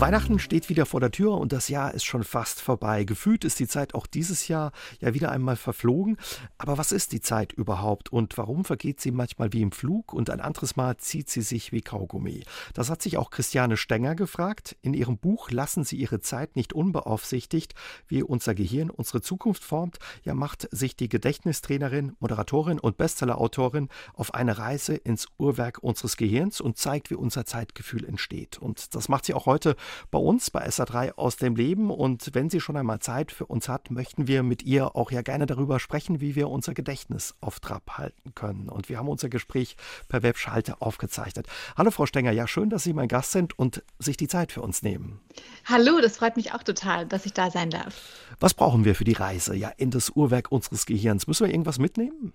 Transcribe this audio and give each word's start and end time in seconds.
Weihnachten 0.00 0.38
steht 0.38 0.70
wieder 0.70 0.86
vor 0.86 1.00
der 1.00 1.10
Tür 1.10 1.36
und 1.36 1.52
das 1.52 1.68
Jahr 1.68 1.92
ist 1.92 2.04
schon 2.04 2.24
fast 2.24 2.62
vorbei. 2.62 3.04
Gefühlt 3.04 3.44
ist 3.44 3.60
die 3.60 3.68
Zeit 3.68 3.94
auch 3.94 4.06
dieses 4.06 4.48
Jahr 4.48 4.72
ja 4.98 5.12
wieder 5.12 5.30
einmal 5.30 5.56
verflogen. 5.56 6.16
Aber 6.56 6.78
was 6.78 6.90
ist 6.90 7.12
die 7.12 7.20
Zeit 7.20 7.52
überhaupt 7.52 8.10
und 8.10 8.38
warum 8.38 8.64
vergeht 8.64 8.98
sie 8.98 9.10
manchmal 9.10 9.52
wie 9.52 9.60
im 9.60 9.72
Flug 9.72 10.14
und 10.14 10.30
ein 10.30 10.40
anderes 10.40 10.74
Mal 10.74 10.96
zieht 10.96 11.28
sie 11.28 11.42
sich 11.42 11.70
wie 11.72 11.82
Kaugummi? 11.82 12.44
Das 12.72 12.88
hat 12.88 13.02
sich 13.02 13.18
auch 13.18 13.28
Christiane 13.28 13.76
Stenger 13.76 14.14
gefragt. 14.14 14.74
In 14.80 14.94
ihrem 14.94 15.18
Buch 15.18 15.50
Lassen 15.50 15.84
Sie 15.84 15.96
Ihre 15.96 16.20
Zeit 16.20 16.56
nicht 16.56 16.72
unbeaufsichtigt, 16.72 17.74
wie 18.08 18.22
unser 18.22 18.54
Gehirn 18.54 18.88
unsere 18.88 19.20
Zukunft 19.20 19.62
formt, 19.62 19.98
ja 20.24 20.32
macht 20.32 20.66
sich 20.70 20.96
die 20.96 21.10
Gedächtnistrainerin, 21.10 22.16
Moderatorin 22.20 22.78
und 22.78 22.96
Bestsellerautorin 22.96 23.90
auf 24.14 24.32
eine 24.32 24.56
Reise 24.56 24.94
ins 24.94 25.28
Uhrwerk 25.36 25.80
unseres 25.82 26.16
Gehirns 26.16 26.62
und 26.62 26.78
zeigt, 26.78 27.10
wie 27.10 27.16
unser 27.16 27.44
Zeitgefühl 27.44 28.06
entsteht. 28.06 28.56
Und 28.56 28.94
das 28.94 29.10
macht 29.10 29.26
sie 29.26 29.34
auch 29.34 29.44
heute 29.44 29.76
bei 30.10 30.18
uns 30.18 30.50
bei 30.50 30.66
SA3 30.66 31.14
aus 31.14 31.36
dem 31.36 31.56
Leben. 31.56 31.90
Und 31.90 32.30
wenn 32.34 32.50
sie 32.50 32.60
schon 32.60 32.76
einmal 32.76 33.00
Zeit 33.00 33.32
für 33.32 33.46
uns 33.46 33.68
hat, 33.68 33.90
möchten 33.90 34.26
wir 34.26 34.42
mit 34.42 34.62
ihr 34.62 34.96
auch 34.96 35.10
ja 35.10 35.22
gerne 35.22 35.46
darüber 35.46 35.80
sprechen, 35.80 36.20
wie 36.20 36.34
wir 36.34 36.48
unser 36.48 36.74
Gedächtnis 36.74 37.34
auf 37.40 37.60
Trab 37.60 37.98
halten 37.98 38.34
können. 38.34 38.68
Und 38.68 38.88
wir 38.88 38.98
haben 38.98 39.08
unser 39.08 39.28
Gespräch 39.28 39.76
per 40.08 40.22
Webschalte 40.22 40.80
aufgezeichnet. 40.80 41.46
Hallo 41.76 41.90
Frau 41.90 42.06
Stenger, 42.06 42.32
ja 42.32 42.46
schön, 42.46 42.70
dass 42.70 42.84
Sie 42.84 42.92
mein 42.92 43.08
Gast 43.08 43.32
sind 43.32 43.58
und 43.58 43.82
sich 43.98 44.16
die 44.16 44.28
Zeit 44.28 44.52
für 44.52 44.62
uns 44.62 44.82
nehmen. 44.82 45.20
Hallo, 45.64 46.00
das 46.00 46.18
freut 46.18 46.36
mich 46.36 46.52
auch 46.52 46.62
total, 46.62 47.06
dass 47.06 47.26
ich 47.26 47.32
da 47.32 47.50
sein 47.50 47.70
darf. 47.70 47.94
Was 48.38 48.54
brauchen 48.54 48.84
wir 48.84 48.94
für 48.94 49.04
die 49.04 49.12
Reise 49.12 49.54
ja 49.54 49.68
in 49.76 49.90
das 49.90 50.10
Uhrwerk 50.10 50.50
unseres 50.50 50.86
Gehirns? 50.86 51.26
Müssen 51.26 51.46
wir 51.46 51.52
irgendwas 51.52 51.78
mitnehmen? 51.78 52.32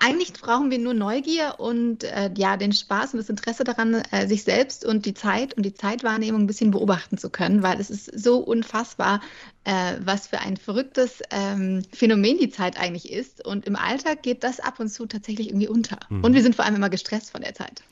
Eigentlich 0.00 0.32
brauchen 0.32 0.70
wir 0.70 0.78
nur 0.78 0.94
Neugier 0.94 1.54
und 1.58 2.04
äh, 2.04 2.30
ja, 2.36 2.56
den 2.56 2.72
Spaß 2.72 3.14
und 3.14 3.18
das 3.18 3.28
Interesse 3.28 3.64
daran, 3.64 3.94
äh, 4.10 4.26
sich 4.26 4.42
selbst 4.42 4.84
und 4.84 5.06
die 5.06 5.14
Zeit 5.14 5.54
und 5.54 5.62
die 5.62 5.74
Zeitwahrnehmung 5.74 6.42
ein 6.42 6.46
bisschen 6.46 6.72
beobachten 6.72 7.16
zu 7.16 7.30
können, 7.30 7.62
weil 7.62 7.80
es 7.80 7.90
ist 7.90 8.06
so 8.18 8.38
unfassbar, 8.38 9.20
äh, 9.64 9.94
was 10.00 10.26
für 10.26 10.40
ein 10.40 10.56
verrücktes 10.56 11.22
ähm, 11.30 11.82
Phänomen 11.92 12.38
die 12.38 12.50
Zeit 12.50 12.78
eigentlich 12.78 13.12
ist. 13.12 13.44
Und 13.46 13.66
im 13.66 13.76
Alltag 13.76 14.22
geht 14.22 14.42
das 14.42 14.58
ab 14.58 14.80
und 14.80 14.88
zu 14.88 15.06
tatsächlich 15.06 15.48
irgendwie 15.48 15.68
unter. 15.68 15.98
Mhm. 16.08 16.24
Und 16.24 16.34
wir 16.34 16.42
sind 16.42 16.56
vor 16.56 16.64
allem 16.64 16.76
immer 16.76 16.90
gestresst 16.90 17.30
von 17.30 17.42
der 17.42 17.54
Zeit. 17.54 17.82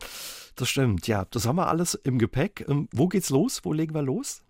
Das 0.56 0.68
stimmt, 0.68 1.06
ja. 1.06 1.26
Das 1.30 1.46
haben 1.46 1.56
wir 1.56 1.68
alles 1.68 1.94
im 1.94 2.18
Gepäck. 2.18 2.66
Ähm, 2.68 2.88
wo 2.92 3.08
geht's 3.08 3.30
los? 3.30 3.60
Wo 3.64 3.72
legen 3.72 3.94
wir 3.94 4.02
los? 4.02 4.42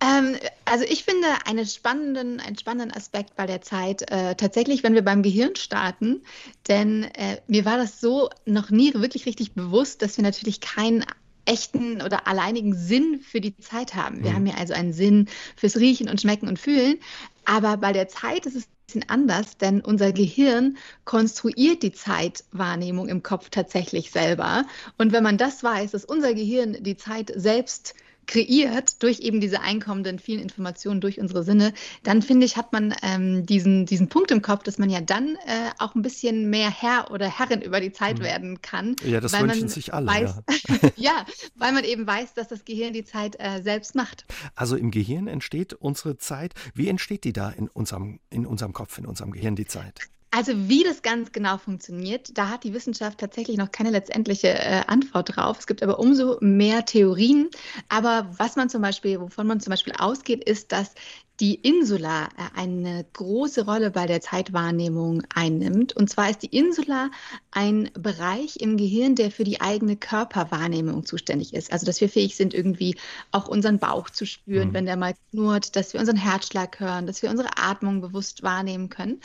Ähm, 0.00 0.36
also 0.64 0.84
ich 0.84 1.04
finde 1.04 1.26
einen 1.46 1.66
spannenden, 1.66 2.40
einen 2.40 2.58
spannenden 2.58 2.96
Aspekt 2.96 3.36
bei 3.36 3.46
der 3.46 3.60
Zeit 3.60 4.02
äh, 4.10 4.34
tatsächlich, 4.34 4.82
wenn 4.82 4.94
wir 4.94 5.04
beim 5.04 5.22
Gehirn 5.22 5.56
starten, 5.56 6.22
denn 6.68 7.04
äh, 7.04 7.40
mir 7.46 7.64
war 7.64 7.76
das 7.76 8.00
so 8.00 8.30
noch 8.44 8.70
nie 8.70 8.94
wirklich 8.94 9.26
richtig 9.26 9.52
bewusst, 9.52 10.02
dass 10.02 10.16
wir 10.16 10.24
natürlich 10.24 10.60
keinen 10.60 11.04
echten 11.44 12.02
oder 12.02 12.26
alleinigen 12.26 12.74
Sinn 12.74 13.20
für 13.20 13.40
die 13.40 13.56
Zeit 13.56 13.94
haben. 13.94 14.22
Wir 14.22 14.30
mhm. 14.30 14.34
haben 14.34 14.46
ja 14.46 14.54
also 14.56 14.74
einen 14.74 14.92
Sinn 14.92 15.28
fürs 15.56 15.78
Riechen 15.78 16.08
und 16.08 16.20
Schmecken 16.20 16.48
und 16.48 16.58
Fühlen, 16.58 16.98
aber 17.44 17.78
bei 17.78 17.92
der 17.92 18.08
Zeit 18.08 18.44
ist 18.44 18.56
es 18.56 18.64
ein 18.64 18.86
bisschen 18.86 19.08
anders, 19.08 19.56
denn 19.56 19.80
unser 19.80 20.12
Gehirn 20.12 20.76
konstruiert 21.06 21.82
die 21.82 21.92
Zeitwahrnehmung 21.92 23.08
im 23.08 23.22
Kopf 23.22 23.48
tatsächlich 23.48 24.10
selber. 24.10 24.66
Und 24.98 25.12
wenn 25.12 25.22
man 25.22 25.38
das 25.38 25.62
weiß, 25.62 25.92
dass 25.92 26.04
unser 26.04 26.34
Gehirn 26.34 26.76
die 26.82 26.98
Zeit 26.98 27.32
selbst 27.34 27.94
kreiert 28.28 29.02
durch 29.02 29.20
eben 29.20 29.40
diese 29.40 29.60
einkommenden 29.62 30.20
vielen 30.20 30.40
Informationen 30.40 31.00
durch 31.00 31.18
unsere 31.18 31.42
Sinne, 31.42 31.72
dann 32.04 32.22
finde 32.22 32.46
ich, 32.46 32.56
hat 32.56 32.72
man 32.72 32.94
ähm, 33.02 33.44
diesen, 33.46 33.86
diesen 33.86 34.08
Punkt 34.08 34.30
im 34.30 34.42
Kopf, 34.42 34.62
dass 34.62 34.78
man 34.78 34.90
ja 34.90 35.00
dann 35.00 35.34
äh, 35.46 35.70
auch 35.78 35.96
ein 35.96 36.02
bisschen 36.02 36.48
mehr 36.50 36.70
Herr 36.70 37.10
oder 37.10 37.26
Herrin 37.26 37.62
über 37.62 37.80
die 37.80 37.90
Zeit 37.90 38.18
mhm. 38.18 38.22
werden 38.22 38.62
kann. 38.62 38.94
Ja, 39.04 39.20
das 39.20 39.32
wünschen 39.32 39.68
sich 39.68 39.92
alle. 39.92 40.06
Weiß, 40.06 40.34
ja. 40.68 40.90
ja. 40.96 41.26
weil 41.56 41.72
man 41.72 41.82
eben 41.82 42.06
weiß, 42.06 42.34
dass 42.34 42.46
das 42.46 42.64
Gehirn 42.64 42.92
die 42.92 43.04
Zeit 43.04 43.36
äh, 43.40 43.62
selbst 43.62 43.94
macht. 43.94 44.26
Also 44.54 44.76
im 44.76 44.90
Gehirn 44.90 45.26
entsteht 45.26 45.72
unsere 45.72 46.18
Zeit. 46.18 46.54
Wie 46.74 46.88
entsteht 46.88 47.24
die 47.24 47.32
da 47.32 47.50
in 47.50 47.68
unserem, 47.68 48.20
in 48.30 48.46
unserem 48.46 48.74
Kopf, 48.74 48.98
in 48.98 49.06
unserem 49.06 49.32
Gehirn, 49.32 49.56
die 49.56 49.66
Zeit? 49.66 50.08
Also 50.30 50.52
wie 50.68 50.84
das 50.84 51.00
ganz 51.00 51.32
genau 51.32 51.56
funktioniert, 51.56 52.36
da 52.36 52.50
hat 52.50 52.64
die 52.64 52.74
Wissenschaft 52.74 53.18
tatsächlich 53.18 53.56
noch 53.56 53.72
keine 53.72 53.90
letztendliche 53.90 54.48
äh, 54.48 54.82
Antwort 54.86 55.36
drauf. 55.36 55.58
Es 55.58 55.66
gibt 55.66 55.82
aber 55.82 55.98
umso 55.98 56.36
mehr 56.40 56.84
Theorien. 56.84 57.48
Aber 57.88 58.28
was 58.36 58.54
man 58.56 58.68
zum 58.68 58.82
Beispiel, 58.82 59.20
wovon 59.20 59.46
man 59.46 59.60
zum 59.60 59.70
Beispiel 59.70 59.94
ausgeht, 59.98 60.44
ist, 60.44 60.72
dass 60.72 60.94
die 61.40 61.54
Insula 61.54 62.24
äh, 62.24 62.58
eine 62.58 63.06
große 63.12 63.64
Rolle 63.64 63.90
bei 63.90 64.06
der 64.06 64.20
Zeitwahrnehmung 64.20 65.22
einnimmt. 65.34 65.94
Und 65.94 66.10
zwar 66.10 66.30
ist 66.30 66.42
die 66.42 66.56
Insula 66.56 67.10
ein 67.50 67.90
Bereich 67.94 68.56
im 68.56 68.76
Gehirn, 68.76 69.14
der 69.14 69.30
für 69.30 69.44
die 69.44 69.60
eigene 69.60 69.96
Körperwahrnehmung 69.96 71.06
zuständig 71.06 71.54
ist. 71.54 71.72
Also, 71.72 71.86
dass 71.86 72.00
wir 72.00 72.08
fähig 72.08 72.36
sind, 72.36 72.54
irgendwie 72.54 72.96
auch 73.30 73.48
unseren 73.48 73.78
Bauch 73.78 74.10
zu 74.10 74.26
spüren, 74.26 74.68
mhm. 74.68 74.74
wenn 74.74 74.86
der 74.86 74.96
mal 74.96 75.14
knurrt, 75.30 75.76
dass 75.76 75.92
wir 75.92 76.00
unseren 76.00 76.16
Herzschlag 76.16 76.80
hören, 76.80 77.06
dass 77.06 77.22
wir 77.22 77.30
unsere 77.30 77.50
Atmung 77.56 78.00
bewusst 78.00 78.42
wahrnehmen 78.42 78.88
können. 78.88 79.20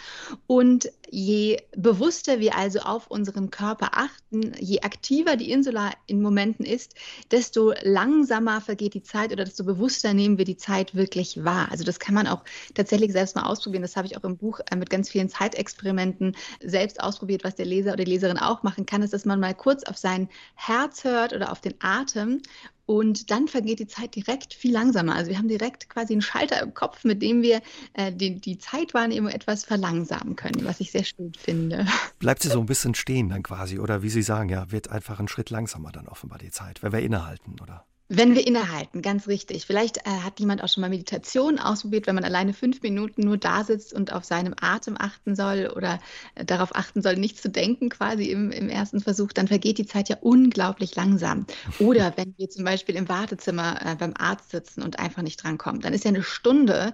Und 0.45 0.91
je 1.09 1.61
bewusster 1.75 2.39
wir 2.39 2.55
also 2.55 2.79
auf 2.79 3.07
unseren 3.07 3.51
Körper 3.51 3.91
achten, 3.93 4.53
je 4.59 4.81
aktiver 4.81 5.35
die 5.35 5.51
Insula 5.51 5.91
in 6.07 6.21
Momenten 6.21 6.65
ist, 6.65 6.95
desto 7.31 7.73
langsamer 7.83 8.61
vergeht 8.61 8.93
die 8.93 9.03
Zeit 9.03 9.31
oder 9.31 9.45
desto 9.45 9.63
bewusster 9.63 10.13
nehmen 10.13 10.37
wir 10.37 10.45
die 10.45 10.57
Zeit 10.57 10.95
wirklich 10.95 11.43
wahr. 11.43 11.67
Also 11.71 11.83
das 11.83 11.99
kann 12.03 12.13
man 12.13 12.27
auch 12.27 12.43
tatsächlich 12.75 13.13
selbst 13.13 13.35
mal 13.35 13.43
ausprobieren. 13.43 13.81
Das 13.81 13.95
habe 13.95 14.07
ich 14.07 14.17
auch 14.17 14.23
im 14.23 14.37
Buch 14.37 14.59
äh, 14.69 14.75
mit 14.75 14.89
ganz 14.89 15.09
vielen 15.09 15.29
Zeitexperimenten 15.29 16.35
selbst 16.61 17.01
ausprobiert, 17.01 17.43
was 17.43 17.55
der 17.55 17.65
Leser 17.65 17.93
oder 17.93 18.03
die 18.03 18.11
Leserin 18.11 18.37
auch 18.37 18.61
machen 18.61 18.85
kann, 18.85 19.01
ist, 19.01 19.13
dass 19.13 19.25
man 19.25 19.39
mal 19.39 19.55
kurz 19.55 19.83
auf 19.83 19.97
sein 19.97 20.29
Herz 20.55 21.03
hört 21.03 21.33
oder 21.33 21.51
auf 21.51 21.61
den 21.61 21.75
Atem 21.79 22.41
und 22.85 23.31
dann 23.31 23.47
vergeht 23.47 23.79
die 23.79 23.87
Zeit 23.87 24.15
direkt 24.15 24.53
viel 24.53 24.73
langsamer. 24.73 25.15
Also 25.15 25.31
wir 25.31 25.37
haben 25.37 25.47
direkt 25.47 25.89
quasi 25.89 26.13
einen 26.13 26.21
Schalter 26.21 26.61
im 26.61 26.73
Kopf, 26.73 27.05
mit 27.05 27.21
dem 27.21 27.41
wir 27.41 27.61
äh, 27.93 28.11
die, 28.11 28.41
die 28.41 28.57
Zeitwahrnehmung 28.57 29.31
etwas 29.31 29.63
verlangsamen 29.63 30.35
können, 30.35 30.65
was 30.65 30.81
ich 30.81 30.91
sehr 30.91 31.05
schön 31.05 31.33
finde. 31.33 31.85
Bleibt 32.19 32.43
sie 32.43 32.49
so 32.49 32.59
ein 32.59 32.65
bisschen 32.65 32.93
stehen 32.93 33.29
dann 33.29 33.43
quasi, 33.43 33.79
oder 33.79 34.03
wie 34.03 34.09
Sie 34.09 34.21
sagen, 34.21 34.49
ja, 34.49 34.69
wird 34.71 34.89
einfach 34.89 35.19
ein 35.19 35.29
Schritt 35.29 35.49
langsamer 35.49 35.93
dann 35.93 36.07
offenbar 36.07 36.39
die 36.39 36.51
Zeit, 36.51 36.83
wenn 36.83 36.91
wir 36.91 36.99
innehalten, 36.99 37.55
oder? 37.61 37.85
Wenn 38.15 38.35
wir 38.35 38.45
innehalten, 38.45 39.01
ganz 39.01 39.27
richtig. 39.27 39.65
Vielleicht 39.65 39.97
äh, 39.97 40.01
hat 40.23 40.39
jemand 40.39 40.63
auch 40.63 40.69
schon 40.69 40.81
mal 40.81 40.89
Meditation 40.91 41.57
ausprobiert, 41.57 42.05
wenn 42.05 42.13
man 42.13 42.23
alleine 42.23 42.53
fünf 42.53 42.83
Minuten 42.83 43.23
nur 43.23 43.37
da 43.37 43.63
sitzt 43.63 43.91
und 43.91 44.13
auf 44.13 44.23
seinem 44.23 44.53
Atem 44.61 44.95
achten 44.99 45.35
soll 45.35 45.73
oder 45.75 45.99
äh, 46.35 46.45
darauf 46.45 46.75
achten 46.75 47.01
soll, 47.01 47.15
nichts 47.15 47.41
zu 47.41 47.49
denken 47.49 47.89
quasi 47.89 48.25
im, 48.25 48.51
im 48.51 48.69
ersten 48.69 48.99
Versuch, 48.99 49.33
dann 49.33 49.47
vergeht 49.47 49.79
die 49.79 49.87
Zeit 49.87 50.09
ja 50.09 50.17
unglaublich 50.21 50.95
langsam. 50.95 51.47
Oder 51.79 52.13
wenn 52.15 52.35
wir 52.37 52.51
zum 52.51 52.65
Beispiel 52.65 52.95
im 52.97 53.09
Wartezimmer 53.09 53.79
äh, 53.83 53.95
beim 53.95 54.13
Arzt 54.15 54.51
sitzen 54.51 54.83
und 54.83 54.99
einfach 54.99 55.23
nicht 55.23 55.43
drankommen, 55.43 55.81
dann 55.81 55.95
ist 55.95 56.05
ja 56.05 56.09
eine 56.09 56.21
Stunde 56.21 56.93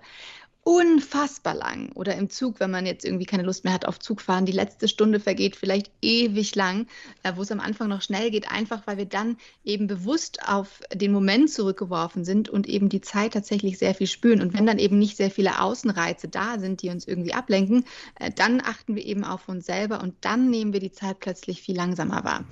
unfassbar 0.63 1.55
lang. 1.55 1.91
Oder 1.93 2.15
im 2.15 2.29
Zug, 2.29 2.59
wenn 2.59 2.69
man 2.69 2.85
jetzt 2.85 3.05
irgendwie 3.05 3.25
keine 3.25 3.43
Lust 3.43 3.63
mehr 3.63 3.73
hat 3.73 3.85
auf 3.85 3.99
Zugfahren, 3.99 4.45
die 4.45 4.51
letzte 4.51 4.87
Stunde 4.87 5.19
vergeht 5.19 5.55
vielleicht 5.55 5.91
ewig 6.01 6.53
lang, 6.55 6.87
äh, 7.23 7.33
wo 7.35 7.41
es 7.41 7.51
am 7.51 7.59
Anfang 7.59 7.87
noch 7.87 8.01
schnell 8.01 8.29
geht, 8.29 8.51
einfach 8.51 8.85
weil 8.85 8.97
wir 8.97 9.05
dann 9.05 9.37
eben 9.63 9.87
bewusst 9.87 10.47
auf 10.47 10.81
den 10.93 11.11
Moment 11.11 11.49
zurückgeworfen 11.49 12.23
sind 12.25 12.49
und 12.49 12.67
eben 12.67 12.89
die 12.89 13.01
Zeit 13.01 13.33
tatsächlich 13.33 13.77
sehr 13.77 13.95
viel 13.95 14.07
spüren. 14.07 14.41
Und 14.41 14.53
wenn 14.53 14.65
dann 14.65 14.79
eben 14.79 14.99
nicht 14.99 15.17
sehr 15.17 15.31
viele 15.31 15.61
Außenreize 15.61 16.27
da 16.27 16.59
sind, 16.59 16.81
die 16.81 16.89
uns 16.89 17.07
irgendwie 17.07 17.33
ablenken, 17.33 17.85
äh, 18.19 18.29
dann 18.29 18.61
achten 18.61 18.95
wir 18.95 19.05
eben 19.05 19.23
auf 19.23 19.47
uns 19.47 19.65
selber 19.65 20.01
und 20.01 20.13
dann 20.21 20.49
nehmen 20.49 20.73
wir 20.73 20.79
die 20.79 20.91
Zeit 20.91 21.19
plötzlich 21.19 21.61
viel 21.61 21.75
langsamer 21.75 22.23
wahr. 22.23 22.45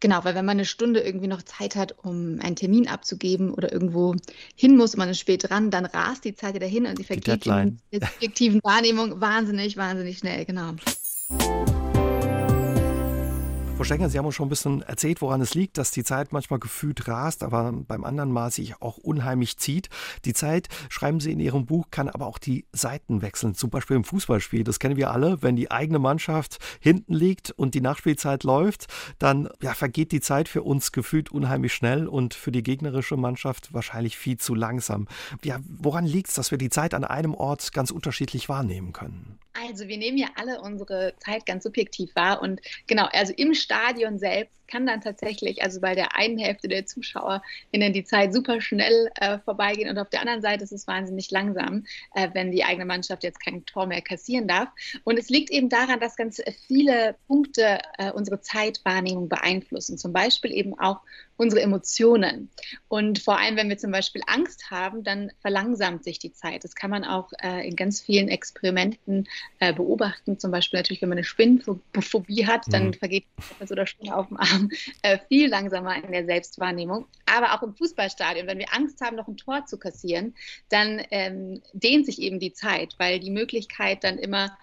Genau, 0.00 0.24
weil 0.24 0.34
wenn 0.34 0.44
man 0.44 0.58
eine 0.58 0.66
Stunde 0.66 1.00
irgendwie 1.00 1.26
noch 1.26 1.42
Zeit 1.42 1.74
hat, 1.74 1.96
um 2.02 2.38
einen 2.42 2.56
Termin 2.56 2.86
abzugeben 2.86 3.52
oder 3.54 3.72
irgendwo 3.72 4.14
hin 4.54 4.76
muss 4.76 4.94
und 4.94 4.98
man 4.98 5.08
ist 5.08 5.20
spät 5.20 5.48
dran, 5.48 5.70
dann 5.70 5.86
rast 5.86 6.24
die 6.24 6.34
Zeit 6.34 6.54
wieder 6.54 6.66
hin 6.66 6.86
und 6.86 6.98
sie 6.98 7.04
vergeht 7.04 7.46
in 7.90 8.00
der 8.00 8.08
subjektiven 8.10 8.60
Wahrnehmung 8.62 9.20
wahnsinnig, 9.20 9.76
wahnsinnig 9.76 10.18
schnell, 10.18 10.44
genau. 10.44 10.74
Frau 13.76 13.84
Stenger, 13.84 14.08
Sie 14.08 14.16
haben 14.16 14.24
uns 14.24 14.34
schon 14.34 14.46
ein 14.46 14.48
bisschen 14.48 14.80
erzählt, 14.80 15.20
woran 15.20 15.42
es 15.42 15.52
liegt, 15.52 15.76
dass 15.76 15.90
die 15.90 16.02
Zeit 16.02 16.32
manchmal 16.32 16.58
gefühlt 16.58 17.08
rast, 17.08 17.42
aber 17.42 17.70
beim 17.72 18.04
anderen 18.04 18.32
Mal 18.32 18.50
sich 18.50 18.80
auch 18.80 18.96
unheimlich 18.96 19.58
zieht. 19.58 19.90
Die 20.24 20.32
Zeit, 20.32 20.68
schreiben 20.88 21.20
Sie 21.20 21.30
in 21.30 21.40
Ihrem 21.40 21.66
Buch, 21.66 21.88
kann 21.90 22.08
aber 22.08 22.26
auch 22.26 22.38
die 22.38 22.64
Seiten 22.72 23.20
wechseln. 23.20 23.54
Zum 23.54 23.68
Beispiel 23.68 23.96
im 23.96 24.04
Fußballspiel. 24.04 24.64
Das 24.64 24.78
kennen 24.78 24.96
wir 24.96 25.10
alle. 25.10 25.42
Wenn 25.42 25.56
die 25.56 25.70
eigene 25.70 25.98
Mannschaft 25.98 26.56
hinten 26.80 27.12
liegt 27.12 27.50
und 27.50 27.74
die 27.74 27.82
Nachspielzeit 27.82 28.44
läuft, 28.44 28.86
dann 29.18 29.50
ja, 29.60 29.74
vergeht 29.74 30.10
die 30.10 30.22
Zeit 30.22 30.48
für 30.48 30.62
uns 30.62 30.90
gefühlt 30.90 31.30
unheimlich 31.30 31.74
schnell 31.74 32.08
und 32.08 32.32
für 32.32 32.52
die 32.52 32.62
gegnerische 32.62 33.18
Mannschaft 33.18 33.74
wahrscheinlich 33.74 34.16
viel 34.16 34.38
zu 34.38 34.54
langsam. 34.54 35.06
Ja, 35.44 35.58
woran 35.68 36.06
liegt 36.06 36.28
es, 36.28 36.34
dass 36.34 36.50
wir 36.50 36.56
die 36.56 36.70
Zeit 36.70 36.94
an 36.94 37.04
einem 37.04 37.34
Ort 37.34 37.74
ganz 37.74 37.90
unterschiedlich 37.90 38.48
wahrnehmen 38.48 38.94
können? 38.94 39.38
Also 39.60 39.88
wir 39.88 39.98
nehmen 39.98 40.18
ja 40.18 40.28
alle 40.36 40.60
unsere 40.60 41.14
Zeit 41.18 41.46
ganz 41.46 41.64
subjektiv 41.64 42.14
wahr 42.14 42.42
und 42.42 42.60
genau, 42.86 43.08
also 43.12 43.32
im 43.36 43.54
Stadion 43.54 44.18
selbst 44.18 44.55
kann 44.66 44.86
dann 44.86 45.00
tatsächlich, 45.00 45.62
also 45.62 45.80
bei 45.80 45.94
der 45.94 46.16
einen 46.16 46.38
Hälfte 46.38 46.68
der 46.68 46.86
ZuschauerInnen 46.86 47.92
die 47.92 48.04
Zeit 48.04 48.32
super 48.32 48.60
schnell 48.60 49.10
äh, 49.16 49.38
vorbeigehen 49.38 49.88
und 49.90 49.98
auf 49.98 50.10
der 50.10 50.20
anderen 50.20 50.42
Seite 50.42 50.64
ist 50.64 50.72
es 50.72 50.86
wahnsinnig 50.86 51.30
langsam, 51.30 51.84
äh, 52.14 52.28
wenn 52.32 52.52
die 52.52 52.64
eigene 52.64 52.84
Mannschaft 52.84 53.24
jetzt 53.24 53.40
kein 53.40 53.64
Tor 53.66 53.86
mehr 53.86 54.02
kassieren 54.02 54.48
darf. 54.48 54.68
Und 55.04 55.18
es 55.18 55.28
liegt 55.28 55.50
eben 55.50 55.68
daran, 55.68 56.00
dass 56.00 56.16
ganz 56.16 56.42
viele 56.66 57.16
Punkte 57.26 57.78
äh, 57.98 58.10
unsere 58.12 58.40
Zeitwahrnehmung 58.40 59.28
beeinflussen. 59.28 59.98
Zum 59.98 60.12
Beispiel 60.12 60.52
eben 60.52 60.78
auch 60.78 61.00
unsere 61.36 61.60
Emotionen. 61.60 62.48
Und 62.88 63.18
vor 63.18 63.38
allem, 63.38 63.56
wenn 63.56 63.68
wir 63.68 63.78
zum 63.78 63.90
Beispiel 63.90 64.22
Angst 64.26 64.70
haben, 64.70 65.04
dann 65.04 65.30
verlangsamt 65.40 66.04
sich 66.04 66.18
die 66.18 66.32
Zeit. 66.32 66.64
Das 66.64 66.74
kann 66.74 66.90
man 66.90 67.04
auch 67.04 67.30
äh, 67.42 67.66
in 67.66 67.76
ganz 67.76 68.00
vielen 68.00 68.28
Experimenten 68.28 69.28
äh, 69.58 69.72
beobachten. 69.72 70.38
Zum 70.38 70.50
Beispiel 70.50 70.78
natürlich, 70.78 71.02
wenn 71.02 71.10
man 71.10 71.18
eine 71.18 71.24
Spinnenphobie 71.24 72.46
hat, 72.46 72.64
dann 72.68 72.88
mhm. 72.88 72.94
vergeht 72.94 73.24
etwas 73.50 73.70
oder 73.70 73.86
Spinne 73.86 74.16
auf 74.16 74.28
dem 74.28 74.38
Arm 74.38 74.55
äh, 75.02 75.18
viel 75.28 75.48
langsamer 75.48 76.02
in 76.02 76.12
der 76.12 76.24
Selbstwahrnehmung. 76.24 77.06
Aber 77.26 77.54
auch 77.54 77.62
im 77.62 77.74
Fußballstadion, 77.74 78.46
wenn 78.46 78.58
wir 78.58 78.72
Angst 78.72 79.00
haben, 79.00 79.16
noch 79.16 79.28
ein 79.28 79.36
Tor 79.36 79.66
zu 79.66 79.78
kassieren, 79.78 80.34
dann 80.68 81.02
ähm, 81.10 81.62
dehnt 81.72 82.06
sich 82.06 82.20
eben 82.20 82.40
die 82.40 82.52
Zeit, 82.52 82.94
weil 82.98 83.20
die 83.20 83.30
Möglichkeit 83.30 84.04
dann 84.04 84.18
immer 84.18 84.56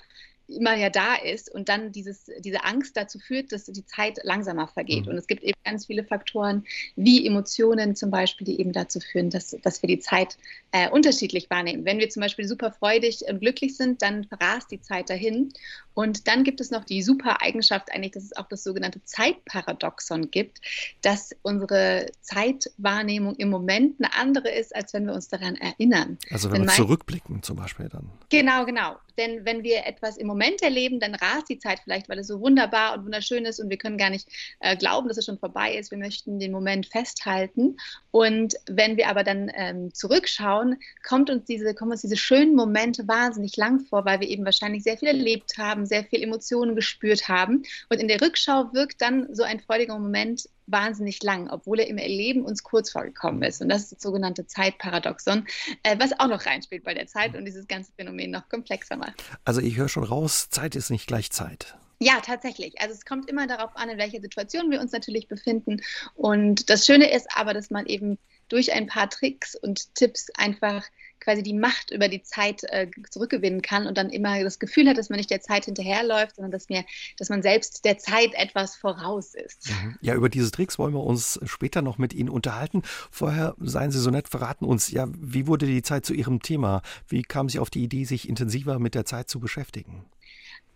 immer 0.48 0.76
ja 0.76 0.90
da 0.90 1.16
ist 1.16 1.50
und 1.50 1.70
dann 1.70 1.92
dieses, 1.92 2.30
diese 2.40 2.64
Angst 2.64 2.98
dazu 2.98 3.20
führt, 3.20 3.52
dass 3.52 3.66
die 3.66 3.86
Zeit 3.86 4.20
langsamer 4.24 4.68
vergeht. 4.68 5.06
Mhm. 5.06 5.12
Und 5.12 5.18
es 5.18 5.28
gibt 5.28 5.44
eben 5.44 5.58
ganz 5.64 5.86
viele 5.86 6.04
Faktoren, 6.04 6.66
wie 6.96 7.26
Emotionen 7.26 7.96
zum 7.96 8.12
Beispiel, 8.12 8.46
die 8.46 8.60
eben 8.60 8.74
dazu 8.74 9.00
führen, 9.00 9.30
dass, 9.30 9.56
dass 9.64 9.82
wir 9.82 9.88
die 9.88 10.00
Zeit 10.00 10.38
äh, 10.72 10.90
unterschiedlich 10.90 11.50
wahrnehmen. 11.50 11.86
Wenn 11.86 12.00
wir 12.00 12.10
zum 12.10 12.22
Beispiel 12.22 12.48
super 12.48 12.72
freudig 12.72 13.22
und 13.30 13.40
glücklich 13.40 13.78
sind, 13.78 14.02
dann 14.02 14.28
rast 14.32 14.72
die 14.72 14.82
Zeit 14.82 15.10
dahin. 15.10 15.54
Und 15.94 16.28
dann 16.28 16.44
gibt 16.44 16.62
es 16.62 16.72
noch 16.72 16.84
die 16.84 17.04
super 17.04 17.42
Eigenschaft 17.42 17.92
eigentlich, 17.92 18.12
dass 18.14 18.24
es 18.24 18.36
auch 18.36 18.48
das 18.48 18.64
sogenannte 18.64 19.04
Zeitparadoxon 19.04 20.32
gibt, 20.32 20.62
dass 21.02 21.36
unsere 21.42 22.08
Zeitwahrnehmung 22.22 23.36
im 23.36 23.50
Moment 23.50 24.00
eine 24.00 24.14
andere 24.14 24.50
ist, 24.50 24.76
als 24.76 24.94
wenn 24.94 25.06
wir 25.06 25.14
uns 25.14 25.28
daran 25.28 25.56
erinnern. 25.56 26.18
Also 26.32 26.52
wenn 26.52 26.62
Denn 26.62 26.70
wir 26.70 26.76
zurückblicken 26.76 27.44
zum 27.44 27.58
Beispiel 27.58 27.90
dann. 27.90 28.10
Genau, 28.30 28.66
genau. 28.66 28.98
Denn 29.18 29.46
wenn 29.46 29.64
wir 29.64 29.86
etwas 29.86 30.18
im 30.18 30.28
Moment 30.28 30.62
erleben, 30.62 31.00
dann 31.00 31.16
rast 31.16 31.50
die 31.50 31.60
Zeit 31.60 31.80
vielleicht, 31.84 32.10
weil 32.10 32.20
es 32.20 32.28
so 32.28 32.40
wunderbar 32.40 32.98
und 32.98 33.06
wunderschön 33.06 33.46
ist 33.46 33.60
und 33.60 33.70
wir 33.70 33.78
können 33.78 33.98
gar 33.98 34.10
nicht 34.10 34.28
äh, 34.60 34.76
glauben, 34.76 35.08
dass 35.08 35.18
es 35.18 35.26
schon 35.26 35.38
vorbei 35.38 35.76
ist. 35.76 35.92
Wir 35.92 35.98
möchten 35.98 36.40
den 36.40 36.52
Moment 36.52 36.88
festhalten. 36.88 37.78
Und 38.12 38.56
wenn 38.68 38.98
wir 38.98 39.10
aber 39.10 39.24
dann 39.24 39.52
ähm, 39.56 39.94
zurückschauen, 39.94 40.78
kommt 41.08 41.30
uns 41.30 41.46
diese, 41.46 41.74
kommen 41.76 41.92
uns 41.92 42.02
diese 42.02 42.18
schönen 42.18 42.56
Momente 42.56 43.08
wahnsinnig 43.08 43.56
lang 43.58 43.82
vor, 43.82 44.06
weil 44.06 44.20
wir 44.20 44.28
eben 44.28 44.46
wahrscheinlich 44.46 44.84
sehr 44.84 44.98
viel 44.98 45.10
erlebt 45.10 45.58
haben, 45.58 45.83
sehr 45.86 46.04
viel 46.04 46.24
Emotionen 46.24 46.76
gespürt 46.76 47.28
haben. 47.28 47.64
Und 47.90 48.00
in 48.00 48.08
der 48.08 48.22
Rückschau 48.22 48.74
wirkt 48.74 49.02
dann 49.02 49.34
so 49.34 49.44
ein 49.44 49.60
freudiger 49.60 49.98
Moment 49.98 50.50
wahnsinnig 50.68 51.22
lang, 51.24 51.50
obwohl 51.50 51.80
er 51.80 51.88
im 51.88 51.98
Erleben 51.98 52.44
uns 52.44 52.64
kurz 52.64 52.92
vorgekommen 52.92 53.44
ist. 53.44 53.62
Und 53.62 53.70
das 53.70 53.84
ist 53.84 53.92
das 53.94 54.02
sogenannte 54.02 54.48
Zeitparadoxon, 54.48 55.46
äh, 55.84 55.98
was 56.00 56.18
auch 56.20 56.28
noch 56.28 56.46
reinspielt 56.46 56.84
bei 56.84 56.94
der 56.94 57.08
Zeit 57.08 57.36
und 57.36 57.46
dieses 57.46 57.68
ganze 57.68 57.92
Phänomen 57.94 58.32
noch 58.32 58.48
komplexer 58.50 58.96
macht. 58.96 59.24
Also 59.44 59.62
ich 59.62 59.78
höre 59.78 59.90
schon 59.90 60.04
raus, 60.04 60.50
Zeit 60.50 60.76
ist 60.76 60.90
nicht 60.90 61.08
gleich 61.08 61.32
Zeit. 61.32 61.76
Ja, 62.00 62.20
tatsächlich. 62.20 62.82
Also 62.82 62.94
es 62.94 63.06
kommt 63.06 63.30
immer 63.30 63.48
darauf 63.48 63.76
an, 63.76 63.90
in 63.90 63.98
welcher 63.98 64.20
Situation 64.20 64.72
wir 64.72 64.82
uns 64.82 64.92
natürlich 64.92 65.28
befinden. 65.28 65.82
Und 66.16 66.70
das 66.70 66.86
Schöne 66.86 67.10
ist 67.12 67.28
aber, 67.36 67.54
dass 67.54 67.70
man 67.70 67.86
eben 67.86 68.18
durch 68.50 68.74
ein 68.74 68.88
paar 68.88 69.10
Tricks 69.10 69.56
und 69.56 69.96
Tipps 69.96 70.28
einfach 70.36 70.86
quasi 71.24 71.44
die 71.44 71.54
Macht 71.54 71.92
über 71.92 72.08
die 72.08 72.22
Zeit 72.22 72.64
äh, 72.66 72.90
zurückgewinnen 73.10 73.62
kann 73.62 73.88
und 73.88 73.98
dann 73.98 74.10
immer 74.10 74.44
das 74.44 74.60
Gefühl 74.60 74.88
hat, 74.90 74.98
dass 74.98 75.10
man 75.10 75.18
nicht 75.18 75.32
der 75.32 75.42
Zeit 75.42 75.66
hinterherläuft, 75.66 76.36
sondern 76.36 76.52
dass, 76.52 76.70
mir, 76.70 76.84
dass 77.18 77.30
man 77.30 77.42
selbst 77.42 77.86
der 77.86 77.98
Zeit 77.98 78.34
etwas 78.34 78.76
voraus 78.76 79.34
ist. 79.34 79.70
Mhm. 79.70 79.98
Ja, 80.02 80.16
über 80.16 80.30
diese 80.30 80.52
Tricks 80.52 80.78
wollen 80.78 80.94
wir 80.94 81.04
uns 81.04 81.40
später 81.46 81.82
noch 81.82 81.98
mit 81.98 82.14
Ihnen 82.14 82.30
unterhalten. 82.30 82.82
Vorher 83.12 83.56
seien 83.60 83.92
Sie 83.92 84.00
so 84.00 84.10
nett, 84.10 84.30
verraten 84.30 84.66
uns, 84.66 84.92
ja, 84.92 85.08
wie 85.10 85.48
wurde 85.48 85.66
die 85.66 85.82
Zeit 85.82 86.06
zu 86.06 86.14
Ihrem 86.14 86.42
Thema? 86.42 86.82
Wie 87.08 87.24
kam 87.24 87.50
Sie 87.50 87.60
auf 87.60 87.70
die 87.70 87.84
Idee, 87.84 88.06
sich 88.06 88.28
intensiver 88.28 88.80
mit 88.80 88.96
der 88.96 89.06
Zeit 89.06 89.30
zu 89.30 89.40
beschäftigen? 89.40 90.06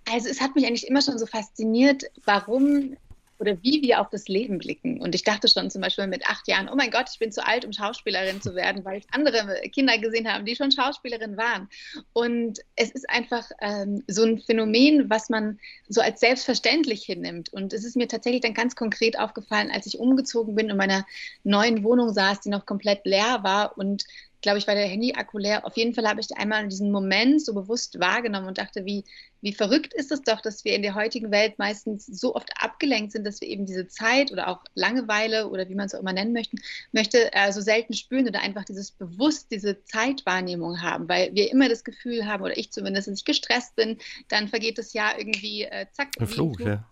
Also 0.10 0.30
es 0.30 0.40
hat 0.40 0.56
mich 0.56 0.66
eigentlich 0.66 0.88
immer 0.88 1.02
schon 1.02 1.20
so 1.20 1.26
fasziniert, 1.26 2.04
warum 2.24 2.96
oder 3.40 3.58
wie 3.62 3.82
wir 3.82 4.02
auf 4.02 4.10
das 4.10 4.28
Leben 4.28 4.58
blicken. 4.58 5.00
Und 5.02 5.14
ich 5.14 5.24
dachte 5.24 5.48
schon 5.48 5.70
zum 5.70 5.82
Beispiel 5.82 6.08
mit 6.08 6.26
acht 6.28 6.48
Jahren, 6.48 6.70
oh 6.70 6.76
mein 6.76 6.92
Gott, 6.92 7.08
ich 7.12 7.20
bin 7.20 7.32
zu 7.32 7.46
alt, 7.46 7.66
um 7.66 7.74
Schauspielerin 7.74 8.42
zu 8.42 8.56
werden, 8.56 8.84
weil 8.86 9.00
ich 9.00 9.06
andere 9.12 9.62
Kinder 9.70 9.98
gesehen 9.98 10.32
habe, 10.32 10.44
die 10.44 10.56
schon 10.56 10.72
Schauspielerin 10.72 11.38
waren. 11.38 11.70
Und 12.14 12.60
es 12.76 12.92
ist 12.92 13.10
einfach 13.10 13.50
ähm, 13.62 14.04
so 14.08 14.24
ein 14.24 14.40
Phänomen, 14.40 15.10
was 15.10 15.30
man 15.30 15.60
so 15.88 16.02
als 16.02 16.20
selbstverständlich 16.20 17.04
hinnimmt. 17.04 17.54
Und 17.54 17.74
es 17.74 17.84
ist 17.84 17.96
mir 17.96 18.08
tatsächlich 18.08 18.42
dann 18.42 18.54
ganz 18.54 18.76
konkret 18.76 19.20
aufgefallen, 19.20 19.72
als 19.72 19.86
ich 19.86 20.00
umgezogen 20.00 20.56
bin 20.56 20.66
und 20.68 20.72
in 20.72 20.78
meiner 20.78 21.06
neuen 21.44 21.84
Wohnung 21.84 22.14
saß, 22.14 22.42
die 22.42 22.50
noch 22.50 22.66
komplett 22.66 23.06
leer 23.06 23.40
war 23.44 23.78
und 23.78 24.06
glaube 24.48 24.60
ich, 24.60 24.68
war 24.68 24.76
der 24.76 24.88
Handy-Akku 24.88 25.40
leer. 25.40 25.66
Auf 25.66 25.76
jeden 25.76 25.94
Fall 25.94 26.08
habe 26.08 26.22
ich 26.22 26.38
einmal 26.38 26.66
diesen 26.70 26.90
Moment 26.90 27.44
so 27.44 27.54
bewusst 27.54 28.00
wahrgenommen 28.00 28.48
und 28.48 28.60
dachte, 28.60 28.86
wie, 28.86 29.04
wie 29.42 29.52
verrückt 29.52 29.94
ist 29.94 30.10
es 30.10 30.22
doch, 30.22 30.40
dass 30.40 30.64
wir 30.64 30.74
in 30.74 30.84
der 30.84 30.96
heutigen 30.96 31.32
Welt 31.32 31.60
meistens 31.60 32.06
so 32.06 32.34
oft 32.34 32.50
abgelenkt 32.58 33.12
sind, 33.12 33.28
dass 33.28 33.42
wir 33.42 33.50
eben 33.50 33.66
diese 33.66 33.90
Zeit 33.90 34.32
oder 34.32 34.48
auch 34.48 34.64
Langeweile 34.74 35.50
oder 35.50 35.68
wie 35.68 35.76
man 35.76 35.88
es 35.88 35.94
auch 35.94 36.00
immer 36.00 36.14
nennen 36.14 36.32
möchten, 36.32 36.60
möchte, 36.94 37.34
äh, 37.34 37.52
so 37.52 37.60
selten 37.60 37.94
spüren 37.94 38.26
oder 38.26 38.40
einfach 38.40 38.64
dieses 38.64 38.92
bewusst, 38.92 39.52
diese 39.52 39.84
Zeitwahrnehmung 39.84 40.82
haben, 40.82 41.10
weil 41.10 41.36
wir 41.36 41.52
immer 41.52 41.68
das 41.68 41.84
Gefühl 41.84 42.26
haben, 42.26 42.42
oder 42.42 42.58
ich 42.58 42.72
zumindest, 42.72 43.10
dass 43.10 43.20
ich 43.20 43.26
gestresst 43.26 43.76
bin, 43.76 43.98
dann 44.30 44.48
vergeht 44.48 44.78
das 44.78 44.94
Jahr 44.94 45.20
irgendwie, 45.20 45.64
äh, 45.64 45.88
zack, 45.92 46.12
Ein 46.20 46.28
Flug, 46.28 46.62
ja 46.62 46.86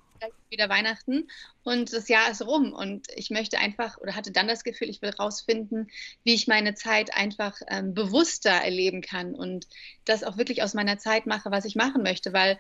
wieder 0.56 0.70
Weihnachten 0.70 1.28
und 1.64 1.92
das 1.92 2.08
Jahr 2.08 2.32
ist 2.32 2.46
rum 2.46 2.72
und 2.72 3.08
ich 3.16 3.30
möchte 3.30 3.60
einfach 3.60 3.98
oder 3.98 4.16
hatte 4.16 4.32
dann 4.32 4.48
das 4.48 4.64
Gefühl, 4.64 4.90
ich 4.90 5.02
will 5.02 5.10
rausfinden, 5.12 5.90
wie 6.24 6.34
ich 6.34 6.48
meine 6.48 6.74
Zeit 6.74 7.14
einfach 7.14 7.60
ähm, 7.68 7.94
bewusster 7.94 8.52
erleben 8.52 9.02
kann 9.02 9.36
und 9.36 9.68
das 10.06 10.24
auch 10.24 10.38
wirklich 10.38 10.64
aus 10.64 10.74
meiner 10.74 10.98
Zeit 10.98 11.26
mache, 11.26 11.52
was 11.52 11.66
ich 11.66 11.76
machen 11.76 12.04
möchte, 12.04 12.32
weil 12.32 12.58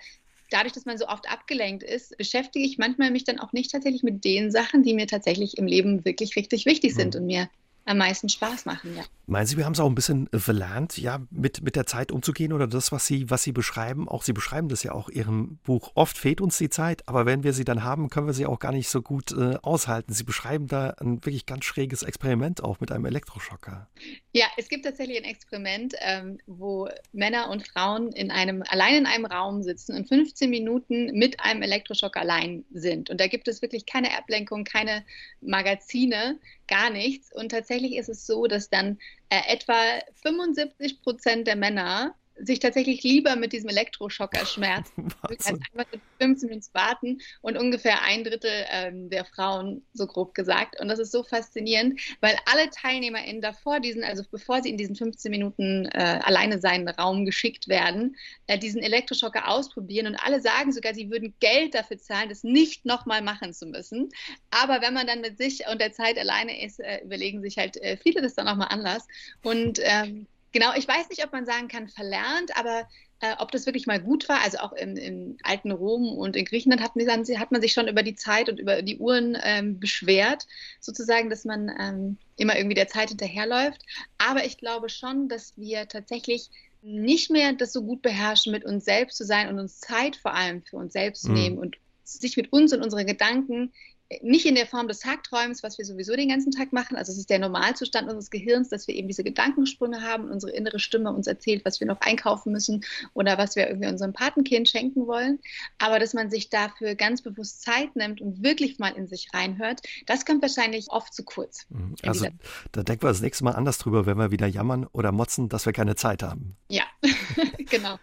dadurch, 0.51 0.73
dass 0.73 0.85
man 0.85 0.97
so 0.97 1.07
oft 1.07 1.29
abgelenkt 1.29 1.83
ist, 1.83 2.17
beschäftige 2.17 2.65
ich 2.65 2.77
manchmal 2.77 3.11
mich 3.11 3.23
dann 3.23 3.39
auch 3.39 3.53
nicht 3.53 3.71
tatsächlich 3.71 4.03
mit 4.03 4.23
den 4.25 4.51
Sachen, 4.51 4.83
die 4.83 4.93
mir 4.93 5.07
tatsächlich 5.07 5.57
im 5.57 5.67
Leben 5.67 6.05
wirklich 6.05 6.35
richtig 6.35 6.65
wichtig 6.65 6.93
sind 6.93 7.15
mhm. 7.15 7.21
und 7.21 7.25
mir 7.27 7.49
am 7.85 7.99
meisten 7.99 8.29
Spaß 8.29 8.65
machen, 8.65 8.95
ja. 8.95 9.03
Meinen 9.27 9.45
Sie, 9.45 9.57
wir 9.57 9.65
haben 9.65 9.73
es 9.73 9.79
auch 9.79 9.89
ein 9.89 9.95
bisschen 9.95 10.31
äh, 10.33 10.39
verlernt, 10.39 10.97
ja, 10.97 11.19
mit, 11.31 11.63
mit 11.63 11.75
der 11.75 11.85
Zeit 11.85 12.11
umzugehen 12.11 12.53
oder 12.53 12.67
das, 12.67 12.91
was 12.91 13.07
Sie, 13.07 13.29
was 13.29 13.43
Sie 13.43 13.51
beschreiben? 13.51 14.07
Auch 14.07 14.23
Sie 14.23 14.33
beschreiben 14.33 14.69
das 14.69 14.83
ja 14.83 14.91
auch 14.91 15.09
in 15.09 15.15
Ihrem 15.15 15.59
Buch. 15.63 15.91
Oft 15.95 16.17
fehlt 16.17 16.41
uns 16.41 16.57
die 16.57 16.69
Zeit, 16.69 17.07
aber 17.07 17.25
wenn 17.25 17.43
wir 17.43 17.53
sie 17.53 17.63
dann 17.63 17.83
haben, 17.83 18.09
können 18.09 18.27
wir 18.27 18.33
sie 18.33 18.45
auch 18.45 18.59
gar 18.59 18.71
nicht 18.71 18.89
so 18.89 19.01
gut 19.01 19.31
äh, 19.31 19.57
aushalten. 19.61 20.13
Sie 20.13 20.23
beschreiben 20.23 20.67
da 20.67 20.91
ein 20.99 21.25
wirklich 21.25 21.45
ganz 21.45 21.65
schräges 21.65 22.03
Experiment 22.03 22.63
auch 22.63 22.79
mit 22.79 22.91
einem 22.91 23.05
Elektroschocker. 23.05 23.87
Ja, 24.31 24.45
es 24.57 24.67
gibt 24.67 24.85
tatsächlich 24.85 25.17
ein 25.17 25.23
Experiment, 25.23 25.95
ähm, 26.01 26.39
wo 26.45 26.89
Männer 27.13 27.49
und 27.49 27.67
Frauen 27.67 28.11
in 28.11 28.31
einem, 28.31 28.63
allein 28.67 28.95
in 28.95 29.05
einem 29.05 29.25
Raum 29.25 29.63
sitzen 29.63 29.95
und 29.95 30.07
15 30.07 30.49
Minuten 30.49 31.17
mit 31.17 31.39
einem 31.39 31.61
Elektroschocker 31.61 32.21
allein 32.21 32.65
sind. 32.71 33.09
Und 33.09 33.19
da 33.19 33.27
gibt 33.27 33.47
es 33.47 33.61
wirklich 33.61 33.85
keine 33.85 34.17
Ablenkung, 34.17 34.63
keine 34.63 35.03
Magazine, 35.41 36.39
gar 36.67 36.89
nichts. 36.89 37.31
Und 37.33 37.49
tatsächlich 37.49 37.95
ist 37.95 38.09
es 38.09 38.25
so, 38.25 38.47
dass 38.47 38.69
dann 38.69 38.99
äh, 39.29 39.41
etwa 39.47 39.75
75 40.23 41.01
Prozent 41.01 41.47
der 41.47 41.55
Männer 41.55 42.15
sich 42.37 42.59
tatsächlich 42.59 43.03
lieber 43.03 43.35
mit 43.35 43.53
diesem 43.53 43.69
Elektroschocker 43.69 44.45
schmerzen, 44.45 45.07
als 45.21 45.47
einfach 45.47 45.85
15 46.19 46.49
Minuten 46.49 46.67
warten 46.73 47.19
und 47.41 47.57
ungefähr 47.57 48.01
ein 48.03 48.23
Drittel 48.23 48.51
ähm, 48.69 49.09
der 49.09 49.25
Frauen, 49.25 49.85
so 49.93 50.05
grob 50.05 50.33
gesagt. 50.33 50.79
Und 50.79 50.89
das 50.89 50.99
ist 50.99 51.11
so 51.11 51.23
faszinierend, 51.23 51.99
weil 52.21 52.35
alle 52.45 52.69
TeilnehmerInnen 52.69 53.41
davor 53.41 53.79
diesen, 53.79 54.03
also 54.03 54.23
bevor 54.29 54.61
sie 54.61 54.69
in 54.69 54.77
diesen 54.77 54.95
15 54.95 55.31
Minuten 55.31 55.85
äh, 55.85 56.19
alleine 56.23 56.59
seinen 56.59 56.87
Raum 56.87 57.25
geschickt 57.25 57.67
werden, 57.67 58.15
äh, 58.47 58.59
diesen 58.59 58.81
Elektroschocker 58.81 59.47
ausprobieren 59.47 60.07
und 60.07 60.15
alle 60.15 60.41
sagen 60.41 60.71
sogar, 60.71 60.93
sie 60.93 61.09
würden 61.09 61.33
Geld 61.39 61.73
dafür 61.73 61.97
zahlen, 61.97 62.29
das 62.29 62.43
nicht 62.43 62.85
nochmal 62.85 63.21
machen 63.21 63.53
zu 63.53 63.65
müssen. 63.65 64.09
Aber 64.51 64.81
wenn 64.81 64.93
man 64.93 65.07
dann 65.07 65.21
mit 65.21 65.37
sich 65.37 65.63
und 65.71 65.79
der 65.79 65.93
Zeit 65.93 66.17
alleine 66.17 66.63
ist, 66.63 66.79
äh, 66.79 67.01
überlegen 67.03 67.41
sich 67.41 67.57
halt 67.57 67.77
äh, 67.77 67.97
viele 67.97 68.21
das 68.21 68.35
dann 68.35 68.45
nochmal 68.45 68.67
anders. 68.69 69.07
Und 69.41 69.79
ähm, 69.81 70.27
Genau, 70.55 70.71
ich 70.73 70.87
weiß 70.87 71.09
nicht, 71.09 71.21
ob 71.25 71.33
man 71.33 71.45
sagen 71.45 71.67
kann, 71.67 71.89
verlernt, 71.89 72.57
aber 72.57 72.87
äh, 73.19 73.35
ob 73.39 73.51
das 73.51 73.65
wirklich 73.65 73.87
mal 73.87 73.99
gut 73.99 74.29
war. 74.29 74.41
Also 74.41 74.59
auch 74.59 74.71
im, 74.71 74.95
im, 74.95 75.37
alten 75.43 75.69
Rom 75.69 76.17
und 76.17 76.37
in 76.37 76.45
Griechenland 76.45 76.81
hat 76.81 76.95
man, 76.95 77.05
hat 77.09 77.51
man, 77.51 77.61
sich 77.61 77.73
schon 77.73 77.89
über 77.89 78.03
die 78.03 78.15
Zeit 78.15 78.47
und 78.47 78.57
über 78.57 78.81
die 78.81 78.97
Uhren 78.97 79.37
ähm, 79.43 79.81
beschwert, 79.81 80.47
sozusagen, 80.79 81.29
dass 81.29 81.43
man 81.43 81.69
ähm, 81.77 82.17
immer 82.37 82.55
irgendwie 82.55 82.73
der 82.73 82.87
Zeit 82.87 83.09
hinterherläuft. 83.09 83.81
Aber 84.17 84.45
ich 84.45 84.57
glaube 84.57 84.87
schon, 84.87 85.27
dass 85.27 85.57
wir 85.57 85.89
tatsächlich 85.89 86.49
nicht 86.81 87.29
mehr 87.29 87.51
das 87.51 87.73
so 87.73 87.83
gut 87.83 88.01
beherrschen, 88.01 88.53
mit 88.53 88.63
uns 88.63 88.85
selbst 88.85 89.17
zu 89.17 89.25
sein 89.25 89.49
und 89.49 89.59
uns 89.59 89.81
Zeit 89.81 90.15
vor 90.15 90.35
allem 90.35 90.63
für 90.63 90.77
uns 90.77 90.93
selbst 90.93 91.23
zu 91.23 91.31
mhm. 91.31 91.37
nehmen 91.37 91.57
und 91.57 91.75
sich 92.05 92.37
mit 92.37 92.53
uns 92.53 92.71
und 92.71 92.81
unseren 92.81 93.05
Gedanken 93.05 93.73
nicht 94.21 94.45
in 94.45 94.55
der 94.55 94.67
Form 94.67 94.87
des 94.87 94.99
Tagträums, 94.99 95.63
was 95.63 95.77
wir 95.77 95.85
sowieso 95.85 96.15
den 96.15 96.29
ganzen 96.29 96.51
Tag 96.51 96.71
machen. 96.71 96.95
Also 96.95 97.11
es 97.11 97.17
ist 97.17 97.29
der 97.29 97.39
Normalzustand 97.39 98.07
unseres 98.07 98.29
Gehirns, 98.29 98.69
dass 98.69 98.87
wir 98.87 98.95
eben 98.95 99.07
diese 99.07 99.23
Gedankensprünge 99.23 100.01
haben 100.01 100.25
und 100.25 100.31
unsere 100.31 100.51
innere 100.51 100.79
Stimme 100.79 101.11
uns 101.11 101.25
erzählt, 101.25 101.65
was 101.65 101.79
wir 101.79 101.87
noch 101.87 102.01
einkaufen 102.01 102.51
müssen 102.51 102.85
oder 103.13 103.37
was 103.37 103.55
wir 103.55 103.67
irgendwie 103.67 103.87
unserem 103.87 104.13
Patenkind 104.13 104.69
schenken 104.69 105.07
wollen. 105.07 105.39
Aber 105.79 105.97
dass 105.97 106.13
man 106.13 106.29
sich 106.29 106.49
dafür 106.49 106.93
ganz 106.93 107.23
bewusst 107.23 107.63
Zeit 107.63 107.95
nimmt 107.95 108.21
und 108.21 108.43
wirklich 108.43 108.77
mal 108.77 108.89
in 108.89 109.07
sich 109.07 109.29
reinhört, 109.33 109.81
das 110.05 110.25
kommt 110.25 110.43
wahrscheinlich 110.43 110.87
oft 110.89 111.13
zu 111.13 111.23
kurz. 111.23 111.65
Mhm. 111.69 111.95
Also 112.03 112.27
da 112.71 112.83
denken 112.83 113.03
wir 113.03 113.09
das 113.09 113.21
nächste 113.21 113.43
Mal 113.43 113.55
anders 113.55 113.79
drüber, 113.79 114.05
wenn 114.05 114.17
wir 114.17 114.29
wieder 114.29 114.47
jammern 114.47 114.85
oder 114.91 115.11
motzen, 115.11 115.49
dass 115.49 115.65
wir 115.65 115.73
keine 115.73 115.95
Zeit 115.95 116.21
haben. 116.21 116.55
Ja, 116.69 116.83
genau. 117.69 117.97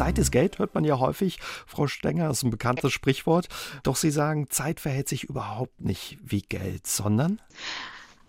Zeit 0.00 0.16
ist 0.16 0.30
Geld, 0.30 0.58
hört 0.58 0.74
man 0.74 0.84
ja 0.84 0.98
häufig. 0.98 1.40
Frau 1.66 1.86
Stenger 1.86 2.30
ist 2.30 2.42
ein 2.42 2.48
bekanntes 2.48 2.90
Sprichwort. 2.90 3.48
Doch 3.82 3.96
Sie 3.96 4.10
sagen, 4.10 4.48
Zeit 4.48 4.80
verhält 4.80 5.10
sich 5.10 5.24
überhaupt 5.24 5.78
nicht 5.78 6.16
wie 6.22 6.40
Geld, 6.40 6.86
sondern? 6.86 7.38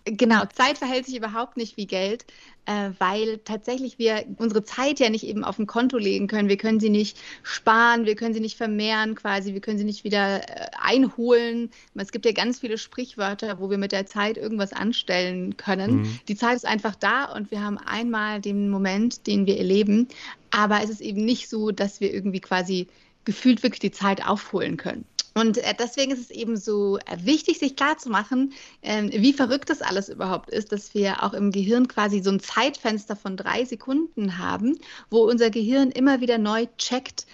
Genau, 0.06 0.44
Zeit 0.46 0.80
verhält 0.80 1.06
sich 1.06 1.16
überhaupt 1.16 1.58
nicht 1.58 1.78
wie 1.78 1.86
Geld, 1.86 2.26
äh, 2.66 2.90
weil 2.98 3.38
tatsächlich 3.40 4.00
wir 4.00 4.26
unsere 4.38 4.64
Zeit 4.64 5.00
ja 5.00 5.10
nicht 5.10 5.24
eben 5.24 5.44
auf 5.44 5.60
ein 5.60 5.68
Konto 5.68 5.98
legen 5.98 6.28
können. 6.28 6.50
Wir 6.50 6.58
können 6.58 6.80
sie 6.80 6.90
nicht 6.90 7.20
sparen, 7.44 8.06
wir 8.06 8.16
können 8.16 8.34
sie 8.34 8.40
nicht 8.40 8.58
vermehren 8.58 9.14
quasi, 9.14 9.54
wir 9.54 9.62
können 9.62 9.78
sie 9.78 9.84
nicht 9.84 10.04
wieder 10.04 10.42
äh, 10.42 10.68
einholen. 10.80 11.70
Es 11.94 12.12
gibt 12.12 12.26
ja 12.26 12.32
ganz 12.32 12.60
viele 12.60 12.80
Sprichwörter, 12.80 13.60
wo 13.60 13.70
wir 13.70 13.78
mit 13.78 13.92
der 13.92 14.08
Zeit 14.08 14.38
irgendwas 14.38 14.74
anstellen 14.74 15.56
können. 15.58 16.02
Mhm. 16.02 16.20
Die 16.28 16.36
Zeit 16.36 16.56
ist 16.56 16.66
einfach 16.66 16.96
da 16.96 17.26
und 17.26 17.52
wir 17.52 17.62
haben 17.62 17.78
einmal 17.78 18.42
den 18.42 18.70
Moment, 18.70 19.28
den 19.28 19.46
wir 19.46 19.58
erleben, 19.58 20.08
aber 20.50 20.84
es 20.84 20.90
ist 20.90 21.02
eben 21.02 21.24
nicht 21.24 21.48
so, 21.48 21.70
dass 21.70 22.02
wir 22.02 22.12
irgendwie 22.12 22.42
quasi 22.42 22.88
gefühlt 23.24 23.62
wirklich 23.62 23.80
die 23.80 23.92
Zeit 23.92 24.26
aufholen 24.26 24.78
können. 24.78 25.06
Und 25.34 25.58
äh, 25.58 25.74
deswegen 25.78 26.12
ist 26.12 26.20
es 26.20 26.32
eben 26.32 26.58
so 26.58 26.98
äh, 26.98 27.18
wichtig, 27.24 27.60
sich 27.60 27.76
klarzumachen, 27.76 28.54
ähm, 28.82 29.10
wie 29.14 29.34
verrückt 29.34 29.70
das 29.70 29.82
alles 29.82 30.10
überhaupt 30.10 30.50
ist, 30.50 30.72
dass 30.72 30.94
wir 30.94 31.24
auch 31.24 31.34
im 31.34 31.52
Gehirn 31.52 31.88
quasi 31.88 32.22
so 32.22 32.32
ein 32.32 32.40
Zeitfenster 32.40 33.16
von 33.16 33.38
drei 33.38 33.64
Sekunden 33.66 34.38
haben, 34.38 34.78
wo 35.10 35.20
unser 35.24 35.50
Gehirn 35.50 35.92
immer 35.92 36.22
wieder 36.22 36.38
neu 36.38 36.68
checkt, 36.78 37.26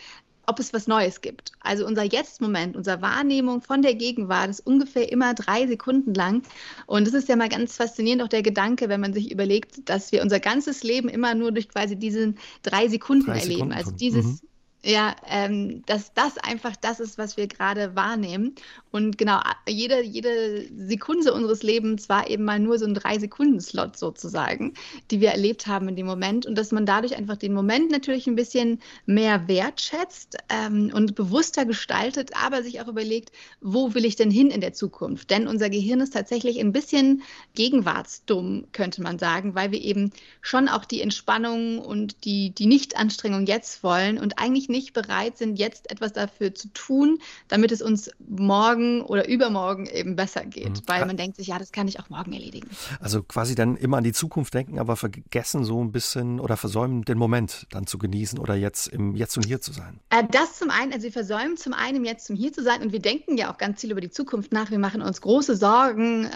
ob 0.48 0.60
es 0.60 0.74
was 0.74 0.88
Neues 0.88 1.22
gibt. 1.22 1.52
Also 1.60 1.86
unser 1.86 2.04
Jetzt-Moment, 2.04 2.78
unsere 2.78 3.02
Wahrnehmung 3.02 3.62
von 3.62 3.82
der 3.82 3.96
Gegenwart 3.96 4.50
ist 4.50 4.66
ungefähr 4.66 5.12
immer 5.12 5.34
drei 5.34 5.68
Sekunden 5.68 6.14
lang. 6.14 6.42
Und 6.86 7.06
das 7.06 7.14
ist 7.14 7.28
ja 7.28 7.36
mal 7.36 7.50
ganz 7.50 7.76
faszinierend, 7.76 8.24
auch 8.24 8.30
der 8.30 8.44
Gedanke, 8.44 8.88
wenn 8.88 9.02
man 9.02 9.14
sich 9.14 9.30
überlegt, 9.30 9.90
dass 9.90 10.12
wir 10.14 10.22
unser 10.22 10.40
ganzes 10.40 10.84
Leben 10.84 11.10
immer 11.10 11.36
nur 11.36 11.52
durch 11.52 11.68
quasi 11.68 11.98
diesen 11.98 12.38
drei 12.64 12.88
Sekunden 12.88 13.26
drei 13.26 13.40
erleben. 13.40 13.74
Also 13.74 13.92
dieses, 13.92 14.26
mhm. 14.26 14.40
Ja, 14.88 15.18
ähm, 15.26 15.84
dass 15.86 16.14
das 16.14 16.38
einfach 16.38 16.78
das 16.78 17.02
ist, 17.02 17.18
was 17.18 17.36
wir 17.36 17.48
gerade 17.48 17.98
wahrnehmen. 17.98 18.56
Und 18.90 19.18
genau, 19.18 19.42
jede, 19.68 20.02
jede 20.02 20.66
Sekunde 20.78 21.34
unseres 21.34 21.62
Lebens 21.62 22.08
war 22.08 22.30
eben 22.30 22.46
mal 22.46 22.58
nur 22.58 22.80
so 22.80 22.86
ein 22.86 22.94
Drei-Sekunden-Slot 22.94 23.98
sozusagen, 23.98 24.76
die 25.12 25.20
wir 25.20 25.32
erlebt 25.32 25.68
haben 25.68 25.90
in 25.90 25.98
dem 25.98 26.06
Moment. 26.06 26.46
Und 26.46 26.58
dass 26.58 26.72
man 26.72 26.86
dadurch 26.86 27.18
einfach 27.18 27.36
den 27.36 27.54
Moment 27.54 27.92
natürlich 27.92 28.28
ein 28.28 28.38
bisschen 28.38 28.80
mehr 29.06 29.50
wertschätzt 29.50 30.38
ähm, 30.48 30.90
und 30.94 31.16
bewusster 31.16 31.66
gestaltet, 31.66 32.32
aber 32.42 32.64
sich 32.64 32.80
auch 32.80 32.88
überlegt, 32.88 33.34
wo 33.60 33.94
will 33.94 34.06
ich 34.06 34.16
denn 34.16 34.32
hin 34.32 34.50
in 34.50 34.62
der 34.62 34.72
Zukunft? 34.72 35.32
Denn 35.32 35.50
unser 35.50 35.70
Gehirn 35.70 36.00
ist 36.00 36.14
tatsächlich 36.14 36.62
ein 36.62 36.72
bisschen 36.72 37.24
gegenwartsdumm, 37.56 38.68
könnte 38.72 39.02
man 39.02 39.20
sagen, 39.20 39.54
weil 39.54 39.72
wir 39.74 39.82
eben 39.82 40.14
schon 40.40 40.70
auch 40.70 40.86
die 40.86 41.02
Entspannung 41.02 41.80
und 41.80 42.24
die, 42.24 42.52
die 42.52 42.68
Nicht-Anstrengung 42.68 43.46
jetzt 43.48 43.84
wollen 43.84 44.18
und 44.18 44.40
eigentlich 44.40 44.70
nicht 44.70 44.77
bereit 44.94 45.38
sind, 45.38 45.60
jetzt 45.60 45.92
etwas 45.92 46.14
dafür 46.14 46.54
zu 46.54 46.70
tun, 46.74 47.20
damit 47.48 47.72
es 47.72 47.82
uns 47.82 48.10
morgen 48.20 49.02
oder 49.02 49.28
übermorgen 49.28 49.86
eben 49.88 50.16
besser 50.16 50.46
geht. 50.46 50.70
Mhm. 50.70 50.82
Weil 50.88 51.06
man 51.06 51.18
denkt 51.18 51.38
sich, 51.38 51.48
ja, 51.48 51.60
das 51.60 51.72
kann 51.72 51.88
ich 51.88 52.00
auch 52.00 52.10
morgen 52.10 52.34
erledigen. 52.34 52.70
Also 53.00 53.24
quasi 53.24 53.56
dann 53.56 53.76
immer 53.76 53.98
an 53.98 54.04
die 54.04 54.14
Zukunft 54.14 54.54
denken, 54.54 54.80
aber 54.80 54.96
vergessen 54.96 55.64
so 55.64 55.84
ein 55.84 55.92
bisschen 55.92 56.40
oder 56.40 56.58
versäumen, 56.58 57.04
den 57.04 57.18
Moment 57.18 57.68
dann 57.72 57.88
zu 57.88 57.98
genießen 57.98 58.40
oder 58.40 58.56
jetzt 58.56 58.88
im 58.88 59.16
Jetzt 59.16 59.38
und 59.38 59.46
Hier 59.46 59.62
zu 59.62 59.74
sein. 59.74 60.00
Äh, 60.10 60.24
das 60.32 60.58
zum 60.58 60.70
einen, 60.70 60.94
also 60.94 61.04
wir 61.04 61.12
versäumen 61.12 61.58
zum 61.58 61.74
einen 61.74 61.98
im 61.98 62.06
Jetzt 62.06 62.30
und 62.30 62.36
Hier 62.36 62.54
zu 62.54 62.64
sein 62.64 62.82
und 62.82 62.92
wir 62.92 63.02
denken 63.02 63.38
ja 63.38 63.52
auch 63.52 63.58
ganz 63.58 63.82
viel 63.82 63.92
über 63.92 64.02
die 64.02 64.10
Zukunft 64.10 64.52
nach. 64.52 64.72
Wir 64.72 64.80
machen 64.80 65.02
uns 65.02 65.22
große 65.22 65.56
Sorgen. 65.56 66.26
Äh, 66.26 66.32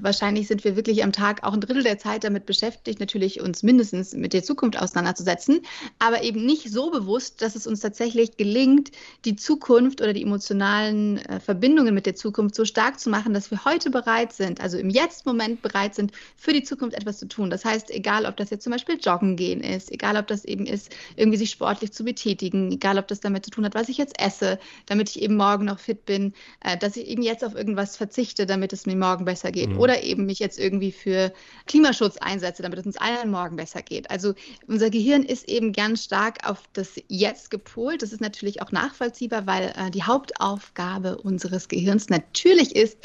wahrscheinlich 0.00 0.48
sind 0.48 0.64
wir 0.64 0.76
wirklich 0.76 1.02
am 1.04 1.12
Tag 1.12 1.42
auch 1.44 1.52
ein 1.52 1.60
Drittel 1.60 1.82
der 1.82 1.98
Zeit 1.98 2.24
damit 2.24 2.46
beschäftigt, 2.46 3.00
natürlich 3.00 3.40
uns 3.40 3.62
mindestens 3.62 4.14
mit 4.14 4.32
der 4.32 4.42
Zukunft 4.42 4.78
auseinanderzusetzen, 4.78 5.62
aber 5.98 6.22
eben 6.22 6.44
nicht 6.44 6.70
so 6.70 6.90
bewusst, 6.90 7.42
dass 7.42 7.54
es 7.54 7.65
uns 7.66 7.80
tatsächlich 7.80 8.36
gelingt, 8.36 8.90
die 9.24 9.36
Zukunft 9.36 10.00
oder 10.00 10.12
die 10.12 10.22
emotionalen 10.22 11.18
äh, 11.18 11.40
Verbindungen 11.40 11.94
mit 11.94 12.06
der 12.06 12.14
Zukunft 12.14 12.54
so 12.54 12.64
stark 12.64 12.98
zu 13.00 13.10
machen, 13.10 13.34
dass 13.34 13.50
wir 13.50 13.64
heute 13.64 13.90
bereit 13.90 14.32
sind, 14.32 14.60
also 14.60 14.78
im 14.78 14.90
Jetzt-Moment 14.90 15.62
bereit 15.62 15.94
sind, 15.94 16.12
für 16.36 16.52
die 16.52 16.62
Zukunft 16.62 16.96
etwas 16.96 17.18
zu 17.18 17.28
tun. 17.28 17.50
Das 17.50 17.64
heißt, 17.64 17.90
egal 17.90 18.26
ob 18.26 18.36
das 18.36 18.50
jetzt 18.50 18.64
zum 18.64 18.72
Beispiel 18.72 18.98
Joggen 19.00 19.36
gehen 19.36 19.62
ist, 19.62 19.90
egal 19.90 20.16
ob 20.16 20.26
das 20.26 20.44
eben 20.44 20.66
ist, 20.66 20.94
irgendwie 21.16 21.38
sich 21.38 21.50
sportlich 21.50 21.92
zu 21.92 22.04
betätigen, 22.04 22.72
egal 22.72 22.98
ob 22.98 23.08
das 23.08 23.20
damit 23.20 23.44
zu 23.44 23.50
tun 23.50 23.64
hat, 23.64 23.74
was 23.74 23.88
ich 23.88 23.98
jetzt 23.98 24.20
esse, 24.20 24.58
damit 24.86 25.10
ich 25.10 25.22
eben 25.22 25.36
morgen 25.36 25.64
noch 25.64 25.78
fit 25.78 26.04
bin, 26.06 26.32
äh, 26.60 26.76
dass 26.76 26.96
ich 26.96 27.06
eben 27.06 27.22
jetzt 27.22 27.44
auf 27.44 27.54
irgendwas 27.54 27.96
verzichte, 27.96 28.46
damit 28.46 28.72
es 28.72 28.86
mir 28.86 28.96
morgen 28.96 29.24
besser 29.24 29.52
geht. 29.52 29.70
Mhm. 29.70 29.78
Oder 29.78 30.02
eben 30.02 30.26
mich 30.26 30.38
jetzt 30.38 30.58
irgendwie 30.58 30.92
für 30.92 31.32
Klimaschutz 31.66 32.16
einsetze, 32.18 32.62
damit 32.62 32.78
es 32.78 32.86
uns 32.86 32.96
allen 32.96 33.30
morgen 33.30 33.56
besser 33.56 33.82
geht. 33.82 34.10
Also 34.10 34.34
unser 34.66 34.90
Gehirn 34.90 35.22
ist 35.22 35.48
eben 35.48 35.72
ganz 35.72 36.04
stark 36.04 36.48
auf 36.48 36.62
das 36.72 37.00
Jetzt 37.08 37.50
gepolt. 37.56 38.02
Das 38.02 38.12
ist 38.12 38.20
natürlich 38.20 38.60
auch 38.62 38.72
nachvollziehbar, 38.72 39.46
weil 39.46 39.72
äh, 39.76 39.90
die 39.90 40.02
Hauptaufgabe 40.02 41.18
unseres 41.18 41.68
Gehirns 41.68 42.08
natürlich 42.08 42.76
ist, 42.76 42.98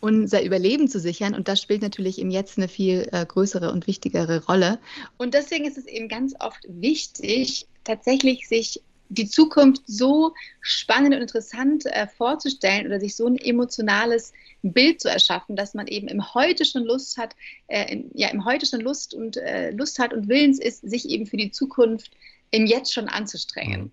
unser 0.00 0.42
Überleben 0.42 0.88
zu 0.88 0.98
sichern. 0.98 1.34
Und 1.34 1.46
das 1.46 1.60
spielt 1.60 1.82
natürlich 1.82 2.18
im 2.18 2.30
Jetzt 2.30 2.58
eine 2.58 2.68
viel 2.68 3.08
äh, 3.12 3.24
größere 3.24 3.70
und 3.70 3.86
wichtigere 3.86 4.44
Rolle. 4.46 4.78
Und 5.18 5.34
deswegen 5.34 5.64
ist 5.64 5.78
es 5.78 5.86
eben 5.86 6.08
ganz 6.08 6.34
oft 6.40 6.64
wichtig, 6.68 7.66
tatsächlich 7.84 8.48
sich 8.48 8.82
die 9.10 9.28
Zukunft 9.28 9.82
so 9.86 10.32
spannend 10.60 11.14
und 11.14 11.20
interessant 11.20 11.84
äh, 11.86 12.06
vorzustellen 12.06 12.86
oder 12.86 12.98
sich 12.98 13.14
so 13.14 13.26
ein 13.26 13.36
emotionales 13.36 14.32
Bild 14.62 15.00
zu 15.00 15.08
erschaffen, 15.08 15.54
dass 15.54 15.74
man 15.74 15.86
eben 15.86 16.08
im 16.08 16.34
Heute 16.34 16.64
schon 16.64 16.84
Lust 16.84 17.18
hat, 17.18 17.36
äh, 17.66 17.92
in, 17.92 18.10
ja, 18.14 18.28
im 18.28 18.44
Heute 18.44 18.64
schon 18.64 18.80
Lust 18.80 19.12
und 19.12 19.36
äh, 19.36 19.70
Lust 19.70 19.98
hat 19.98 20.14
und 20.14 20.28
willens 20.28 20.58
ist, 20.58 20.80
sich 20.88 21.08
eben 21.10 21.26
für 21.26 21.36
die 21.36 21.50
Zukunft 21.50 22.10
im 22.52 22.66
Jetzt 22.66 22.94
schon 22.94 23.08
anzustrengen. 23.08 23.82
Mhm. 23.82 23.92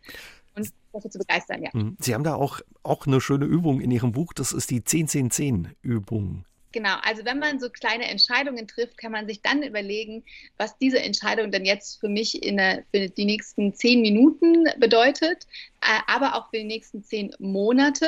Und 0.56 0.70
dafür 0.94 1.10
zu 1.10 1.18
begeistern, 1.18 1.64
ja. 1.64 1.70
Mhm. 1.74 1.98
Sie 2.00 2.14
haben 2.14 2.24
da 2.24 2.36
auch, 2.36 2.62
auch 2.84 3.08
eine 3.08 3.20
schöne 3.20 3.46
Übung 3.46 3.82
in 3.82 3.90
Ihrem 3.90 4.12
Buch, 4.12 4.34
das 4.34 4.52
ist 4.52 4.70
die 4.70 4.82
10-10-10-Übung. 4.82 6.46
Genau, 6.72 6.98
also 7.02 7.26
wenn 7.26 7.40
man 7.40 7.60
so 7.60 7.70
kleine 7.70 8.08
Entscheidungen 8.08 8.68
trifft, 8.68 8.98
kann 8.98 9.12
man 9.12 9.26
sich 9.26 9.42
dann 9.42 9.64
überlegen, 9.64 10.24
was 10.58 10.78
diese 10.78 11.00
Entscheidung 11.00 11.52
denn 11.52 11.66
jetzt 11.66 12.00
für 12.00 12.10
mich 12.10 12.44
in 12.44 12.58
der, 12.58 12.84
für 12.92 13.10
die 13.10 13.26
nächsten 13.26 13.74
zehn 13.74 14.02
Minuten 14.02 14.66
bedeutet, 14.78 15.48
äh, 15.82 16.00
aber 16.06 16.36
auch 16.36 16.52
für 16.52 16.58
die 16.58 16.66
nächsten 16.66 17.04
zehn 17.04 17.34
Monate 17.40 18.08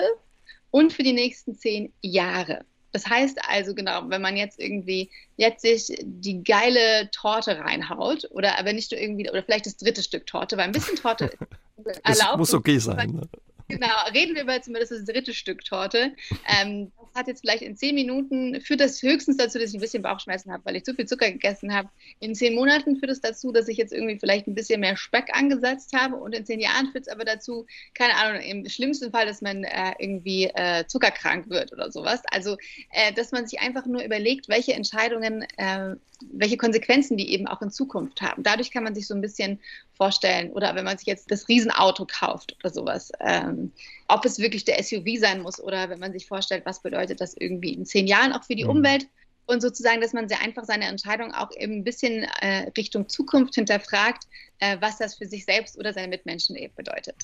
und 0.69 0.93
für 0.93 1.01
die 1.01 1.13
nächsten 1.13 1.55
zehn 1.55 1.91
Jahre. 2.01 2.63
Das 2.91 3.07
heißt 3.07 3.39
also 3.47 3.73
genau, 3.73 4.03
wenn 4.09 4.21
man 4.21 4.35
jetzt 4.35 4.59
irgendwie 4.59 5.09
jetzt 5.37 5.61
sich 5.61 5.97
die 6.03 6.43
geile 6.43 7.09
Torte 7.11 7.59
reinhaut 7.59 8.27
oder 8.31 8.59
aber 8.59 8.73
nicht 8.73 8.91
nur 8.91 8.99
irgendwie 8.99 9.29
oder 9.29 9.43
vielleicht 9.43 9.65
das 9.65 9.77
dritte 9.77 10.03
Stück 10.03 10.25
Torte, 10.27 10.57
weil 10.57 10.65
ein 10.65 10.71
bisschen 10.71 10.97
Torte 10.97 11.31
erlaubt. 12.03 12.37
muss 12.37 12.53
okay 12.53 12.77
sein. 12.79 13.11
Ne? 13.11 13.29
Genau, 13.67 13.87
reden 14.13 14.35
wir 14.35 14.43
über 14.43 14.61
zumindest 14.61 14.91
das 14.91 15.05
dritte 15.05 15.33
Stück 15.33 15.63
Torte. 15.63 16.13
Ähm, 16.47 16.91
das 16.97 17.21
hat 17.21 17.27
jetzt 17.27 17.41
vielleicht 17.41 17.61
in 17.63 17.75
zehn 17.75 17.95
Minuten, 17.95 18.61
führt 18.61 18.79
das 18.79 19.01
höchstens 19.01 19.37
dazu, 19.37 19.59
dass 19.59 19.69
ich 19.69 19.75
ein 19.75 19.81
bisschen 19.81 20.03
Bauchschmerzen 20.03 20.51
habe, 20.51 20.63
weil 20.65 20.75
ich 20.75 20.83
zu 20.83 20.93
viel 20.93 21.05
Zucker 21.05 21.29
gegessen 21.29 21.73
habe. 21.73 21.89
In 22.19 22.35
zehn 22.35 22.55
Monaten 22.55 22.97
führt 22.97 23.11
es 23.11 23.21
dazu, 23.21 23.51
dass 23.51 23.67
ich 23.67 23.77
jetzt 23.77 23.93
irgendwie 23.93 24.17
vielleicht 24.17 24.47
ein 24.47 24.55
bisschen 24.55 24.79
mehr 24.79 24.95
Speck 24.95 25.29
angesetzt 25.33 25.93
habe 25.93 26.15
und 26.15 26.33
in 26.33 26.45
zehn 26.45 26.59
Jahren 26.59 26.91
führt 26.91 27.07
es 27.07 27.11
aber 27.11 27.25
dazu, 27.25 27.65
keine 27.93 28.15
Ahnung, 28.15 28.41
im 28.41 28.69
schlimmsten 28.69 29.11
Fall, 29.11 29.25
dass 29.25 29.41
man 29.41 29.63
äh, 29.63 29.93
irgendwie 29.99 30.45
äh, 30.45 30.85
zuckerkrank 30.87 31.49
wird 31.49 31.73
oder 31.73 31.91
sowas. 31.91 32.21
Also, 32.31 32.57
äh, 32.91 33.13
dass 33.13 33.31
man 33.31 33.45
sich 33.47 33.59
einfach 33.59 33.85
nur 33.85 34.03
überlegt, 34.03 34.49
welche 34.49 34.73
Entscheidungen, 34.73 35.45
äh, 35.57 35.95
welche 36.31 36.57
Konsequenzen 36.57 37.17
die 37.17 37.31
eben 37.31 37.47
auch 37.47 37.61
in 37.61 37.71
Zukunft 37.71 38.21
haben. 38.21 38.43
Dadurch 38.43 38.71
kann 38.71 38.83
man 38.83 38.95
sich 38.95 39.07
so 39.07 39.13
ein 39.13 39.21
bisschen 39.21 39.59
vorstellen 39.93 40.51
oder 40.51 40.73
wenn 40.75 40.85
man 40.85 40.97
sich 40.97 41.07
jetzt 41.07 41.29
das 41.29 41.47
Riesenauto 41.47 42.07
kauft 42.09 42.55
oder 42.59 42.73
sowas. 42.73 43.11
Ähm, 43.19 43.60
ob 44.07 44.25
es 44.25 44.39
wirklich 44.39 44.65
der 44.65 44.81
SUV 44.81 45.19
sein 45.19 45.41
muss 45.41 45.59
oder 45.59 45.89
wenn 45.89 45.99
man 45.99 46.13
sich 46.13 46.27
vorstellt, 46.27 46.65
was 46.65 46.81
bedeutet 46.81 47.21
das 47.21 47.35
irgendwie 47.37 47.73
in 47.73 47.85
zehn 47.85 48.07
Jahren 48.07 48.33
auch 48.33 48.43
für 48.43 48.55
die 48.55 48.63
mhm. 48.63 48.71
Umwelt 48.71 49.07
und 49.45 49.61
sozusagen, 49.61 50.01
dass 50.01 50.13
man 50.13 50.29
sehr 50.29 50.41
einfach 50.41 50.63
seine 50.63 50.85
Entscheidung 50.85 51.33
auch 51.33 51.49
eben 51.57 51.77
ein 51.77 51.83
bisschen 51.83 52.23
äh, 52.41 52.69
Richtung 52.77 53.09
Zukunft 53.09 53.55
hinterfragt, 53.55 54.27
äh, 54.59 54.77
was 54.79 54.97
das 54.97 55.15
für 55.15 55.25
sich 55.25 55.45
selbst 55.45 55.77
oder 55.77 55.93
seine 55.93 56.07
Mitmenschen 56.07 56.55
eben 56.55 56.73
bedeutet. 56.75 57.15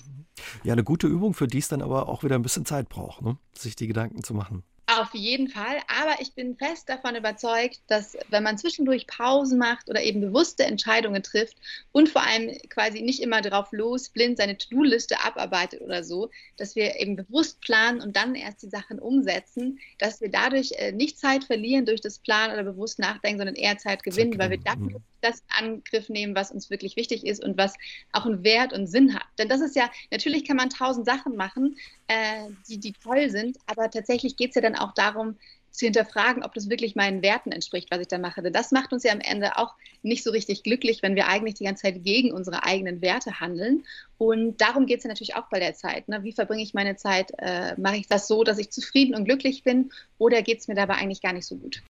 Ja, 0.64 0.74
eine 0.74 0.84
gute 0.84 1.08
Übung, 1.08 1.34
für 1.34 1.48
die 1.48 1.60
es 1.60 1.68
dann 1.68 1.82
aber 1.82 2.10
auch 2.10 2.24
wieder 2.24 2.36
ein 2.36 2.42
bisschen 2.42 2.66
Zeit 2.66 2.90
braucht, 2.90 3.22
ne? 3.22 3.38
sich 3.54 3.76
die 3.76 3.88
Gedanken 3.88 4.24
zu 4.24 4.34
machen. 4.34 4.64
Auf 4.90 5.14
jeden 5.14 5.50
Fall. 5.50 5.80
Aber 5.90 6.22
ich 6.22 6.34
bin 6.34 6.56
fest 6.56 6.88
davon 6.88 7.16
überzeugt, 7.16 7.82
dass 7.88 8.18
wenn 8.30 8.44
man 8.44 8.58
zwischendurch 8.58 9.06
Pausen 9.06 9.58
macht 9.58 9.90
oder 9.90 10.02
eben 10.02 10.22
bewusste 10.22 10.64
Entscheidungen 10.64 11.22
trifft 11.22 11.58
und 11.92 12.08
vor 12.08 12.24
allem 12.26 12.58
quasi 12.70 13.02
nicht 13.02 13.22
immer 13.22 13.42
drauf 13.42 13.68
los, 13.74 14.08
blind 14.08 14.38
seine 14.38 14.58
To-Do-Liste 14.58 15.22
abarbeitet 15.22 15.82
oder 15.82 16.06
so, 16.06 16.30
dass 16.56 16.78
wir 16.78 17.02
eben 17.02 17.18
bewusst 17.18 17.60
planen 17.60 18.00
und 18.02 18.16
dann 18.16 18.34
erst 18.34 18.64
die 18.64 18.70
Sachen 18.70 18.98
umsetzen, 19.00 19.78
dass 19.98 20.22
wir 20.22 20.30
dadurch 20.30 20.72
äh, 20.78 20.94
nicht 20.94 21.20
Zeit 21.20 21.44
verlieren 21.44 21.86
durch 21.86 22.00
das 22.00 22.20
Planen 22.20 22.54
oder 22.54 22.64
bewusst 22.64 22.98
nachdenken, 22.98 23.40
sondern 23.40 23.56
eher 23.56 23.78
Zeit 23.78 24.04
gewinnen, 24.04 24.40
weil 24.40 24.52
wir 24.52 24.60
dann. 24.60 24.96
Das 25.28 25.44
Angriff 25.50 26.10
nehmen, 26.10 26.36
was 26.36 26.52
uns 26.52 26.70
wirklich 26.70 26.96
wichtig 26.96 27.26
ist 27.26 27.44
und 27.44 27.58
was 27.58 27.74
auch 28.12 28.26
einen 28.26 28.44
Wert 28.44 28.74
und 28.74 28.88
Sinn 28.88 29.14
hat. 29.14 29.28
Denn 29.38 29.50
das 29.50 29.62
ist 29.62 29.76
ja, 29.76 29.90
natürlich 30.12 30.46
kann 30.46 30.58
man 30.58 30.70
tausend 30.70 31.06
Sachen 31.06 31.36
machen, 31.36 31.78
äh, 32.08 32.48
die, 32.70 32.80
die 32.80 32.94
toll 32.94 33.30
sind, 33.30 33.58
aber 33.66 33.90
tatsächlich 33.90 34.36
geht 34.36 34.50
es 34.50 34.56
ja 34.56 34.62
dann 34.62 34.76
auch 34.76 34.94
darum, 34.94 35.38
zu 35.78 35.86
hinterfragen, 35.86 36.44
ob 36.44 36.54
das 36.56 36.70
wirklich 36.70 36.96
meinen 36.96 37.22
Werten 37.22 37.52
entspricht, 37.52 37.92
was 37.92 38.00
ich 38.00 38.08
da 38.08 38.18
mache. 38.18 38.42
Denn 38.42 38.52
das 38.52 38.72
macht 38.72 38.92
uns 38.94 39.04
ja 39.04 39.12
am 39.12 39.20
Ende 39.20 39.58
auch 39.58 39.76
nicht 40.02 40.24
so 40.24 40.32
richtig 40.32 40.64
glücklich, 40.64 41.04
wenn 41.04 41.16
wir 41.16 41.28
eigentlich 41.28 41.54
die 41.54 41.66
ganze 41.66 41.84
Zeit 41.84 42.04
gegen 42.04 42.32
unsere 42.32 42.64
eigenen 42.64 43.02
Werte 43.02 43.40
handeln. 43.40 43.86
Und 44.18 44.60
darum 44.60 44.88
geht 44.88 44.98
es 45.00 45.04
ja 45.04 45.10
natürlich 45.10 45.36
auch 45.36 45.50
bei 45.50 45.60
der 45.60 45.76
Zeit. 45.76 46.10
Ne? 46.10 46.24
Wie 46.24 46.32
verbringe 46.32 46.64
ich 46.64 46.74
meine 46.74 46.96
Zeit? 46.96 47.32
Äh, 47.38 47.80
mache 47.80 47.98
ich 47.98 48.08
das 48.08 48.28
so, 48.28 48.44
dass 48.44 48.58
ich 48.58 48.72
zufrieden 48.72 49.14
und 49.14 49.26
glücklich 49.26 49.64
bin? 49.64 49.92
Oder 50.18 50.42
geht 50.42 50.60
es 50.60 50.68
mir 50.68 50.76
dabei 50.76 50.96
eigentlich 50.96 51.22
gar 51.22 51.34
nicht 51.34 51.46
so 51.46 51.56
gut? 51.58 51.84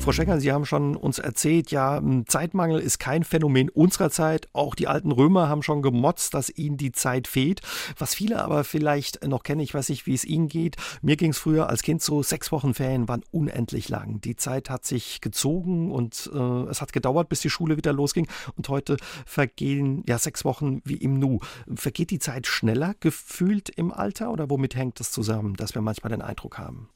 Frau 0.00 0.12
Schenger, 0.12 0.40
Sie 0.40 0.50
haben 0.50 0.64
schon 0.64 0.96
uns 0.96 1.18
erzählt, 1.18 1.70
ja, 1.70 2.02
Zeitmangel 2.26 2.80
ist 2.80 2.98
kein 2.98 3.22
Phänomen 3.22 3.68
unserer 3.68 4.10
Zeit. 4.10 4.48
Auch 4.54 4.74
die 4.74 4.88
alten 4.88 5.12
Römer 5.12 5.50
haben 5.50 5.62
schon 5.62 5.82
gemotzt, 5.82 6.32
dass 6.32 6.48
ihnen 6.48 6.78
die 6.78 6.92
Zeit 6.92 7.28
fehlt. 7.28 7.60
Was 7.98 8.14
viele 8.14 8.42
aber 8.42 8.64
vielleicht 8.64 9.26
noch 9.26 9.42
kennen, 9.42 9.60
ich 9.60 9.74
weiß 9.74 9.90
nicht, 9.90 10.06
wie 10.06 10.14
es 10.14 10.24
Ihnen 10.24 10.48
geht. 10.48 10.76
Mir 11.02 11.16
ging 11.16 11.32
es 11.32 11.38
früher 11.38 11.68
als 11.68 11.82
Kind 11.82 12.00
so, 12.00 12.22
sechs 12.22 12.50
Wochen 12.50 12.72
Ferien 12.72 13.08
waren 13.08 13.22
unendlich 13.30 13.90
lang. 13.90 14.22
Die 14.22 14.36
Zeit 14.36 14.70
hat 14.70 14.86
sich 14.86 15.20
gezogen 15.20 15.92
und 15.92 16.30
äh, 16.32 16.38
es 16.70 16.80
hat 16.80 16.94
gedauert, 16.94 17.28
bis 17.28 17.40
die 17.40 17.50
Schule 17.50 17.76
wieder 17.76 17.92
losging. 17.92 18.26
Und 18.56 18.70
heute 18.70 18.96
vergehen 19.26 20.02
ja 20.08 20.18
sechs 20.18 20.46
Wochen 20.46 20.80
wie 20.82 20.96
im 20.96 21.18
Nu. 21.18 21.40
Vergeht 21.74 22.10
die 22.10 22.18
Zeit 22.18 22.46
schneller 22.46 22.94
gefühlt 23.00 23.68
im 23.68 23.92
Alter 23.92 24.32
oder 24.32 24.48
womit 24.48 24.74
hängt 24.74 24.98
das 24.98 25.12
zusammen, 25.12 25.56
dass 25.56 25.74
wir 25.74 25.82
manchmal 25.82 26.10
den 26.10 26.22
Eindruck 26.22 26.56
haben? 26.56 26.88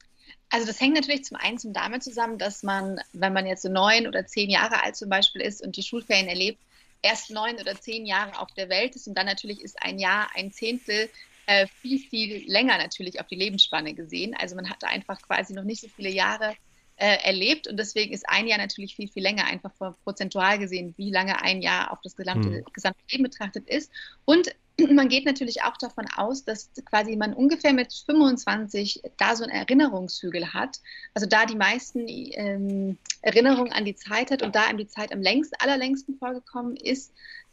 Also 0.54 0.68
das 0.68 0.80
hängt 0.80 0.94
natürlich 0.94 1.25
zum 1.25 1.37
einen 1.37 1.58
zum 1.58 1.73
damit 1.73 2.04
zusammen, 2.04 2.38
dass 2.38 2.62
man, 2.62 3.00
wenn 3.12 3.32
man 3.32 3.44
jetzt 3.44 3.62
so 3.62 3.68
neun 3.68 4.06
oder 4.06 4.25
zehn 4.25 4.49
Jahre 4.49 4.84
alt 4.84 4.94
zum 4.94 5.08
Beispiel 5.08 5.40
ist 5.40 5.61
und 5.61 5.76
die 5.76 5.82
Schulferien 5.82 6.28
erlebt, 6.28 6.61
erst 7.02 7.32
neun 7.32 7.56
oder 7.56 7.75
zehn 7.75 8.06
Jahre 8.06 8.38
auf 8.38 8.52
der 8.52 8.68
Welt 8.68 8.94
ist 8.94 9.08
und 9.08 9.18
dann 9.18 9.26
natürlich 9.26 9.62
ist 9.62 9.82
ein 9.82 9.99
Jahr, 9.99 10.28
ein 10.37 10.52
Zehntel 10.52 11.11
äh, 11.46 11.66
viel, 11.82 11.99
viel 11.99 12.49
länger 12.49 12.78
natürlich 12.78 13.20
auf 13.20 13.26
die 13.26 13.34
Lebensspanne 13.34 13.94
gesehen. 13.94 14.37
Also 14.38 14.54
man 14.54 14.70
hatte 14.70 14.87
einfach 14.87 15.20
quasi 15.23 15.54
noch 15.54 15.64
nicht 15.64 15.80
so 15.80 15.88
viele 15.88 16.11
Jahre 16.11 16.54
äh, 16.99 17.16
erlebt 17.25 17.66
und 17.66 17.76
deswegen 17.76 18.12
ist 18.12 18.28
ein 18.28 18.46
Jahr 18.46 18.58
natürlich 18.58 18.94
viel, 18.94 19.08
viel 19.08 19.25
länger, 19.25 19.46
einfach 19.46 19.73
prozentual 20.04 20.61
gesehen, 20.61 20.94
wie 20.96 21.11
lange 21.11 21.42
ein 21.42 21.62
Jahr 21.62 21.90
auf 21.90 21.99
das 22.04 22.14
gesamte, 22.14 22.58
hm. 22.58 22.64
gesamte 22.73 23.00
Leben 23.11 23.25
betrachtet 23.25 23.68
ist. 23.68 23.90
Und 24.25 24.54
man 24.90 25.08
geht 25.08 25.24
natürlich 25.24 25.62
auch 25.62 25.76
davon 25.76 26.06
aus, 26.16 26.44
dass 26.44 26.70
quasi 26.84 27.16
man 27.16 27.32
ungefähr 27.32 27.72
mit 27.72 27.92
25 27.92 29.02
da 29.18 29.36
so 29.36 29.44
einen 29.44 29.52
Erinnerungshügel 29.52 30.52
hat, 30.52 30.80
also 31.14 31.26
da 31.26 31.46
die 31.46 31.56
meisten 31.56 32.06
ähm, 32.06 32.98
Erinnerungen 33.22 33.72
an 33.72 33.84
die 33.84 33.94
Zeit 33.94 34.30
hat 34.30 34.42
und 34.42 34.54
da 34.54 34.64
einem 34.66 34.78
die 34.78 34.88
Zeit 34.88 35.12
am 35.12 35.22
längsten, 35.22 35.56
allerlängsten 35.60 36.16
vorgekommen 36.18 36.76
ist, 36.76 37.12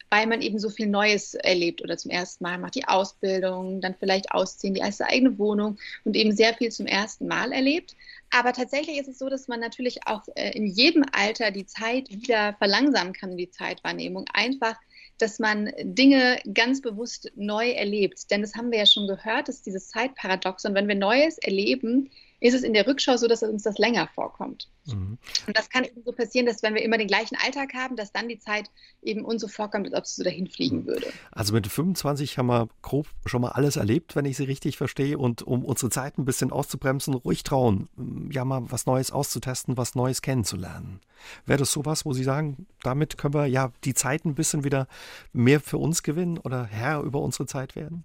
weil 0.09 0.27
man 0.27 0.41
eben 0.41 0.59
so 0.59 0.69
viel 0.69 0.87
Neues 0.87 1.35
erlebt 1.35 1.81
oder 1.81 1.97
zum 1.97 2.11
ersten 2.11 2.43
Mal 2.43 2.57
macht 2.57 2.75
die 2.75 2.85
Ausbildung, 2.85 3.79
dann 3.79 3.95
vielleicht 3.97 4.31
ausziehen, 4.31 4.73
die 4.73 4.81
erste 4.81 5.05
eigene 5.05 5.37
Wohnung 5.37 5.77
und 6.03 6.17
eben 6.17 6.35
sehr 6.35 6.53
viel 6.53 6.69
zum 6.69 6.85
ersten 6.85 7.27
Mal 7.27 7.53
erlebt. 7.53 7.95
Aber 8.29 8.51
tatsächlich 8.51 8.97
ist 8.97 9.07
es 9.07 9.19
so, 9.19 9.29
dass 9.29 9.47
man 9.47 9.61
natürlich 9.61 10.07
auch 10.07 10.23
äh, 10.35 10.51
in 10.51 10.65
jedem 10.65 11.05
Alter 11.13 11.51
die 11.51 11.65
Zeit 11.65 12.09
wieder 12.09 12.53
verlangsamen 12.57 13.13
kann, 13.13 13.37
die 13.37 13.51
Zeitwahrnehmung. 13.51 14.25
Einfach 14.33 14.75
dass 15.21 15.39
man 15.39 15.71
Dinge 15.81 16.39
ganz 16.53 16.81
bewusst 16.81 17.31
neu 17.35 17.71
erlebt. 17.71 18.31
Denn 18.31 18.41
das 18.41 18.55
haben 18.55 18.71
wir 18.71 18.79
ja 18.79 18.85
schon 18.85 19.07
gehört, 19.07 19.47
dass 19.47 19.61
dieses 19.61 19.89
Zeitparadoxon, 19.89 20.73
wenn 20.73 20.87
wir 20.87 20.95
Neues 20.95 21.37
erleben, 21.37 22.09
ist 22.41 22.55
es 22.55 22.63
in 22.63 22.73
der 22.73 22.87
Rückschau 22.87 23.17
so, 23.17 23.27
dass 23.27 23.43
uns 23.43 23.63
das 23.63 23.77
länger 23.77 24.07
vorkommt. 24.07 24.67
Mhm. 24.87 25.19
Und 25.45 25.57
das 25.57 25.69
kann 25.69 25.85
eben 25.85 26.01
so 26.03 26.11
passieren, 26.11 26.47
dass 26.47 26.63
wenn 26.63 26.73
wir 26.73 26.81
immer 26.81 26.97
den 26.97 27.07
gleichen 27.07 27.37
Alltag 27.43 27.75
haben, 27.75 27.95
dass 27.95 28.11
dann 28.11 28.27
die 28.27 28.39
Zeit 28.39 28.69
eben 29.03 29.23
uns 29.23 29.41
so 29.41 29.47
vorkommt, 29.47 29.85
als 29.85 29.95
ob 29.95 30.07
sie 30.07 30.15
so 30.15 30.23
dahin 30.23 30.47
fliegen 30.47 30.79
mhm. 30.79 30.87
würde. 30.87 31.07
Also 31.31 31.53
mit 31.53 31.67
25 31.67 32.39
haben 32.39 32.47
wir 32.47 32.67
grob 32.81 33.07
schon 33.27 33.41
mal 33.41 33.51
alles 33.51 33.75
erlebt, 33.75 34.15
wenn 34.15 34.25
ich 34.25 34.37
Sie 34.37 34.43
richtig 34.43 34.75
verstehe. 34.75 35.19
Und 35.19 35.43
um 35.43 35.63
unsere 35.63 35.91
Zeit 35.91 36.17
ein 36.17 36.25
bisschen 36.25 36.51
auszubremsen, 36.51 37.13
ruhig 37.13 37.43
trauen, 37.43 37.89
ja 38.31 38.43
mal 38.43 38.63
was 38.71 38.87
Neues 38.87 39.11
auszutesten, 39.11 39.77
was 39.77 39.93
Neues 39.93 40.23
kennenzulernen. 40.23 40.99
Wäre 41.45 41.59
das 41.59 41.71
sowas, 41.71 42.05
wo 42.05 42.13
Sie 42.13 42.23
sagen, 42.23 42.65
damit 42.81 43.19
können 43.19 43.35
wir 43.35 43.45
ja 43.45 43.71
die 43.83 43.93
Zeit 43.93 44.25
ein 44.25 44.33
bisschen 44.33 44.63
wieder 44.63 44.87
mehr 45.31 45.59
für 45.59 45.77
uns 45.77 46.01
gewinnen 46.01 46.39
oder 46.39 46.65
Herr 46.65 47.01
über 47.01 47.19
unsere 47.19 47.45
Zeit 47.45 47.75
werden? 47.75 48.03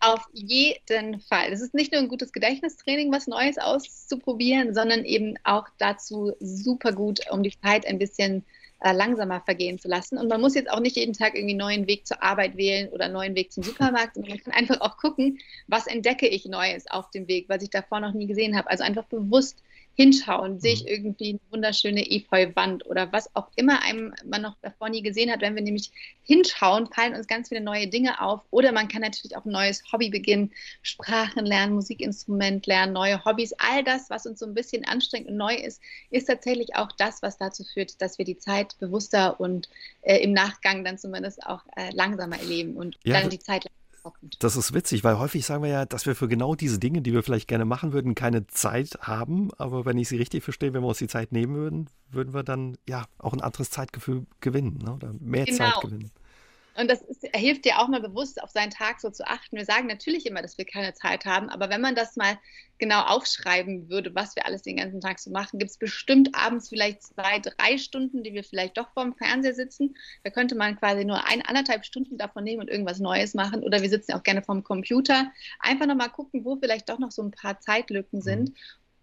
Auf 0.00 0.28
jeden 0.32 1.20
Fall. 1.20 1.52
Es 1.52 1.60
ist 1.60 1.74
nicht 1.74 1.90
nur 1.92 2.00
ein 2.00 2.08
gutes 2.08 2.32
Gedächtnistraining, 2.32 3.10
was 3.10 3.26
Neues 3.26 3.58
auszuprobieren, 3.58 4.72
sondern 4.72 5.04
eben 5.04 5.34
auch 5.42 5.66
dazu 5.78 6.34
super 6.38 6.92
gut, 6.92 7.20
um 7.30 7.42
die 7.42 7.52
Zeit 7.60 7.84
ein 7.84 7.98
bisschen 7.98 8.44
äh, 8.80 8.92
langsamer 8.92 9.40
vergehen 9.40 9.80
zu 9.80 9.88
lassen. 9.88 10.16
Und 10.16 10.28
man 10.28 10.40
muss 10.40 10.54
jetzt 10.54 10.70
auch 10.70 10.78
nicht 10.78 10.96
jeden 10.96 11.14
Tag 11.14 11.34
irgendwie 11.34 11.54
einen 11.54 11.58
neuen 11.58 11.86
Weg 11.88 12.06
zur 12.06 12.22
Arbeit 12.22 12.56
wählen 12.56 12.88
oder 12.90 13.06
einen 13.06 13.14
neuen 13.14 13.34
Weg 13.34 13.52
zum 13.52 13.64
Supermarkt, 13.64 14.14
sondern 14.14 14.30
man 14.30 14.40
kann 14.40 14.52
einfach 14.52 14.80
auch 14.80 14.98
gucken, 14.98 15.40
was 15.66 15.88
entdecke 15.88 16.28
ich 16.28 16.44
Neues 16.44 16.88
auf 16.88 17.10
dem 17.10 17.26
Weg, 17.26 17.48
was 17.48 17.62
ich 17.64 17.70
davor 17.70 17.98
noch 17.98 18.12
nie 18.12 18.28
gesehen 18.28 18.56
habe. 18.56 18.70
Also 18.70 18.84
einfach 18.84 19.04
bewusst 19.06 19.60
hinschauen, 19.98 20.60
sehe 20.60 20.74
ich 20.74 20.82
mhm. 20.82 20.88
irgendwie 20.88 21.30
eine 21.30 21.40
wunderschöne 21.50 22.08
Efeuwand 22.08 22.86
oder 22.86 23.12
was 23.12 23.34
auch 23.34 23.48
immer 23.56 23.82
einem 23.82 24.14
man 24.24 24.42
noch 24.42 24.56
davor 24.62 24.90
nie 24.90 25.02
gesehen 25.02 25.28
hat. 25.28 25.40
Wenn 25.40 25.56
wir 25.56 25.62
nämlich 25.62 25.90
hinschauen, 26.22 26.86
fallen 26.86 27.16
uns 27.16 27.26
ganz 27.26 27.48
viele 27.48 27.60
neue 27.60 27.88
Dinge 27.88 28.20
auf. 28.22 28.42
Oder 28.50 28.70
man 28.70 28.86
kann 28.86 29.02
natürlich 29.02 29.36
auch 29.36 29.44
ein 29.44 29.50
neues 29.50 29.82
Hobby 29.92 30.08
beginnen, 30.08 30.52
Sprachen 30.82 31.44
lernen, 31.44 31.74
Musikinstrument 31.74 32.64
lernen, 32.68 32.92
neue 32.92 33.24
Hobbys. 33.24 33.52
All 33.58 33.82
das, 33.82 34.08
was 34.08 34.24
uns 34.24 34.38
so 34.38 34.46
ein 34.46 34.54
bisschen 34.54 34.84
anstrengend 34.84 35.30
und 35.30 35.36
neu 35.36 35.56
ist, 35.56 35.82
ist 36.10 36.26
tatsächlich 36.26 36.76
auch 36.76 36.92
das, 36.92 37.20
was 37.22 37.36
dazu 37.36 37.64
führt, 37.64 38.00
dass 38.00 38.18
wir 38.18 38.24
die 38.24 38.38
Zeit 38.38 38.78
bewusster 38.78 39.40
und 39.40 39.68
äh, 40.02 40.18
im 40.18 40.32
Nachgang 40.32 40.84
dann 40.84 40.98
zumindest 40.98 41.44
auch 41.44 41.62
äh, 41.74 41.90
langsamer 41.92 42.38
erleben 42.38 42.76
und 42.76 42.98
ja, 43.02 43.20
dann 43.20 43.30
die 43.30 43.40
Zeit 43.40 43.66
trocknet. 44.08 44.36
Das 44.42 44.56
ist 44.56 44.74
witzig, 44.74 45.04
weil 45.04 45.18
häufig 45.18 45.44
sagen 45.44 45.62
wir 45.62 45.70
ja, 45.70 45.84
dass 45.84 46.06
wir 46.06 46.14
für 46.14 46.28
genau 46.28 46.54
diese 46.54 46.78
Dinge, 46.78 47.02
die 47.02 47.12
wir 47.12 47.22
vielleicht 47.22 47.48
gerne 47.48 47.64
machen 47.64 47.92
würden, 47.92 48.14
keine 48.14 48.46
Zeit 48.46 48.98
haben. 49.00 49.50
Aber 49.58 49.84
wenn 49.84 49.98
ich 49.98 50.08
Sie 50.08 50.16
richtig 50.16 50.44
verstehe, 50.44 50.72
wenn 50.72 50.82
wir 50.82 50.88
uns 50.88 50.98
die 50.98 51.08
Zeit 51.08 51.32
nehmen 51.32 51.54
würden, 51.54 51.90
würden 52.10 52.34
wir 52.34 52.42
dann 52.42 52.76
ja 52.88 53.04
auch 53.18 53.32
ein 53.32 53.40
anderes 53.40 53.70
Zeitgefühl 53.70 54.26
gewinnen 54.40 54.78
ne? 54.84 54.94
oder 54.94 55.14
mehr 55.20 55.44
genau. 55.44 55.58
Zeit 55.58 55.80
gewinnen. 55.82 56.10
Und 56.78 56.88
das 56.88 57.02
ist, 57.02 57.26
hilft 57.34 57.64
dir 57.64 57.80
auch 57.80 57.88
mal 57.88 58.00
bewusst 58.00 58.40
auf 58.40 58.50
seinen 58.50 58.70
Tag 58.70 59.00
so 59.00 59.10
zu 59.10 59.26
achten. 59.26 59.56
Wir 59.56 59.64
sagen 59.64 59.88
natürlich 59.88 60.26
immer, 60.26 60.42
dass 60.42 60.58
wir 60.58 60.64
keine 60.64 60.94
Zeit 60.94 61.24
haben, 61.24 61.48
aber 61.48 61.70
wenn 61.70 61.80
man 61.80 61.96
das 61.96 62.14
mal 62.14 62.38
genau 62.78 63.00
aufschreiben 63.02 63.88
würde, 63.88 64.14
was 64.14 64.36
wir 64.36 64.46
alles 64.46 64.62
den 64.62 64.76
ganzen 64.76 65.00
Tag 65.00 65.18
so 65.18 65.30
machen, 65.30 65.58
gibt 65.58 65.72
es 65.72 65.76
bestimmt 65.76 66.30
abends 66.34 66.68
vielleicht 66.68 67.02
zwei, 67.02 67.40
drei 67.40 67.78
Stunden, 67.78 68.22
die 68.22 68.32
wir 68.32 68.44
vielleicht 68.44 68.78
doch 68.78 68.92
vorm 68.92 69.14
Fernseher 69.14 69.54
sitzen. 69.54 69.96
Da 70.22 70.30
könnte 70.30 70.54
man 70.54 70.76
quasi 70.76 71.04
nur 71.04 71.26
ein, 71.26 71.42
anderthalb 71.42 71.84
Stunden 71.84 72.16
davon 72.16 72.44
nehmen 72.44 72.62
und 72.62 72.70
irgendwas 72.70 73.00
Neues 73.00 73.34
machen. 73.34 73.64
Oder 73.64 73.82
wir 73.82 73.90
sitzen 73.90 74.12
auch 74.12 74.22
gerne 74.22 74.42
vorm 74.42 74.62
Computer. 74.62 75.32
Einfach 75.58 75.86
nochmal 75.86 76.10
gucken, 76.10 76.44
wo 76.44 76.56
vielleicht 76.56 76.88
doch 76.88 77.00
noch 77.00 77.10
so 77.10 77.22
ein 77.22 77.32
paar 77.32 77.58
Zeitlücken 77.60 78.22
sind. 78.22 78.52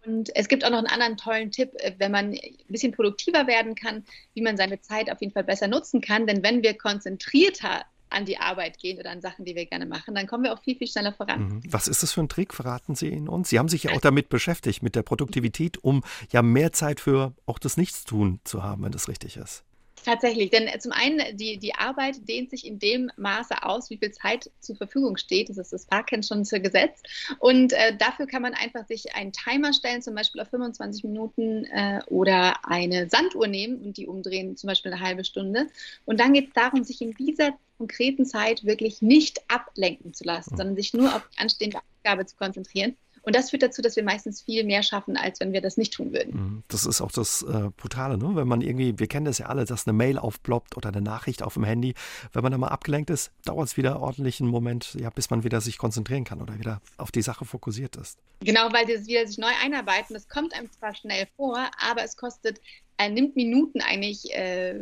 Und 0.06 0.34
es 0.36 0.48
gibt 0.48 0.64
auch 0.64 0.70
noch 0.70 0.78
einen 0.78 0.86
anderen 0.86 1.16
tollen 1.16 1.50
Tipp, 1.50 1.72
äh, 1.78 1.92
wenn 1.98 2.12
man 2.12 2.32
ein 2.32 2.40
bisschen 2.68 2.92
produktiver 2.92 3.46
werden 3.46 3.74
kann, 3.74 4.04
wie 4.34 4.42
man 4.42 4.56
seine 4.56 4.80
Zeit 4.80 5.10
auf 5.10 5.20
jeden 5.20 5.32
Fall 5.32 5.44
besser 5.44 5.68
nutzen 5.68 6.00
kann. 6.00 6.26
Denn 6.26 6.42
wenn 6.42 6.62
wir 6.62 6.74
konzentrierter 6.74 7.84
an 8.08 8.24
die 8.24 8.38
Arbeit 8.38 8.78
gehen 8.78 8.98
oder 8.98 9.10
an 9.10 9.20
Sachen, 9.20 9.44
die 9.44 9.56
wir 9.56 9.66
gerne 9.66 9.84
machen, 9.84 10.14
dann 10.14 10.26
kommen 10.26 10.44
wir 10.44 10.52
auch 10.52 10.62
viel, 10.62 10.76
viel 10.76 10.86
schneller 10.86 11.12
voran. 11.12 11.48
Mhm. 11.48 11.62
Was 11.68 11.88
ist 11.88 12.02
das 12.02 12.12
für 12.12 12.20
ein 12.20 12.28
Trick? 12.28 12.54
Verraten 12.54 12.94
Sie 12.94 13.08
ihn 13.08 13.28
uns? 13.28 13.48
Sie 13.48 13.58
haben 13.58 13.68
sich 13.68 13.84
ja 13.84 13.92
auch 13.92 14.00
damit 14.00 14.28
beschäftigt, 14.28 14.82
mit 14.82 14.94
der 14.94 15.02
Produktivität, 15.02 15.82
um 15.82 16.04
ja 16.30 16.42
mehr 16.42 16.72
Zeit 16.72 17.00
für 17.00 17.34
auch 17.46 17.58
das 17.58 17.76
Nichtstun 17.76 18.40
zu 18.44 18.62
haben, 18.62 18.84
wenn 18.84 18.92
das 18.92 19.08
richtig 19.08 19.36
ist. 19.36 19.65
Tatsächlich, 20.06 20.50
denn 20.50 20.68
zum 20.78 20.92
einen, 20.92 21.36
die, 21.36 21.58
die 21.58 21.74
Arbeit 21.74 22.28
dehnt 22.28 22.50
sich 22.50 22.64
in 22.64 22.78
dem 22.78 23.10
Maße 23.16 23.64
aus, 23.64 23.90
wie 23.90 23.96
viel 23.96 24.12
Zeit 24.12 24.52
zur 24.60 24.76
Verfügung 24.76 25.16
steht. 25.16 25.48
Das 25.48 25.58
ist 25.58 25.72
das 25.72 25.88
Parkinson'sche 25.88 26.60
Gesetz. 26.60 27.02
Und 27.40 27.72
äh, 27.72 27.96
dafür 27.96 28.28
kann 28.28 28.40
man 28.40 28.54
einfach 28.54 28.86
sich 28.86 29.16
einen 29.16 29.32
Timer 29.32 29.72
stellen, 29.72 30.02
zum 30.02 30.14
Beispiel 30.14 30.40
auf 30.40 30.48
25 30.50 31.02
Minuten 31.02 31.64
äh, 31.64 31.98
oder 32.06 32.64
eine 32.64 33.08
Sanduhr 33.08 33.48
nehmen 33.48 33.80
und 33.82 33.96
die 33.96 34.06
umdrehen, 34.06 34.56
zum 34.56 34.68
Beispiel 34.68 34.92
eine 34.92 35.02
halbe 35.02 35.24
Stunde. 35.24 35.66
Und 36.04 36.20
dann 36.20 36.34
geht 36.34 36.48
es 36.48 36.54
darum, 36.54 36.84
sich 36.84 37.02
in 37.02 37.12
dieser 37.14 37.58
konkreten 37.76 38.26
Zeit 38.26 38.64
wirklich 38.64 39.02
nicht 39.02 39.40
ablenken 39.48 40.14
zu 40.14 40.22
lassen, 40.22 40.56
sondern 40.56 40.76
sich 40.76 40.94
nur 40.94 41.16
auf 41.16 41.28
die 41.34 41.38
anstehende 41.38 41.78
Aufgabe 41.78 42.26
zu 42.26 42.36
konzentrieren 42.36 42.96
Und 43.26 43.34
das 43.34 43.50
führt 43.50 43.64
dazu, 43.64 43.82
dass 43.82 43.96
wir 43.96 44.04
meistens 44.04 44.40
viel 44.40 44.62
mehr 44.62 44.84
schaffen, 44.84 45.16
als 45.16 45.40
wenn 45.40 45.52
wir 45.52 45.60
das 45.60 45.76
nicht 45.76 45.92
tun 45.92 46.12
würden. 46.12 46.34
Mhm. 46.34 46.62
Das 46.68 46.86
ist 46.86 47.00
auch 47.00 47.10
das 47.10 47.42
äh, 47.42 47.70
Brutale, 47.76 48.18
ne? 48.18 48.36
wenn 48.36 48.46
man 48.46 48.60
irgendwie, 48.60 48.96
wir 49.00 49.08
kennen 49.08 49.26
das 49.26 49.38
ja 49.38 49.46
alle, 49.46 49.64
dass 49.64 49.84
eine 49.84 49.94
Mail 49.94 50.16
aufploppt 50.16 50.76
oder 50.76 50.90
eine 50.90 51.02
Nachricht 51.02 51.42
auf 51.42 51.54
dem 51.54 51.64
Handy. 51.64 51.94
Wenn 52.32 52.44
man 52.44 52.52
da 52.52 52.58
mal 52.58 52.68
abgelenkt 52.68 53.10
ist, 53.10 53.32
dauert 53.44 53.66
es 53.66 53.76
wieder 53.76 54.00
ordentlich 54.00 54.40
einen 54.40 54.48
Moment, 54.48 54.94
ja, 54.94 55.10
bis 55.10 55.28
man 55.28 55.42
wieder 55.42 55.60
sich 55.60 55.76
konzentrieren 55.76 56.22
kann 56.22 56.40
oder 56.40 56.56
wieder 56.60 56.80
auf 56.98 57.10
die 57.10 57.22
Sache 57.22 57.44
fokussiert 57.44 57.96
ist. 57.96 58.16
Genau, 58.40 58.72
weil 58.72 58.86
das 58.86 59.08
wieder 59.08 59.26
sich 59.26 59.38
neu 59.38 59.50
einarbeiten, 59.60 60.14
das 60.14 60.28
kommt 60.28 60.54
einem 60.54 60.70
zwar 60.70 60.94
schnell 60.94 61.26
vor, 61.36 61.58
aber 61.80 62.04
es 62.04 62.16
kostet 62.16 62.60
äh, 62.98 63.10
nimmt 63.10 63.34
Minuten 63.34 63.80
eigentlich, 63.80 64.32
äh, 64.34 64.74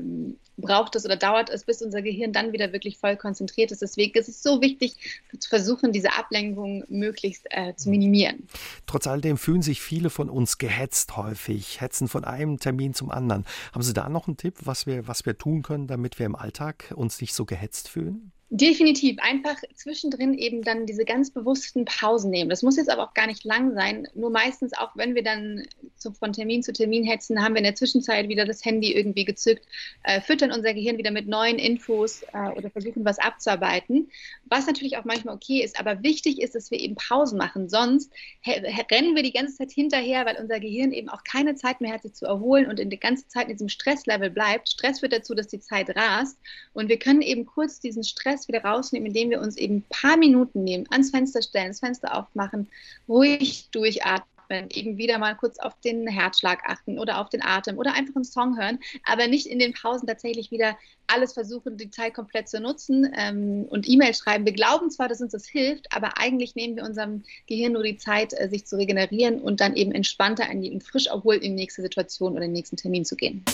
braucht 0.56 0.94
es 0.96 1.04
oder 1.04 1.16
dauert 1.16 1.50
es, 1.50 1.64
bis 1.64 1.82
unser 1.82 2.02
Gehirn 2.02 2.32
dann 2.32 2.52
wieder 2.52 2.72
wirklich 2.72 2.98
voll 2.98 3.16
konzentriert 3.16 3.72
ist. 3.72 3.82
Deswegen 3.82 4.18
ist 4.18 4.28
es 4.28 4.42
so 4.42 4.60
wichtig, 4.60 4.96
zu 5.38 5.48
versuchen, 5.48 5.92
diese 5.92 6.12
Ablenkung 6.12 6.84
möglichst 6.88 7.46
äh, 7.50 7.74
zu 7.74 7.90
minimieren. 7.90 8.46
Trotz 8.86 9.06
alledem 9.06 9.36
fühlen 9.36 9.62
sich 9.62 9.80
viele 9.80 10.10
von 10.10 10.30
uns 10.30 10.58
gehetzt 10.58 11.16
häufig, 11.16 11.80
hetzen 11.80 12.08
von 12.08 12.24
einem 12.24 12.58
Termin 12.58 12.94
zum 12.94 13.10
anderen. 13.10 13.44
Haben 13.72 13.82
Sie 13.82 13.94
da 13.94 14.08
noch 14.08 14.28
einen 14.28 14.36
Tipp, 14.36 14.58
was 14.64 14.86
wir, 14.86 15.08
was 15.08 15.26
wir 15.26 15.36
tun 15.36 15.62
können, 15.62 15.86
damit 15.86 16.18
wir 16.18 16.26
im 16.26 16.36
Alltag 16.36 16.92
uns 16.96 17.20
nicht 17.20 17.34
so 17.34 17.44
gehetzt 17.44 17.88
fühlen? 17.88 18.32
Definitiv. 18.56 19.16
Einfach 19.20 19.56
zwischendrin 19.74 20.32
eben 20.32 20.62
dann 20.62 20.86
diese 20.86 21.04
ganz 21.04 21.32
bewussten 21.32 21.86
Pausen 21.86 22.30
nehmen. 22.30 22.50
Das 22.50 22.62
muss 22.62 22.76
jetzt 22.76 22.88
aber 22.88 23.02
auch 23.02 23.12
gar 23.12 23.26
nicht 23.26 23.42
lang 23.42 23.74
sein. 23.74 24.06
Nur 24.14 24.30
meistens 24.30 24.72
auch, 24.74 24.94
wenn 24.94 25.16
wir 25.16 25.24
dann 25.24 25.66
so 25.96 26.12
von 26.12 26.32
Termin 26.32 26.62
zu 26.62 26.72
Termin 26.72 27.02
hetzen, 27.02 27.42
haben 27.42 27.54
wir 27.54 27.58
in 27.58 27.64
der 27.64 27.74
Zwischenzeit 27.74 28.28
wieder 28.28 28.44
das 28.44 28.64
Handy 28.64 28.92
irgendwie 28.92 29.24
gezückt, 29.24 29.66
äh, 30.04 30.20
füttern 30.20 30.52
unser 30.52 30.72
Gehirn 30.72 30.98
wieder 30.98 31.10
mit 31.10 31.26
neuen 31.26 31.58
Infos 31.58 32.22
äh, 32.32 32.50
oder 32.56 32.70
versuchen 32.70 33.04
was 33.04 33.18
abzuarbeiten. 33.18 34.08
Was 34.44 34.68
natürlich 34.68 34.98
auch 34.98 35.04
manchmal 35.04 35.34
okay 35.34 35.60
ist. 35.64 35.80
Aber 35.80 36.04
wichtig 36.04 36.40
ist, 36.40 36.54
dass 36.54 36.70
wir 36.70 36.78
eben 36.78 36.94
Pausen 36.94 37.38
machen. 37.38 37.68
Sonst 37.68 38.12
rennen 38.46 39.16
wir 39.16 39.24
die 39.24 39.32
ganze 39.32 39.56
Zeit 39.56 39.72
hinterher, 39.72 40.26
weil 40.26 40.36
unser 40.40 40.60
Gehirn 40.60 40.92
eben 40.92 41.08
auch 41.08 41.24
keine 41.24 41.56
Zeit 41.56 41.80
mehr 41.80 41.92
hat, 41.92 42.02
sich 42.02 42.14
zu 42.14 42.26
erholen 42.26 42.66
und 42.68 42.78
in 42.78 42.88
die 42.88 43.00
ganze 43.00 43.26
Zeit 43.26 43.48
in 43.48 43.54
diesem 43.54 43.68
Stresslevel 43.68 44.30
bleibt. 44.30 44.68
Stress 44.68 45.00
führt 45.00 45.12
dazu, 45.12 45.34
dass 45.34 45.48
die 45.48 45.58
Zeit 45.58 45.96
rast. 45.96 46.38
Und 46.72 46.88
wir 46.88 47.00
können 47.00 47.20
eben 47.20 47.46
kurz 47.46 47.80
diesen 47.80 48.04
Stress 48.04 48.43
Stress 48.44 48.48
wieder 48.48 48.64
rausnehmen, 48.64 49.06
indem 49.06 49.30
wir 49.30 49.40
uns 49.40 49.56
eben 49.56 49.76
ein 49.76 49.84
paar 49.88 50.16
Minuten 50.16 50.64
nehmen, 50.64 50.86
ans 50.90 51.10
Fenster 51.10 51.42
stellen, 51.42 51.68
das 51.68 51.80
Fenster 51.80 52.16
aufmachen, 52.16 52.68
ruhig 53.08 53.68
durchatmen, 53.70 54.68
eben 54.70 54.98
wieder 54.98 55.18
mal 55.18 55.34
kurz 55.34 55.58
auf 55.58 55.74
den 55.80 56.06
Herzschlag 56.06 56.60
achten 56.66 56.98
oder 56.98 57.18
auf 57.20 57.30
den 57.30 57.42
Atem 57.42 57.78
oder 57.78 57.94
einfach 57.94 58.14
einen 58.14 58.24
Song 58.24 58.58
hören, 58.58 58.78
aber 59.04 59.26
nicht 59.26 59.46
in 59.46 59.58
den 59.58 59.72
Pausen 59.72 60.06
tatsächlich 60.06 60.50
wieder 60.50 60.76
alles 61.06 61.32
versuchen, 61.32 61.76
die 61.76 61.90
Zeit 61.90 62.14
komplett 62.14 62.48
zu 62.48 62.60
nutzen 62.60 63.10
ähm, 63.16 63.66
und 63.68 63.88
E-Mail 63.88 64.14
schreiben. 64.14 64.44
Wir 64.44 64.52
glauben 64.52 64.90
zwar, 64.90 65.08
dass 65.08 65.20
uns 65.20 65.32
das 65.32 65.46
hilft, 65.46 65.86
aber 65.94 66.18
eigentlich 66.18 66.54
nehmen 66.54 66.76
wir 66.76 66.84
unserem 66.84 67.24
Gehirn 67.46 67.72
nur 67.72 67.82
die 67.82 67.96
Zeit, 67.96 68.32
äh, 68.38 68.48
sich 68.48 68.66
zu 68.66 68.76
regenerieren 68.76 69.40
und 69.40 69.60
dann 69.60 69.76
eben 69.76 69.92
entspannter 69.92 70.48
in 70.48 70.74
und 70.74 70.84
frisch 70.84 71.06
erholt 71.06 71.42
in 71.42 71.56
die 71.56 71.62
nächste 71.62 71.82
Situation 71.82 72.32
oder 72.32 72.42
den 72.42 72.52
nächsten 72.52 72.76
Termin 72.76 73.04
zu 73.04 73.16
gehen. 73.16 73.44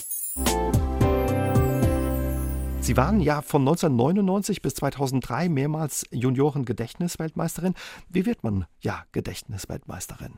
Sie 2.90 2.96
waren 2.96 3.20
ja 3.20 3.40
von 3.40 3.62
1999 3.62 4.62
bis 4.62 4.74
2003 4.74 5.48
mehrmals 5.48 6.04
Junioren-Gedächtnisweltmeisterin. 6.10 7.76
Wie 8.08 8.26
wird 8.26 8.42
man 8.42 8.66
ja 8.80 9.04
Gedächtnisweltmeisterin? 9.12 10.32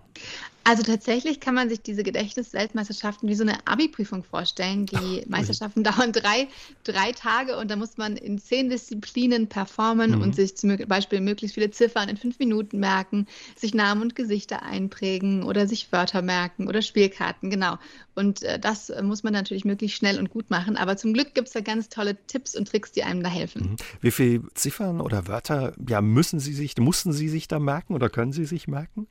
Also 0.65 0.83
tatsächlich 0.83 1.41
kann 1.41 1.55
man 1.55 1.69
sich 1.69 1.83
diese 1.83 2.03
Gedächtnisweltmeisterschaften 2.03 3.29
wie 3.29 3.35
so 3.35 3.43
eine 3.43 3.67
Abi-Prüfung 3.67 4.23
vorstellen. 4.23 4.87
Die 4.87 5.25
Meisterschaften 5.29 5.83
dauern 5.85 6.13
drei, 6.13 6.49
drei 6.85 7.13
Tage 7.13 7.57
und 7.57 7.71
da 7.71 7.77
muss 7.77 7.97
man 7.97 8.17
in 8.17 8.39
zehn 8.39 8.71
Disziplinen 8.71 9.49
performen 9.49 10.13
mhm. 10.13 10.23
und 10.23 10.37
sich 10.37 10.57
zum 10.57 10.77
Beispiel 10.87 11.21
möglichst 11.21 11.55
viele 11.55 11.71
Ziffern 11.71 12.09
in 12.09 12.17
fünf 12.17 12.39
Minuten 12.39 12.79
merken, 12.79 13.27
sich 13.57 13.75
Namen 13.75 14.03
und 14.03 14.15
Gesichter 14.15 14.63
einprägen 14.63 15.43
oder 15.43 15.67
sich 15.67 15.91
Wörter 15.91 16.23
merken 16.23 16.69
oder 16.69 16.83
Spielkarten, 16.83 17.51
genau. 17.51 17.79
Und 18.15 18.43
äh, 18.43 18.59
das 18.59 18.93
muss 19.03 19.23
man 19.23 19.33
natürlich 19.33 19.65
möglichst 19.65 19.97
schnell 19.97 20.19
und 20.19 20.31
gut 20.31 20.51
machen. 20.51 20.77
Aber 20.77 20.97
zum 20.97 21.13
Glück 21.15 21.35
gibt 21.35 21.49
es 21.49 21.55
da 21.55 21.61
ganz 21.61 21.89
tolle 21.89 22.17
Tipps 22.27 22.55
und 22.55 22.69
Tricks, 22.69 22.93
die 22.93 23.03
einem 23.03 23.23
da 23.23 23.31
helfen. 23.31 23.63
Mhm. 23.63 23.77
Wie 24.01 24.11
viele 24.11 24.43
Ziffern 24.55 25.01
oder 25.01 25.27
Wörter 25.27 25.75
ja, 25.89 26.01
müssen 26.01 26.39
Sie 26.41 26.53
sich, 26.53 26.77
mussten 26.77 27.13
Sie 27.13 27.29
sich 27.29 27.49
da 27.49 27.59
merken 27.59 27.95
oder 27.95 28.11
können 28.11 28.33
Sie 28.33 28.45
sich 28.45 28.69
merken? 28.69 29.07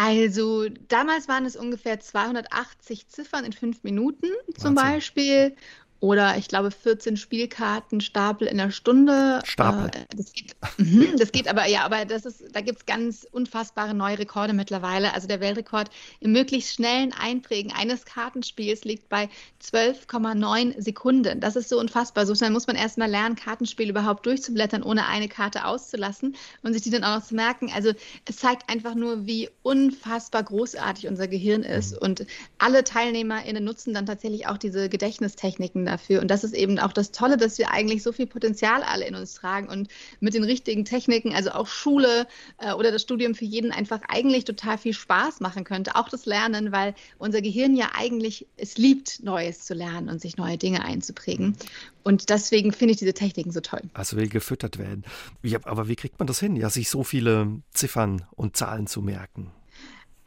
Also 0.00 0.68
damals 0.86 1.26
waren 1.26 1.44
es 1.44 1.56
ungefähr 1.56 1.98
280 1.98 3.08
Ziffern 3.08 3.44
in 3.44 3.52
fünf 3.52 3.82
Minuten 3.82 4.28
zum 4.56 4.76
Wahnsinn. 4.76 4.94
Beispiel 4.94 5.56
oder 6.00 6.36
ich 6.36 6.46
glaube 6.46 6.70
14 6.70 7.16
Spielkarten 7.16 8.00
Stapel 8.00 8.46
in 8.46 8.58
der 8.58 8.70
Stunde. 8.70 9.40
Stapel. 9.44 9.90
Äh, 9.92 10.16
das, 10.16 10.32
geht, 10.32 10.54
mhm, 10.76 11.16
das 11.18 11.32
geht 11.32 11.48
aber, 11.48 11.66
ja, 11.66 11.84
aber 11.84 12.04
das 12.04 12.24
ist, 12.24 12.44
da 12.52 12.60
gibt 12.60 12.78
es 12.78 12.86
ganz 12.86 13.26
unfassbare 13.32 13.94
neue 13.94 14.18
Rekorde 14.18 14.52
mittlerweile. 14.52 15.12
Also 15.14 15.26
der 15.26 15.40
Weltrekord 15.40 15.90
im 16.20 16.32
möglichst 16.32 16.74
schnellen 16.74 17.12
Einprägen 17.12 17.72
eines 17.72 18.04
Kartenspiels 18.04 18.84
liegt 18.84 19.08
bei 19.08 19.28
12,9 19.60 20.80
Sekunden. 20.80 21.40
Das 21.40 21.56
ist 21.56 21.68
so 21.68 21.80
unfassbar. 21.80 22.26
So 22.26 22.34
schnell 22.36 22.50
muss 22.50 22.68
man 22.68 22.76
erstmal 22.76 23.10
lernen, 23.10 23.34
Kartenspiel 23.34 23.90
überhaupt 23.90 24.24
durchzublättern, 24.24 24.84
ohne 24.84 25.06
eine 25.06 25.28
Karte 25.28 25.64
auszulassen 25.64 26.36
und 26.62 26.74
sich 26.74 26.82
die 26.82 26.90
dann 26.90 27.02
auch 27.02 27.18
noch 27.18 27.26
zu 27.26 27.34
merken. 27.34 27.72
Also 27.74 27.92
es 28.24 28.36
zeigt 28.36 28.70
einfach 28.70 28.94
nur, 28.94 29.26
wie 29.26 29.50
unfassbar 29.62 30.44
großartig 30.44 31.08
unser 31.08 31.26
Gehirn 31.26 31.64
ist. 31.64 31.92
Mhm. 31.92 31.98
Und 31.98 32.26
alle 32.58 32.84
TeilnehmerInnen 32.84 33.64
nutzen 33.64 33.94
dann 33.94 34.06
tatsächlich 34.06 34.46
auch 34.46 34.58
diese 34.58 34.88
Gedächtnistechniken 34.88 35.87
dafür. 35.88 36.20
Und 36.20 36.28
das 36.28 36.44
ist 36.44 36.54
eben 36.54 36.78
auch 36.78 36.92
das 36.92 37.10
Tolle, 37.10 37.36
dass 37.36 37.58
wir 37.58 37.70
eigentlich 37.70 38.02
so 38.02 38.12
viel 38.12 38.26
Potenzial 38.26 38.82
alle 38.82 39.06
in 39.06 39.14
uns 39.14 39.34
tragen 39.34 39.68
und 39.68 39.88
mit 40.20 40.34
den 40.34 40.44
richtigen 40.44 40.84
Techniken, 40.84 41.34
also 41.34 41.50
auch 41.50 41.66
Schule 41.66 42.26
äh, 42.58 42.72
oder 42.72 42.92
das 42.92 43.02
Studium 43.02 43.34
für 43.34 43.44
jeden 43.44 43.72
einfach 43.72 44.00
eigentlich 44.08 44.44
total 44.44 44.78
viel 44.78 44.92
Spaß 44.92 45.40
machen 45.40 45.64
könnte. 45.64 45.96
Auch 45.96 46.08
das 46.08 46.26
Lernen, 46.26 46.72
weil 46.72 46.94
unser 47.18 47.40
Gehirn 47.40 47.74
ja 47.76 47.90
eigentlich 47.96 48.46
es 48.56 48.76
liebt, 48.76 49.22
Neues 49.22 49.64
zu 49.64 49.74
lernen 49.74 50.08
und 50.08 50.20
sich 50.20 50.36
neue 50.36 50.58
Dinge 50.58 50.84
einzuprägen. 50.84 51.56
Und 52.04 52.30
deswegen 52.30 52.72
finde 52.72 52.92
ich 52.92 52.98
diese 52.98 53.14
Techniken 53.14 53.52
so 53.52 53.60
toll. 53.60 53.82
Also 53.94 54.16
will 54.16 54.28
gefüttert 54.28 54.78
werden. 54.78 55.04
Wie, 55.42 55.56
aber 55.56 55.88
wie 55.88 55.96
kriegt 55.96 56.18
man 56.18 56.26
das 56.26 56.40
hin, 56.40 56.56
ja, 56.56 56.70
sich 56.70 56.88
so 56.88 57.04
viele 57.04 57.60
Ziffern 57.72 58.24
und 58.36 58.56
Zahlen 58.56 58.86
zu 58.86 59.02
merken? 59.02 59.52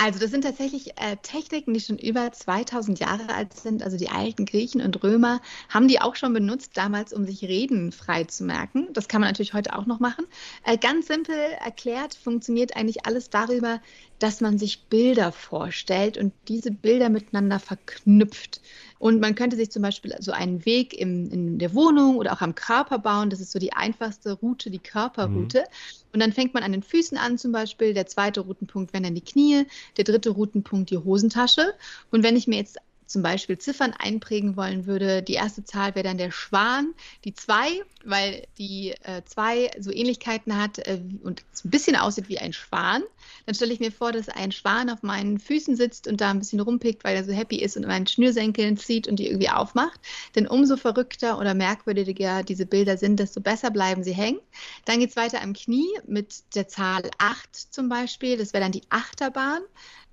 Also 0.03 0.17
das 0.17 0.31
sind 0.31 0.43
tatsächlich 0.43 0.97
äh, 0.99 1.15
Techniken, 1.21 1.75
die 1.75 1.79
schon 1.79 1.99
über 1.99 2.31
2000 2.31 2.97
Jahre 2.99 3.35
alt 3.35 3.53
sind. 3.53 3.83
Also 3.83 3.97
die 3.97 4.09
alten 4.09 4.45
Griechen 4.45 4.81
und 4.81 5.03
Römer 5.03 5.41
haben 5.69 5.87
die 5.87 6.01
auch 6.01 6.15
schon 6.15 6.33
benutzt 6.33 6.75
damals, 6.75 7.13
um 7.13 7.23
sich 7.23 7.43
Reden 7.43 7.91
frei 7.91 8.23
zu 8.23 8.43
merken. 8.43 8.87
Das 8.93 9.07
kann 9.07 9.21
man 9.21 9.29
natürlich 9.29 9.53
heute 9.53 9.77
auch 9.77 9.85
noch 9.85 9.99
machen. 9.99 10.25
Äh, 10.63 10.79
ganz 10.79 11.05
simpel 11.05 11.35
erklärt 11.35 12.15
funktioniert 12.15 12.75
eigentlich 12.75 13.05
alles 13.05 13.29
darüber, 13.29 13.79
dass 14.21 14.39
man 14.39 14.59
sich 14.59 14.83
Bilder 14.83 15.31
vorstellt 15.31 16.15
und 16.15 16.31
diese 16.47 16.69
Bilder 16.69 17.09
miteinander 17.09 17.59
verknüpft. 17.59 18.61
Und 18.99 19.19
man 19.19 19.33
könnte 19.33 19.55
sich 19.55 19.71
zum 19.71 19.81
Beispiel 19.81 20.15
so 20.19 20.31
einen 20.31 20.63
Weg 20.63 20.93
im, 20.93 21.31
in 21.31 21.57
der 21.57 21.73
Wohnung 21.73 22.17
oder 22.17 22.33
auch 22.33 22.41
am 22.41 22.53
Körper 22.53 22.99
bauen. 22.99 23.31
Das 23.31 23.39
ist 23.39 23.51
so 23.51 23.57
die 23.57 23.73
einfachste 23.73 24.33
Route, 24.33 24.69
die 24.69 24.77
Körperroute. 24.77 25.61
Mhm. 25.61 26.13
Und 26.13 26.19
dann 26.19 26.33
fängt 26.33 26.53
man 26.53 26.61
an 26.61 26.71
den 26.71 26.83
Füßen 26.83 27.17
an 27.17 27.39
zum 27.39 27.51
Beispiel. 27.51 27.95
Der 27.95 28.05
zweite 28.05 28.41
Routenpunkt 28.41 28.93
wären 28.93 29.03
dann 29.03 29.15
die 29.15 29.21
Knie, 29.21 29.65
der 29.97 30.03
dritte 30.03 30.29
Routenpunkt 30.29 30.91
die 30.91 30.99
Hosentasche. 30.99 31.73
Und 32.11 32.21
wenn 32.21 32.35
ich 32.35 32.45
mir 32.45 32.57
jetzt 32.57 32.77
zum 33.11 33.21
Beispiel 33.21 33.57
Ziffern 33.57 33.93
einprägen 33.97 34.55
wollen 34.55 34.85
würde, 34.85 35.21
die 35.21 35.33
erste 35.33 35.63
Zahl 35.63 35.95
wäre 35.95 36.03
dann 36.03 36.17
der 36.17 36.31
Schwan, 36.31 36.93
die 37.25 37.33
2, 37.33 37.81
weil 38.05 38.47
die 38.57 38.95
2 39.25 39.65
äh, 39.65 39.81
so 39.81 39.91
Ähnlichkeiten 39.91 40.57
hat 40.57 40.79
äh, 40.79 41.01
und 41.23 41.43
ein 41.63 41.69
bisschen 41.69 41.95
aussieht 41.95 42.29
wie 42.29 42.39
ein 42.39 42.53
Schwan. 42.53 43.03
Dann 43.45 43.55
stelle 43.55 43.73
ich 43.73 43.79
mir 43.79 43.91
vor, 43.91 44.11
dass 44.11 44.29
ein 44.29 44.51
Schwan 44.51 44.89
auf 44.89 45.03
meinen 45.03 45.39
Füßen 45.39 45.75
sitzt 45.75 46.07
und 46.07 46.21
da 46.21 46.31
ein 46.31 46.39
bisschen 46.39 46.59
rumpickt, 46.59 47.03
weil 47.03 47.15
er 47.15 47.23
so 47.23 47.31
happy 47.31 47.57
ist 47.57 47.77
und 47.77 47.85
meinen 47.87 48.07
Schnürsenkeln 48.07 48.77
zieht 48.77 49.07
und 49.07 49.17
die 49.17 49.27
irgendwie 49.27 49.49
aufmacht. 49.49 49.99
Denn 50.35 50.47
umso 50.47 50.77
verrückter 50.77 51.37
oder 51.37 51.53
merkwürdiger 51.53 52.43
diese 52.43 52.65
Bilder 52.65 52.97
sind, 52.97 53.19
desto 53.19 53.41
besser 53.41 53.71
bleiben 53.71 54.03
sie 54.03 54.13
hängen. 54.13 54.39
Dann 54.85 54.99
geht 54.99 55.11
es 55.11 55.15
weiter 55.15 55.41
am 55.41 55.53
Knie 55.53 55.89
mit 56.07 56.55
der 56.55 56.67
Zahl 56.67 57.09
8 57.17 57.55
zum 57.55 57.89
Beispiel. 57.89 58.37
Das 58.37 58.53
wäre 58.53 58.63
dann 58.63 58.71
die 58.71 58.83
Achterbahn 58.89 59.61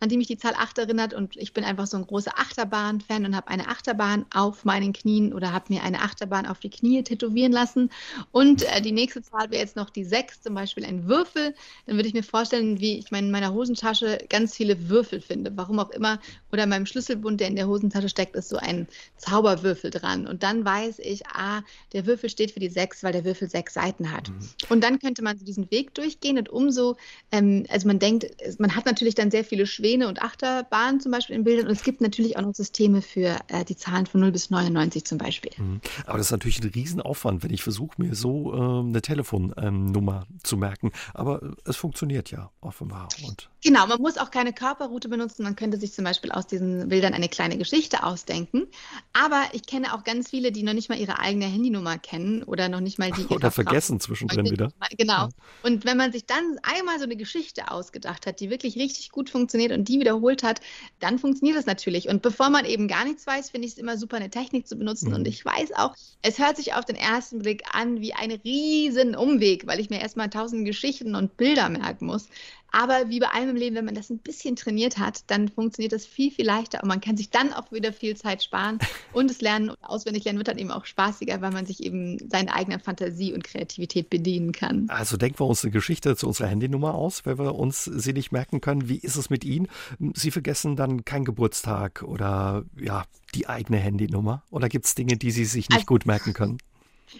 an 0.01 0.09
die 0.09 0.17
mich 0.17 0.27
die 0.27 0.39
Zahl 0.39 0.55
8 0.57 0.79
erinnert. 0.79 1.15
Und 1.15 1.37
ich 1.37 1.53
bin 1.53 1.65
einfach 1.65 1.87
so 1.87 1.97
ein 1.97 2.07
großer 2.07 2.39
Achterbahn-Fan 2.39 3.25
und 3.25 3.35
habe 3.35 3.49
eine 3.49 3.69
Achterbahn 3.69 4.27
auf 4.33 4.65
meinen 4.65 4.93
Knien 4.93 5.33
oder 5.33 5.53
habe 5.53 5.73
mir 5.73 5.83
eine 5.83 6.03
Achterbahn 6.03 6.47
auf 6.47 6.61
die 6.61 6.71
Knie 6.71 7.03
tätowieren 7.03 7.53
lassen. 7.53 7.91
Und 8.33 8.63
äh, 8.63 8.81
die 8.81 8.93
nächste 8.93 9.23
Zahl 9.23 9.51
wäre 9.51 9.63
jetzt 9.63 9.77
noch 9.77 9.91
die 9.91 10.05
6, 10.05 10.43
zum 10.43 10.55
Beispiel 10.55 10.85
ein 10.85 11.09
Würfel. 11.09 11.55
Dann 11.87 11.97
würde 11.97 12.09
ich 12.09 12.15
mir 12.15 12.23
vorstellen, 12.23 12.81
wie 12.81 12.99
ich 12.99 13.11
in 13.11 13.31
meiner 13.31 13.53
Hosentasche 13.53 14.19
ganz 14.29 14.55
viele 14.55 14.89
Würfel 14.89 15.21
finde. 15.21 15.51
Warum 15.57 15.79
auch 15.81 15.91
immer. 15.91 16.21
Oder 16.53 16.65
in 16.65 16.69
meinem 16.69 16.87
Schlüsselbund, 16.87 17.41
der 17.41 17.49
in 17.49 17.57
der 17.57 17.67
Hosentasche 17.67 18.09
steckt, 18.09 18.37
ist 18.37 18.49
so 18.49 18.57
ein 18.57 18.87
Zauberwürfel 19.17 19.91
dran. 19.91 20.27
Und 20.27 20.43
dann 20.43 20.65
weiß 20.65 21.01
ich, 21.01 21.27
ah, 21.27 21.63
der 21.93 22.07
Würfel 22.07 22.31
steht 22.31 22.53
für 22.53 22.61
die 22.61 22.69
6, 22.69 23.03
weil 23.03 23.13
der 23.13 23.25
Würfel 23.25 23.51
sechs 23.51 23.75
Seiten 23.75 24.13
hat. 24.13 24.29
Mhm. 24.29 24.39
Und 24.69 24.85
dann 24.85 24.99
könnte 24.99 25.23
man 25.23 25.39
so 25.39 25.45
diesen 25.45 25.71
Weg 25.71 25.95
durchgehen 25.95 26.39
und 26.39 26.49
umso, 26.49 26.97
ähm, 27.33 27.65
also 27.69 27.87
man 27.87 27.99
denkt, 27.99 28.27
man 28.59 28.75
hat 28.75 28.87
natürlich 28.87 29.15
dann 29.15 29.31
sehr 29.31 29.45
viele 29.45 29.67
schwere 29.67 29.88
Schwäne 29.89 30.09
und 30.09 30.21
Achterbahnen 30.21 31.01
zum 31.01 31.13
Beispiel 31.13 31.37
in 31.37 31.45
Bildern. 31.45 31.67
Und 31.67 31.73
es 31.73 31.83
gibt 31.83 32.01
natürlich 32.01 32.37
auch 32.37 32.43
noch 32.43 32.55
Systeme 32.55 33.01
für 33.01 33.39
äh, 33.49 33.65
die 33.65 33.77
Zahlen 33.77 34.07
von 34.07 34.21
0 34.21 34.33
bis 34.33 34.51
99 34.51 35.05
zum 35.05 35.19
Beispiel. 35.19 35.53
Mhm. 35.57 35.81
Aber 36.07 36.19
das 36.19 36.27
ist 36.27 36.33
natürlich 36.33 36.63
ein 36.63 36.71
Riesenaufwand, 36.71 37.43
wenn 37.43 37.53
ich 37.53 37.63
versuche, 37.63 37.95
mir 37.97 38.15
so 38.15 38.53
äh, 38.53 38.89
eine 38.89 39.01
Telefonnummer 39.01 40.27
zu 40.43 40.57
merken. 40.57 40.93
Aber 41.15 41.41
es 41.65 41.77
funktioniert 41.77 42.31
ja 42.31 42.51
offenbar. 42.61 43.09
Und 43.27 43.49
genau, 43.63 43.87
man 43.87 44.01
muss 44.01 44.19
auch 44.19 44.31
keine 44.31 44.53
Körperroute 44.53 45.09
benutzen. 45.09 45.43
Man 45.43 45.57
könnte 45.57 45.79
sich 45.79 45.93
zum 45.93 46.05
Beispiel 46.05 46.31
aus 46.31 46.47
diesen 46.47 46.89
Bildern 46.89 47.15
eine 47.15 47.29
kleine 47.29 47.59
Geschichte 47.59 48.05
ausdenken. 48.05 48.67
Aber 49.13 49.43
ich 49.53 49.67
kenne 49.67 49.95
auch 49.95 50.05
ganz 50.05 50.31
viele, 50.31 50.53
die 50.53 50.63
noch 50.63 50.73
nicht 50.73 50.89
mal 50.89 50.99
ihre 50.99 51.19
eigene 51.19 51.47
Handynummer 51.47 51.99
kennen 51.99 52.43
oder 52.43 52.69
noch 52.69 52.81
nicht 52.81 52.99
mal 52.99 53.11
die. 53.11 53.27
Oder 53.27 53.51
vergessen 53.51 54.01
zwischendrin 54.01 54.51
wieder. 54.51 54.73
Genau. 54.97 55.29
Und 55.63 55.85
wenn 55.85 55.97
man 55.97 56.13
sich 56.13 56.27
dann 56.27 56.59
einmal 56.63 56.99
so 56.99 57.05
eine 57.05 57.17
Geschichte 57.17 57.71
ausgedacht 57.71 58.27
hat, 58.27 58.41
die 58.41 58.51
wirklich 58.51 58.77
richtig 58.77 59.11
gut 59.11 59.31
funktioniert 59.31 59.73
und 59.73 59.89
die 59.89 60.01
wiederholt 60.01 60.43
hat, 60.43 60.61
dann 61.01 61.19
funktioniert 61.19 61.57
das 61.57 61.67
natürlich. 61.67 62.09
Und 62.09 62.23
bevor 62.23 62.51
man 62.51 62.65
eben 62.65 62.89
gar 62.89 63.05
nichts 63.05 63.27
weiß, 63.27 63.51
finde 63.51 63.67
ich 63.67 63.75
es 63.75 63.79
immer 63.79 63.97
super, 63.97 64.17
eine 64.17 64.31
Technik 64.31 64.67
zu 64.67 64.77
benutzen. 64.77 65.09
Mhm. 65.09 65.17
Und 65.17 65.29
ich 65.29 65.45
weiß 65.45 65.73
auch, 65.77 65.95
es 66.23 66.39
hört 66.39 66.57
sich 66.57 66.75
auf 66.75 66.85
den 66.85 66.97
ersten 66.97 67.41
Blick 67.41 67.63
an 67.73 68.01
wie 68.01 68.15
ein 68.15 68.31
riesen 68.31 69.15
Umweg, 69.15 69.67
weil 69.67 69.81
ich 69.81 69.91
mir 69.91 70.01
erstmal 70.01 70.31
tausend 70.31 70.65
Geschichten 70.65 71.15
und 71.15 71.37
Bilder 71.37 71.69
merken 71.69 72.07
muss. 72.07 72.29
Aber 72.71 73.09
wie 73.09 73.21
bei 73.21 73.31
allem 73.49 73.57
im 73.57 73.61
Leben, 73.61 73.77
wenn 73.77 73.85
man 73.85 73.95
das 73.95 74.11
ein 74.11 74.19
bisschen 74.19 74.57
trainiert 74.57 74.99
hat, 74.99 75.23
dann 75.29 75.49
funktioniert 75.49 75.93
das 75.93 76.07
viel, 76.07 76.31
viel 76.31 76.47
leichter 76.47 76.83
und 76.83 76.89
man 76.89 77.01
kann 77.01 77.17
sich 77.17 77.31
dann 77.31 77.53
auch 77.53 77.73
wieder 77.73 77.93
viel 77.93 78.17
Zeit 78.17 78.43
sparen. 78.43 78.79
Und 79.13 79.31
das 79.31 79.41
Lernen 79.41 79.71
und 79.71 79.79
Auswendiglernen 79.83 80.39
wird 80.39 80.49
dann 80.49 80.59
eben 80.59 80.71
auch 80.71 80.85
spaßiger, 80.85 81.41
weil 81.41 81.51
man 81.51 81.67
sich 81.67 81.83
eben 81.83 82.19
seine 82.31 82.55
eigene 82.55 82.79
Fantasie 82.79 83.33
und 83.33 83.45
Kreativität 83.45 84.11
bedienen 84.11 84.53
kann. 84.53 84.87
Also 84.89 85.17
denken 85.17 85.41
wir 85.41 85.47
uns 85.47 85.65
eine 85.65 85.73
Geschichte 85.73 86.17
zu 86.17 86.27
unserer 86.27 86.49
Handynummer 86.49 86.95
aus, 86.95 87.25
wenn 87.25 87.39
wir 87.39 87.55
uns 87.55 87.85
sie 87.85 88.13
nicht 88.13 88.33
merken 88.33 88.61
können. 88.61 88.89
Wie 88.89 88.99
ist 88.99 89.17
es 89.17 89.31
mit 89.31 89.45
Ihnen? 89.45 89.69
Sie 90.15 90.31
vergessen 90.31 90.77
dann 90.77 91.05
keinen 91.05 91.25
Geburtstag 91.25 92.03
oder 92.03 92.65
ja, 92.79 93.05
die 93.35 93.49
eigene 93.49 93.79
Handynummer? 93.79 94.43
Oder 94.51 94.69
gibt 94.69 94.87
es 94.87 94.95
Dinge, 94.95 95.17
die 95.17 95.31
Sie 95.31 95.45
sich 95.45 95.69
nicht 95.69 95.79
also, 95.79 95.87
gut 95.87 96.07
merken 96.07 96.33
können? 96.33 96.59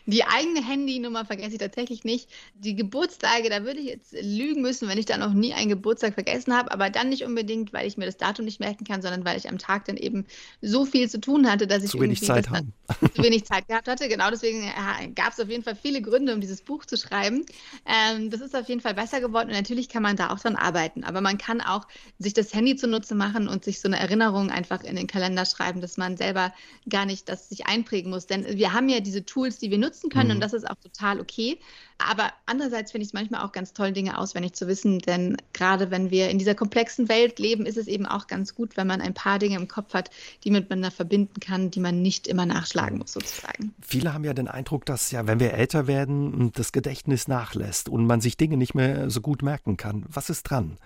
Die 0.07 0.25
eigene 0.25 0.67
Handynummer 0.67 1.25
vergesse 1.25 1.53
ich 1.53 1.59
tatsächlich 1.59 2.05
nicht. 2.05 2.29
Die 2.55 2.75
Geburtstage, 2.75 3.51
da 3.51 3.65
würde 3.65 3.81
ich 3.81 3.87
jetzt 3.87 4.13
lügen 4.21 4.63
müssen, 4.63 4.89
wenn 4.89 4.99
ich 4.99 5.07
da 5.07 5.17
noch 5.17 5.33
nie 5.33 5.55
einen 5.55 5.69
Geburtstag 5.69 6.15
vergessen 6.15 6.55
habe, 6.55 6.73
aber 6.73 6.91
dann 6.91 7.09
nicht 7.09 7.25
unbedingt, 7.25 7.73
weil 7.73 7.87
ich 7.87 7.97
mir 7.97 8.07
das 8.07 8.17
Datum 8.17 8.45
nicht 8.45 8.61
merken 8.61 8.85
kann, 8.85 9.03
sondern 9.03 9.25
weil 9.25 9.39
ich 9.39 9.49
am 9.49 9.59
Tag 9.59 9.85
dann 9.87 9.97
eben 9.97 10.27
so 10.61 10.85
viel 10.85 11.09
zu 11.09 11.21
tun 11.21 11.51
hatte, 11.51 11.67
dass 11.67 11.83
ich 11.83 11.91
zu 11.91 12.01
wenig 12.01 12.23
Zeit 12.23 12.51
haben. 12.51 12.73
zu 13.15 13.23
wenig 13.23 13.45
Zeit 13.45 13.69
gehabt 13.69 13.89
hatte. 13.89 14.09
Genau 14.09 14.31
deswegen 14.31 14.63
äh, 14.63 15.09
gab 15.15 15.33
es 15.33 15.41
auf 15.41 15.49
jeden 15.49 15.63
Fall 15.63 15.77
viele 15.77 16.03
Gründe, 16.03 16.35
um 16.35 16.41
dieses 16.41 16.63
Buch 16.63 16.85
zu 16.85 16.97
schreiben. 16.97 17.45
Ähm, 17.87 18.31
das 18.31 18.41
ist 18.41 18.55
auf 18.55 18.69
jeden 18.69 18.81
Fall 18.81 18.95
besser 18.95 19.21
geworden 19.21 19.49
und 19.49 19.55
natürlich 19.57 19.89
kann 19.89 20.03
man 20.03 20.17
da 20.17 20.31
auch 20.31 20.39
dran 20.39 20.57
arbeiten, 20.57 21.05
aber 21.05 21.21
man 21.21 21.39
kann 21.39 21.61
auch 21.61 21.87
sich 22.19 22.35
das 22.35 22.53
Handy 22.55 22.77
zunutze 22.77 23.15
machen 23.15 23.49
und 23.49 23.65
sich 23.65 23.81
so 23.81 23.89
eine 23.89 23.99
Erinnerung 23.99 24.51
einfach 24.51 24.83
in 24.83 24.97
den 24.97 25.07
Kalender 25.07 25.45
schreiben, 25.45 25.81
dass 25.81 25.97
man 25.97 26.17
selber 26.17 26.53
gar 26.89 27.07
nicht 27.07 27.29
das 27.29 27.49
sich 27.49 27.67
einprägen 27.67 28.11
muss, 28.11 28.27
denn 28.27 28.45
wir 28.47 28.73
haben 28.73 28.89
ja 28.89 29.01
diese 29.01 29.25
Tools, 29.25 29.59
die 29.59 29.71
wir 29.71 29.78
nutzen 29.79 30.11
können 30.11 30.29
mhm. 30.29 30.35
und 30.37 30.41
das 30.41 30.53
ist 30.53 30.69
auch 30.69 30.77
total 30.77 31.21
okay. 31.21 31.59
Aber 31.99 32.33
andererseits 32.47 32.93
finde 32.93 33.03
ich 33.03 33.09
es 33.09 33.13
manchmal 33.13 33.43
auch 33.43 33.51
ganz 33.51 33.73
toll, 33.73 33.93
Dinge 33.93 34.19
auswendig 34.19 34.53
zu 34.53 34.69
wissen, 34.69 35.01
denn 35.01 35.37
gerade 35.53 35.91
wenn 35.91 36.11
wir 36.11 36.31
in 36.31 36.39
dieser 36.39 36.55
komplexen 36.55 37.09
Welt 37.09 37.41
leben, 37.41 37.67
ist 37.67 37.77
es 37.77 37.89
eben 37.89 38.07
auch 38.07 38.29
ganz 38.29 38.55
gut, 38.55 38.77
wenn 38.77 38.87
man 38.87 39.01
ein 39.01 39.15
paar 39.15 39.41
Dinge 39.41 39.57
im 39.57 39.67
Kopf 39.67 39.95
hat, 39.95 40.11
die 40.45 40.51
miteinander 40.53 40.93
verbinden 40.93 41.41
kann, 41.41 41.73
die 41.73 41.81
man 41.81 42.01
nicht 42.01 42.29
immer 42.29 42.47
nachschlagen 42.47 42.99
muss, 42.99 43.13
sozusagen. 43.13 43.75
Viele 43.81 44.15
haben 44.15 44.25
ja 44.25 44.33
den 44.33 44.47
Eindruck, 44.47 44.87
dass 44.87 45.11
ja, 45.11 45.27
wenn 45.27 45.41
wir 45.41 45.55
älter 45.55 45.89
werden, 45.89 46.53
das 46.53 46.71
Gedächtnis 46.71 47.27
nachlässt 47.27 47.89
und 47.89 48.07
man 48.07 48.21
sich 48.21 48.37
Dinge 48.37 48.57
nicht 48.57 48.75
mehr 48.75 49.11
so 49.11 49.21
gut 49.21 49.43
merken 49.43 49.77
kann. 49.77 50.05
Was 50.09 50.31
ist 50.31 50.45
dran? 50.45 50.79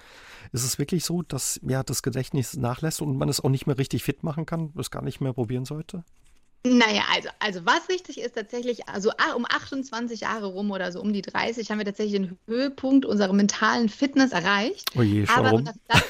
Ist 0.52 0.64
es 0.64 0.78
wirklich 0.78 1.04
so, 1.04 1.22
dass 1.22 1.60
ja 1.66 1.82
das 1.82 2.02
Gedächtnis 2.02 2.56
nachlässt 2.56 3.00
und 3.02 3.16
man 3.16 3.28
es 3.28 3.40
auch 3.40 3.48
nicht 3.48 3.66
mehr 3.66 3.78
richtig 3.78 4.02
fit 4.02 4.22
machen 4.22 4.46
kann, 4.46 4.72
es 4.78 4.90
gar 4.90 5.02
nicht 5.02 5.20
mehr 5.20 5.32
probieren 5.32 5.64
sollte? 5.64 6.04
Naja, 6.64 7.02
also, 7.12 7.28
also 7.40 7.66
was 7.66 7.88
richtig 7.88 8.20
ist 8.20 8.36
tatsächlich, 8.36 8.88
also 8.88 9.10
ah, 9.18 9.32
um 9.34 9.44
28 9.48 10.20
Jahre 10.20 10.46
rum 10.46 10.70
oder 10.70 10.92
so 10.92 11.00
um 11.00 11.12
die 11.12 11.22
30 11.22 11.68
haben 11.70 11.78
wir 11.78 11.84
tatsächlich 11.84 12.20
den 12.20 12.38
Höhepunkt 12.46 13.04
unserer 13.04 13.32
mentalen 13.32 13.88
Fitness 13.88 14.30
erreicht. 14.30 14.90
Oh 14.96 15.02
je, 15.02 15.26
Aber 15.26 15.60
das, 15.60 15.74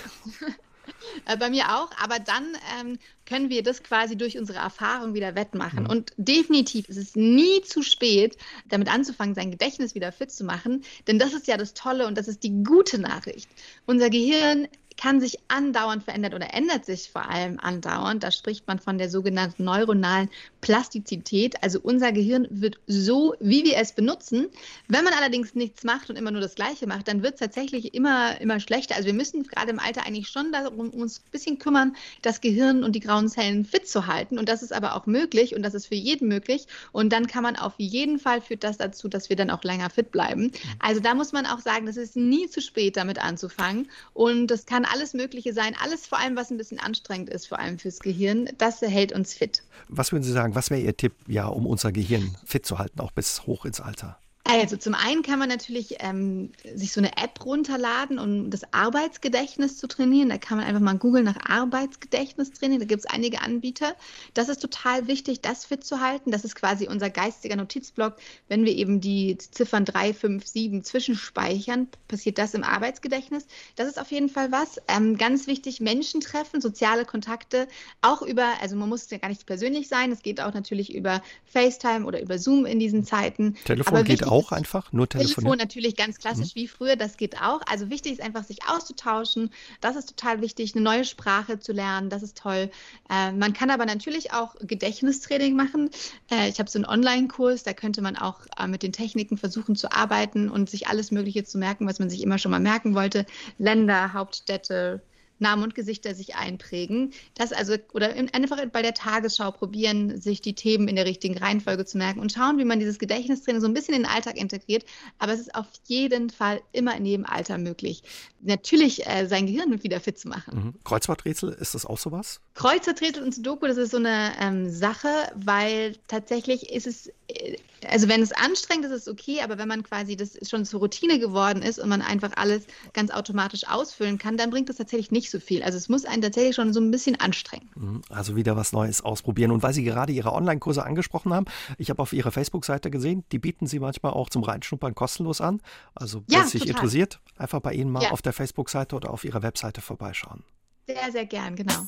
äh, 1.26 1.38
bei 1.38 1.48
mir 1.48 1.74
auch, 1.74 1.90
aber 1.98 2.18
dann 2.18 2.44
ähm, 2.78 2.98
können 3.24 3.48
wir 3.48 3.62
das 3.62 3.82
quasi 3.82 4.14
durch 4.14 4.36
unsere 4.36 4.58
Erfahrung 4.58 5.14
wieder 5.14 5.34
wettmachen. 5.34 5.84
Mhm. 5.84 5.90
Und 5.90 6.12
definitiv 6.18 6.86
ist 6.90 6.98
es 6.98 7.16
nie 7.16 7.62
zu 7.62 7.82
spät, 7.82 8.36
damit 8.68 8.92
anzufangen, 8.92 9.34
sein 9.34 9.50
Gedächtnis 9.50 9.94
wieder 9.94 10.12
fit 10.12 10.30
zu 10.30 10.44
machen, 10.44 10.84
denn 11.06 11.18
das 11.18 11.32
ist 11.32 11.46
ja 11.46 11.56
das 11.56 11.72
Tolle 11.72 12.06
und 12.06 12.18
das 12.18 12.28
ist 12.28 12.42
die 12.42 12.62
gute 12.62 12.98
Nachricht. 12.98 13.48
Unser 13.86 14.10
Gehirn 14.10 14.68
kann 14.96 15.20
sich 15.20 15.38
andauernd 15.48 16.02
verändern 16.02 16.34
oder 16.34 16.54
ändert 16.54 16.84
sich 16.84 17.10
vor 17.10 17.28
allem 17.28 17.58
andauernd. 17.60 18.22
Da 18.22 18.30
spricht 18.30 18.66
man 18.66 18.78
von 18.78 18.98
der 18.98 19.10
sogenannten 19.10 19.64
neuronalen 19.64 20.28
Plastizität. 20.60 21.62
Also 21.62 21.80
unser 21.82 22.12
Gehirn 22.12 22.46
wird 22.50 22.78
so, 22.86 23.34
wie 23.40 23.64
wir 23.64 23.76
es 23.76 23.92
benutzen. 23.92 24.48
Wenn 24.88 25.04
man 25.04 25.12
allerdings 25.14 25.54
nichts 25.54 25.84
macht 25.84 26.10
und 26.10 26.16
immer 26.16 26.30
nur 26.30 26.40
das 26.40 26.54
Gleiche 26.54 26.86
macht, 26.86 27.08
dann 27.08 27.22
wird 27.22 27.34
es 27.34 27.40
tatsächlich 27.40 27.94
immer, 27.94 28.40
immer 28.40 28.60
schlechter. 28.60 28.96
Also 28.96 29.06
wir 29.06 29.14
müssen 29.14 29.42
gerade 29.42 29.70
im 29.70 29.78
Alter 29.78 30.06
eigentlich 30.06 30.28
schon 30.28 30.52
darum 30.52 30.90
uns 30.90 31.18
ein 31.18 31.30
bisschen 31.30 31.58
kümmern, 31.58 31.96
das 32.22 32.40
Gehirn 32.40 32.84
und 32.84 32.92
die 32.92 33.00
grauen 33.00 33.28
Zellen 33.28 33.64
fit 33.64 33.88
zu 33.88 34.06
halten. 34.06 34.38
Und 34.38 34.48
das 34.48 34.62
ist 34.62 34.72
aber 34.72 34.94
auch 34.94 35.06
möglich 35.06 35.54
und 35.54 35.62
das 35.62 35.74
ist 35.74 35.86
für 35.86 35.94
jeden 35.94 36.28
möglich. 36.28 36.66
Und 36.92 37.12
dann 37.12 37.26
kann 37.26 37.42
man 37.42 37.56
auf 37.56 37.74
jeden 37.78 38.18
Fall 38.18 38.40
führt 38.40 38.64
das 38.64 38.76
dazu, 38.76 39.08
dass 39.08 39.28
wir 39.28 39.36
dann 39.36 39.50
auch 39.50 39.62
länger 39.64 39.90
fit 39.90 40.10
bleiben. 40.10 40.52
Also 40.78 41.00
da 41.00 41.14
muss 41.14 41.32
man 41.32 41.46
auch 41.46 41.60
sagen, 41.60 41.86
das 41.86 41.96
ist 41.96 42.16
nie 42.16 42.48
zu 42.48 42.60
spät, 42.60 42.96
damit 42.96 43.18
anzufangen. 43.18 43.88
Und 44.12 44.48
das 44.48 44.66
kann 44.66 44.81
alles 44.84 45.14
Mögliche 45.14 45.52
sein. 45.52 45.74
Alles 45.82 46.06
vor 46.06 46.18
allem, 46.18 46.36
was 46.36 46.50
ein 46.50 46.56
bisschen 46.56 46.78
anstrengend 46.78 47.30
ist, 47.30 47.46
vor 47.46 47.58
allem 47.58 47.78
fürs 47.78 48.00
Gehirn, 48.00 48.48
das 48.58 48.80
hält 48.80 49.12
uns 49.12 49.34
fit. 49.34 49.62
Was 49.88 50.12
würden 50.12 50.22
Sie 50.22 50.32
sagen, 50.32 50.54
was 50.54 50.70
wäre 50.70 50.80
Ihr 50.80 50.96
Tipp, 50.96 51.14
ja, 51.26 51.46
um 51.46 51.66
unser 51.66 51.92
Gehirn 51.92 52.36
fit 52.44 52.66
zu 52.66 52.78
halten, 52.78 53.00
auch 53.00 53.12
bis 53.12 53.46
hoch 53.46 53.64
ins 53.64 53.80
Alter? 53.80 54.18
Also 54.44 54.76
zum 54.76 54.94
einen 54.94 55.22
kann 55.22 55.38
man 55.38 55.48
natürlich 55.48 55.96
ähm, 56.00 56.50
sich 56.74 56.92
so 56.92 57.00
eine 57.00 57.16
App 57.16 57.44
runterladen, 57.44 58.18
um 58.18 58.50
das 58.50 58.72
Arbeitsgedächtnis 58.72 59.78
zu 59.78 59.86
trainieren. 59.86 60.30
Da 60.30 60.38
kann 60.38 60.58
man 60.58 60.66
einfach 60.66 60.80
mal 60.80 60.98
googeln 60.98 61.24
nach 61.24 61.48
Arbeitsgedächtnis 61.48 62.52
trainieren. 62.52 62.80
Da 62.80 62.86
gibt 62.86 63.04
es 63.04 63.06
einige 63.06 63.40
Anbieter. 63.40 63.94
Das 64.34 64.48
ist 64.48 64.60
total 64.60 65.06
wichtig, 65.06 65.42
das 65.42 65.64
fit 65.64 65.84
zu 65.84 66.00
halten. 66.00 66.32
Das 66.32 66.44
ist 66.44 66.56
quasi 66.56 66.88
unser 66.88 67.08
geistiger 67.08 67.54
Notizblock. 67.54 68.16
Wenn 68.48 68.64
wir 68.64 68.74
eben 68.74 69.00
die 69.00 69.38
Ziffern 69.38 69.84
3, 69.84 70.12
5, 70.12 70.46
7 70.46 70.82
zwischenspeichern, 70.82 71.88
passiert 72.08 72.36
das 72.36 72.54
im 72.54 72.64
Arbeitsgedächtnis. 72.64 73.46
Das 73.76 73.86
ist 73.86 74.00
auf 74.00 74.10
jeden 74.10 74.28
Fall 74.28 74.50
was. 74.50 74.80
Ähm, 74.88 75.16
ganz 75.18 75.46
wichtig, 75.46 75.80
Menschen 75.80 76.20
treffen, 76.20 76.60
soziale 76.60 77.04
Kontakte, 77.04 77.68
auch 78.00 78.22
über, 78.22 78.48
also 78.60 78.74
man 78.74 78.88
muss 78.88 79.08
ja 79.08 79.18
gar 79.18 79.28
nicht 79.28 79.46
persönlich 79.46 79.88
sein. 79.88 80.10
Es 80.10 80.22
geht 80.22 80.40
auch 80.40 80.52
natürlich 80.52 80.92
über 80.92 81.22
FaceTime 81.44 82.04
oder 82.04 82.20
über 82.20 82.38
Zoom 82.38 82.66
in 82.66 82.80
diesen 82.80 83.04
Zeiten. 83.04 83.54
Telefon 83.64 84.02
geht 84.04 84.24
auch 84.24 84.31
auch 84.32 84.50
einfach? 84.50 84.92
Nur 84.92 85.08
Telefon? 85.08 85.34
Telefon 85.44 85.58
natürlich 85.58 85.94
ganz 85.94 86.18
klassisch 86.18 86.54
mhm. 86.54 86.60
wie 86.60 86.68
früher, 86.68 86.96
das 86.96 87.16
geht 87.16 87.40
auch. 87.40 87.60
Also 87.70 87.90
wichtig 87.90 88.12
ist 88.12 88.22
einfach, 88.22 88.44
sich 88.44 88.58
auszutauschen. 88.66 89.50
Das 89.80 89.96
ist 89.96 90.08
total 90.08 90.40
wichtig, 90.40 90.74
eine 90.74 90.82
neue 90.82 91.04
Sprache 91.04 91.60
zu 91.60 91.72
lernen. 91.72 92.08
Das 92.08 92.22
ist 92.22 92.38
toll. 92.38 92.70
Äh, 93.10 93.32
man 93.32 93.52
kann 93.52 93.70
aber 93.70 93.84
natürlich 93.84 94.32
auch 94.32 94.56
Gedächtnistraining 94.60 95.54
machen. 95.54 95.90
Äh, 96.30 96.48
ich 96.48 96.58
habe 96.58 96.70
so 96.70 96.78
einen 96.78 96.86
Online-Kurs, 96.86 97.62
da 97.62 97.74
könnte 97.74 98.00
man 98.00 98.16
auch 98.16 98.40
äh, 98.58 98.66
mit 98.66 98.82
den 98.82 98.92
Techniken 98.92 99.36
versuchen 99.36 99.76
zu 99.76 99.92
arbeiten 99.92 100.48
und 100.48 100.70
sich 100.70 100.88
alles 100.88 101.10
Mögliche 101.10 101.44
zu 101.44 101.58
merken, 101.58 101.86
was 101.86 101.98
man 101.98 102.08
sich 102.08 102.22
immer 102.22 102.38
schon 102.38 102.50
mal 102.50 102.60
merken 102.60 102.94
wollte. 102.94 103.26
Länder, 103.58 104.14
Hauptstädte, 104.14 105.02
Namen 105.42 105.62
und 105.62 105.74
Gesichter 105.74 106.14
sich 106.14 106.36
einprägen. 106.36 107.12
Das 107.34 107.52
also, 107.52 107.76
oder 107.92 108.14
einfach 108.32 108.64
bei 108.72 108.80
der 108.80 108.94
Tagesschau 108.94 109.50
probieren, 109.50 110.20
sich 110.20 110.40
die 110.40 110.54
Themen 110.54 110.88
in 110.88 110.96
der 110.96 111.04
richtigen 111.04 111.36
Reihenfolge 111.36 111.84
zu 111.84 111.98
merken 111.98 112.20
und 112.20 112.32
schauen, 112.32 112.58
wie 112.58 112.64
man 112.64 112.80
dieses 112.80 112.98
Gedächtnistraining 112.98 113.60
so 113.60 113.66
ein 113.66 113.74
bisschen 113.74 113.94
in 113.94 114.02
den 114.02 114.10
Alltag 114.10 114.36
integriert. 114.36 114.84
Aber 115.18 115.32
es 115.32 115.40
ist 115.40 115.54
auf 115.54 115.66
jeden 115.86 116.30
Fall 116.30 116.62
immer 116.72 116.96
in 116.96 117.04
jedem 117.04 117.26
Alter 117.26 117.58
möglich. 117.58 118.02
Natürlich 118.40 119.06
äh, 119.06 119.26
sein 119.26 119.46
Gehirn 119.46 119.82
wieder 119.82 120.00
fit 120.00 120.18
zu 120.18 120.28
machen. 120.28 120.54
Mhm. 120.54 120.74
Kreuzworträtsel, 120.84 121.50
ist 121.50 121.74
das 121.74 121.86
auch 121.86 121.98
sowas? 121.98 122.40
Kreuzworträtsel 122.54 123.22
und 123.22 123.34
Sudoku, 123.34 123.66
das 123.66 123.76
ist 123.76 123.92
so 123.92 123.96
eine 123.96 124.32
ähm, 124.40 124.70
Sache, 124.70 125.08
weil 125.34 125.96
tatsächlich 126.08 126.70
ist 126.70 126.86
es, 126.86 127.08
äh, 127.28 127.56
also 127.88 128.08
wenn 128.08 128.22
es 128.22 128.32
anstrengend 128.32 128.86
ist, 128.86 128.92
ist 128.92 129.06
es 129.06 129.08
okay, 129.08 129.40
aber 129.42 129.58
wenn 129.58 129.68
man 129.68 129.82
quasi 129.82 130.16
das 130.16 130.38
schon 130.48 130.64
zur 130.64 130.80
Routine 130.80 131.18
geworden 131.18 131.62
ist 131.62 131.78
und 131.78 131.88
man 131.88 132.02
einfach 132.02 132.32
alles 132.36 132.66
ganz 132.92 133.10
automatisch 133.10 133.66
ausfüllen 133.66 134.18
kann, 134.18 134.36
dann 134.36 134.50
bringt 134.50 134.68
das 134.68 134.76
tatsächlich 134.76 135.10
nicht 135.10 135.30
so 135.32 135.40
viel. 135.40 135.62
Also 135.62 135.76
es 135.76 135.88
muss 135.88 136.04
einen 136.04 136.22
tatsächlich 136.22 136.54
schon 136.54 136.72
so 136.72 136.80
ein 136.80 136.90
bisschen 136.90 137.18
anstrengen. 137.18 137.68
Mhm. 137.74 138.02
Also 138.08 138.36
wieder 138.36 138.56
was 138.56 138.72
Neues 138.72 139.00
ausprobieren. 139.00 139.50
Und 139.50 139.62
weil 139.62 139.72
Sie 139.72 139.82
gerade 139.82 140.12
Ihre 140.12 140.32
Online-Kurse 140.32 140.84
angesprochen 140.84 141.32
haben, 141.34 141.46
ich 141.78 141.90
habe 141.90 142.00
auf 142.00 142.12
Ihrer 142.12 142.30
Facebook-Seite 142.30 142.90
gesehen, 142.90 143.24
die 143.32 143.38
bieten 143.38 143.66
Sie 143.66 143.80
manchmal 143.80 144.12
auch 144.12 144.30
zum 144.30 144.44
Reinschnuppern 144.44 144.94
kostenlos 144.94 145.40
an. 145.40 145.60
Also 145.94 146.22
wenn 146.28 146.38
ja, 146.38 146.44
es 146.44 146.52
sich 146.52 146.62
total. 146.62 146.76
interessiert, 146.76 147.20
einfach 147.36 147.60
bei 147.60 147.72
Ihnen 147.72 147.90
mal 147.90 148.04
ja. 148.04 148.10
auf 148.12 148.22
der 148.22 148.32
Facebook-Seite 148.32 148.94
oder 148.94 149.10
auf 149.10 149.24
Ihrer 149.24 149.42
Webseite 149.42 149.80
vorbeischauen. 149.80 150.44
Sehr, 150.86 151.10
sehr 151.10 151.26
gern, 151.26 151.56
genau. 151.56 151.86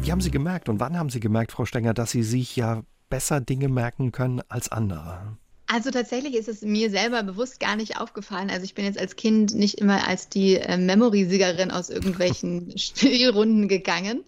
Wie 0.00 0.12
haben 0.12 0.20
Sie 0.20 0.30
gemerkt 0.30 0.68
und 0.68 0.80
wann 0.80 0.98
haben 0.98 1.10
Sie 1.10 1.20
gemerkt, 1.20 1.52
Frau 1.52 1.64
Stenger, 1.64 1.94
dass 1.94 2.12
Sie 2.12 2.22
sich 2.22 2.56
ja 2.56 2.82
besser 3.10 3.40
Dinge 3.40 3.68
merken 3.68 4.12
können 4.12 4.42
als 4.48 4.70
andere? 4.70 5.36
Also 5.70 5.90
tatsächlich 5.90 6.34
ist 6.34 6.48
es 6.48 6.62
mir 6.62 6.88
selber 6.88 7.22
bewusst 7.22 7.60
gar 7.60 7.76
nicht 7.76 8.00
aufgefallen. 8.00 8.48
Also 8.48 8.64
ich 8.64 8.74
bin 8.74 8.86
jetzt 8.86 8.98
als 8.98 9.16
Kind 9.16 9.54
nicht 9.54 9.78
immer 9.78 10.08
als 10.08 10.30
die 10.30 10.54
äh, 10.54 10.78
Memory-Siegerin 10.78 11.70
aus 11.70 11.90
irgendwelchen 11.90 12.72
Spielrunden 12.78 13.68
gegangen. 13.68 14.24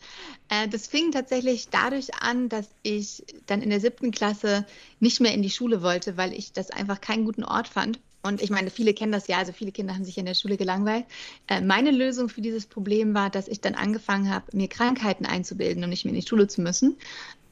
Äh, 0.50 0.68
das 0.68 0.86
fing 0.86 1.12
tatsächlich 1.12 1.68
dadurch 1.70 2.14
an, 2.20 2.50
dass 2.50 2.68
ich 2.82 3.24
dann 3.46 3.62
in 3.62 3.70
der 3.70 3.80
siebten 3.80 4.10
Klasse 4.10 4.66
nicht 5.00 5.20
mehr 5.20 5.32
in 5.32 5.40
die 5.40 5.48
Schule 5.48 5.80
wollte, 5.80 6.18
weil 6.18 6.34
ich 6.34 6.52
das 6.52 6.70
einfach 6.70 7.00
keinen 7.00 7.24
guten 7.24 7.44
Ort 7.44 7.68
fand. 7.68 8.00
Und 8.22 8.42
ich 8.42 8.50
meine, 8.50 8.68
viele 8.68 8.92
kennen 8.92 9.12
das 9.12 9.26
ja, 9.26 9.38
also 9.38 9.52
viele 9.52 9.72
Kinder 9.72 9.94
haben 9.94 10.04
sich 10.04 10.18
in 10.18 10.26
der 10.26 10.34
Schule 10.34 10.58
gelangweilt. 10.58 11.06
Äh, 11.48 11.62
meine 11.62 11.90
Lösung 11.90 12.28
für 12.28 12.42
dieses 12.42 12.66
Problem 12.66 13.14
war, 13.14 13.30
dass 13.30 13.48
ich 13.48 13.62
dann 13.62 13.74
angefangen 13.74 14.28
habe, 14.30 14.54
mir 14.54 14.68
Krankheiten 14.68 15.24
einzubilden, 15.24 15.82
um 15.82 15.88
nicht 15.88 16.04
mehr 16.04 16.12
in 16.12 16.20
die 16.20 16.28
Schule 16.28 16.48
zu 16.48 16.60
müssen 16.60 16.98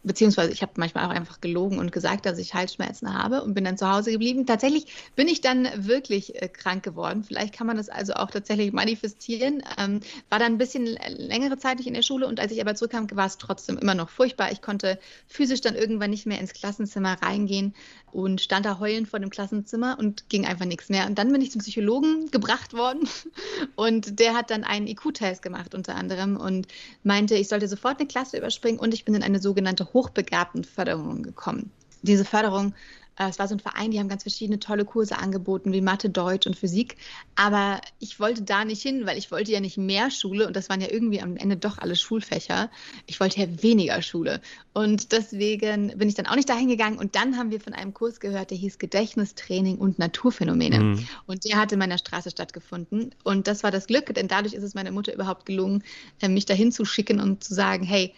beziehungsweise 0.02 0.52
ich 0.52 0.62
habe 0.62 0.72
manchmal 0.76 1.06
auch 1.06 1.10
einfach 1.10 1.40
gelogen 1.40 1.78
und 1.78 1.92
gesagt, 1.92 2.26
dass 2.26 2.38
ich 2.38 2.54
Halsschmerzen 2.54 3.12
habe 3.12 3.42
und 3.42 3.54
bin 3.54 3.64
dann 3.64 3.76
zu 3.76 3.90
Hause 3.90 4.12
geblieben. 4.12 4.46
Tatsächlich 4.46 4.86
bin 5.16 5.28
ich 5.28 5.40
dann 5.40 5.68
wirklich 5.76 6.40
äh, 6.40 6.48
krank 6.48 6.82
geworden. 6.82 7.24
Vielleicht 7.24 7.54
kann 7.54 7.66
man 7.66 7.76
das 7.76 7.88
also 7.88 8.14
auch 8.14 8.30
tatsächlich 8.30 8.72
manifestieren. 8.72 9.62
Ähm, 9.78 10.00
war 10.30 10.38
dann 10.38 10.52
ein 10.52 10.58
bisschen 10.58 10.86
längere 10.86 11.58
Zeit 11.58 11.78
nicht 11.78 11.86
in 11.86 11.94
der 11.94 12.02
Schule 12.02 12.26
und 12.26 12.40
als 12.40 12.52
ich 12.52 12.60
aber 12.60 12.74
zurückkam, 12.74 13.08
war 13.12 13.26
es 13.26 13.38
trotzdem 13.38 13.78
immer 13.78 13.94
noch 13.94 14.08
furchtbar. 14.08 14.52
Ich 14.52 14.62
konnte 14.62 14.98
physisch 15.26 15.60
dann 15.60 15.74
irgendwann 15.74 16.10
nicht 16.10 16.26
mehr 16.26 16.40
ins 16.40 16.52
Klassenzimmer 16.52 17.20
reingehen 17.22 17.74
und 18.12 18.40
stand 18.40 18.66
da 18.66 18.78
heulend 18.78 19.08
vor 19.08 19.20
dem 19.20 19.30
Klassenzimmer 19.30 19.96
und 19.98 20.28
ging 20.28 20.46
einfach 20.46 20.64
nichts 20.64 20.88
mehr. 20.88 21.06
Und 21.06 21.18
dann 21.18 21.32
bin 21.32 21.42
ich 21.42 21.50
zum 21.50 21.60
Psychologen 21.60 22.30
gebracht 22.30 22.72
worden 22.72 23.08
und 23.76 24.18
der 24.18 24.34
hat 24.34 24.50
dann 24.50 24.64
einen 24.64 24.86
IQ-Test 24.86 25.42
gemacht 25.42 25.74
unter 25.74 25.94
anderem 25.94 26.36
und 26.36 26.68
meinte, 27.02 27.34
ich 27.34 27.48
sollte 27.48 27.68
sofort 27.68 27.98
eine 27.98 28.08
Klasse 28.08 28.38
überspringen 28.38 28.78
und 28.78 28.94
ich 28.94 29.04
bin 29.04 29.14
in 29.14 29.22
eine 29.22 29.40
sogenannte 29.40 29.84
hochbegabten 29.92 30.64
Förderung 30.64 31.22
gekommen. 31.22 31.70
Diese 32.02 32.24
Förderung, 32.24 32.74
äh, 33.18 33.28
es 33.28 33.38
war 33.38 33.48
so 33.48 33.54
ein 33.54 33.60
Verein, 33.60 33.90
die 33.90 33.98
haben 33.98 34.08
ganz 34.08 34.22
verschiedene 34.22 34.60
tolle 34.60 34.84
Kurse 34.84 35.18
angeboten, 35.18 35.72
wie 35.72 35.80
Mathe, 35.80 36.08
Deutsch 36.08 36.46
und 36.46 36.56
Physik. 36.56 36.96
Aber 37.34 37.80
ich 37.98 38.20
wollte 38.20 38.42
da 38.42 38.64
nicht 38.64 38.82
hin, 38.82 39.06
weil 39.06 39.18
ich 39.18 39.30
wollte 39.30 39.50
ja 39.50 39.60
nicht 39.60 39.76
mehr 39.76 40.10
Schule 40.10 40.46
und 40.46 40.54
das 40.54 40.68
waren 40.68 40.80
ja 40.80 40.88
irgendwie 40.90 41.20
am 41.20 41.36
Ende 41.36 41.56
doch 41.56 41.78
alle 41.78 41.96
Schulfächer. 41.96 42.70
Ich 43.06 43.18
wollte 43.18 43.40
ja 43.40 43.62
weniger 43.62 44.00
Schule. 44.02 44.40
Und 44.72 45.12
deswegen 45.12 45.98
bin 45.98 46.08
ich 46.08 46.14
dann 46.14 46.26
auch 46.26 46.36
nicht 46.36 46.48
dahin 46.48 46.68
gegangen. 46.68 46.98
Und 46.98 47.16
dann 47.16 47.36
haben 47.36 47.50
wir 47.50 47.60
von 47.60 47.72
einem 47.72 47.92
Kurs 47.92 48.20
gehört, 48.20 48.50
der 48.50 48.58
hieß 48.58 48.78
Gedächtnistraining 48.78 49.78
und 49.78 49.98
Naturphänomene. 49.98 50.80
Mhm. 50.80 51.08
Und 51.26 51.44
der 51.44 51.56
hatte 51.56 51.74
in 51.74 51.80
meiner 51.80 51.98
Straße 51.98 52.30
stattgefunden. 52.30 53.14
Und 53.24 53.48
das 53.48 53.64
war 53.64 53.72
das 53.72 53.88
Glück, 53.88 54.14
denn 54.14 54.28
dadurch 54.28 54.54
ist 54.54 54.62
es 54.62 54.74
meiner 54.74 54.92
Mutter 54.92 55.12
überhaupt 55.12 55.46
gelungen, 55.46 55.82
äh, 56.20 56.28
mich 56.28 56.46
dahin 56.46 56.70
zu 56.70 56.84
schicken 56.84 57.20
und 57.20 57.42
zu 57.42 57.54
sagen, 57.54 57.84
hey, 57.84 58.14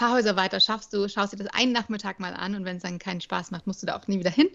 paar 0.00 0.14
Häuser 0.14 0.34
weiter 0.34 0.60
schaffst 0.60 0.94
du, 0.94 1.06
schaust 1.08 1.34
dir 1.34 1.36
das 1.36 1.48
einen 1.48 1.72
Nachmittag 1.72 2.20
mal 2.20 2.32
an 2.32 2.54
und 2.54 2.64
wenn 2.64 2.78
es 2.78 2.82
dann 2.82 2.98
keinen 2.98 3.20
Spaß 3.20 3.50
macht, 3.50 3.66
musst 3.66 3.82
du 3.82 3.86
da 3.86 3.96
auch 3.96 4.08
nie 4.08 4.18
wieder 4.18 4.30
hin. 4.30 4.48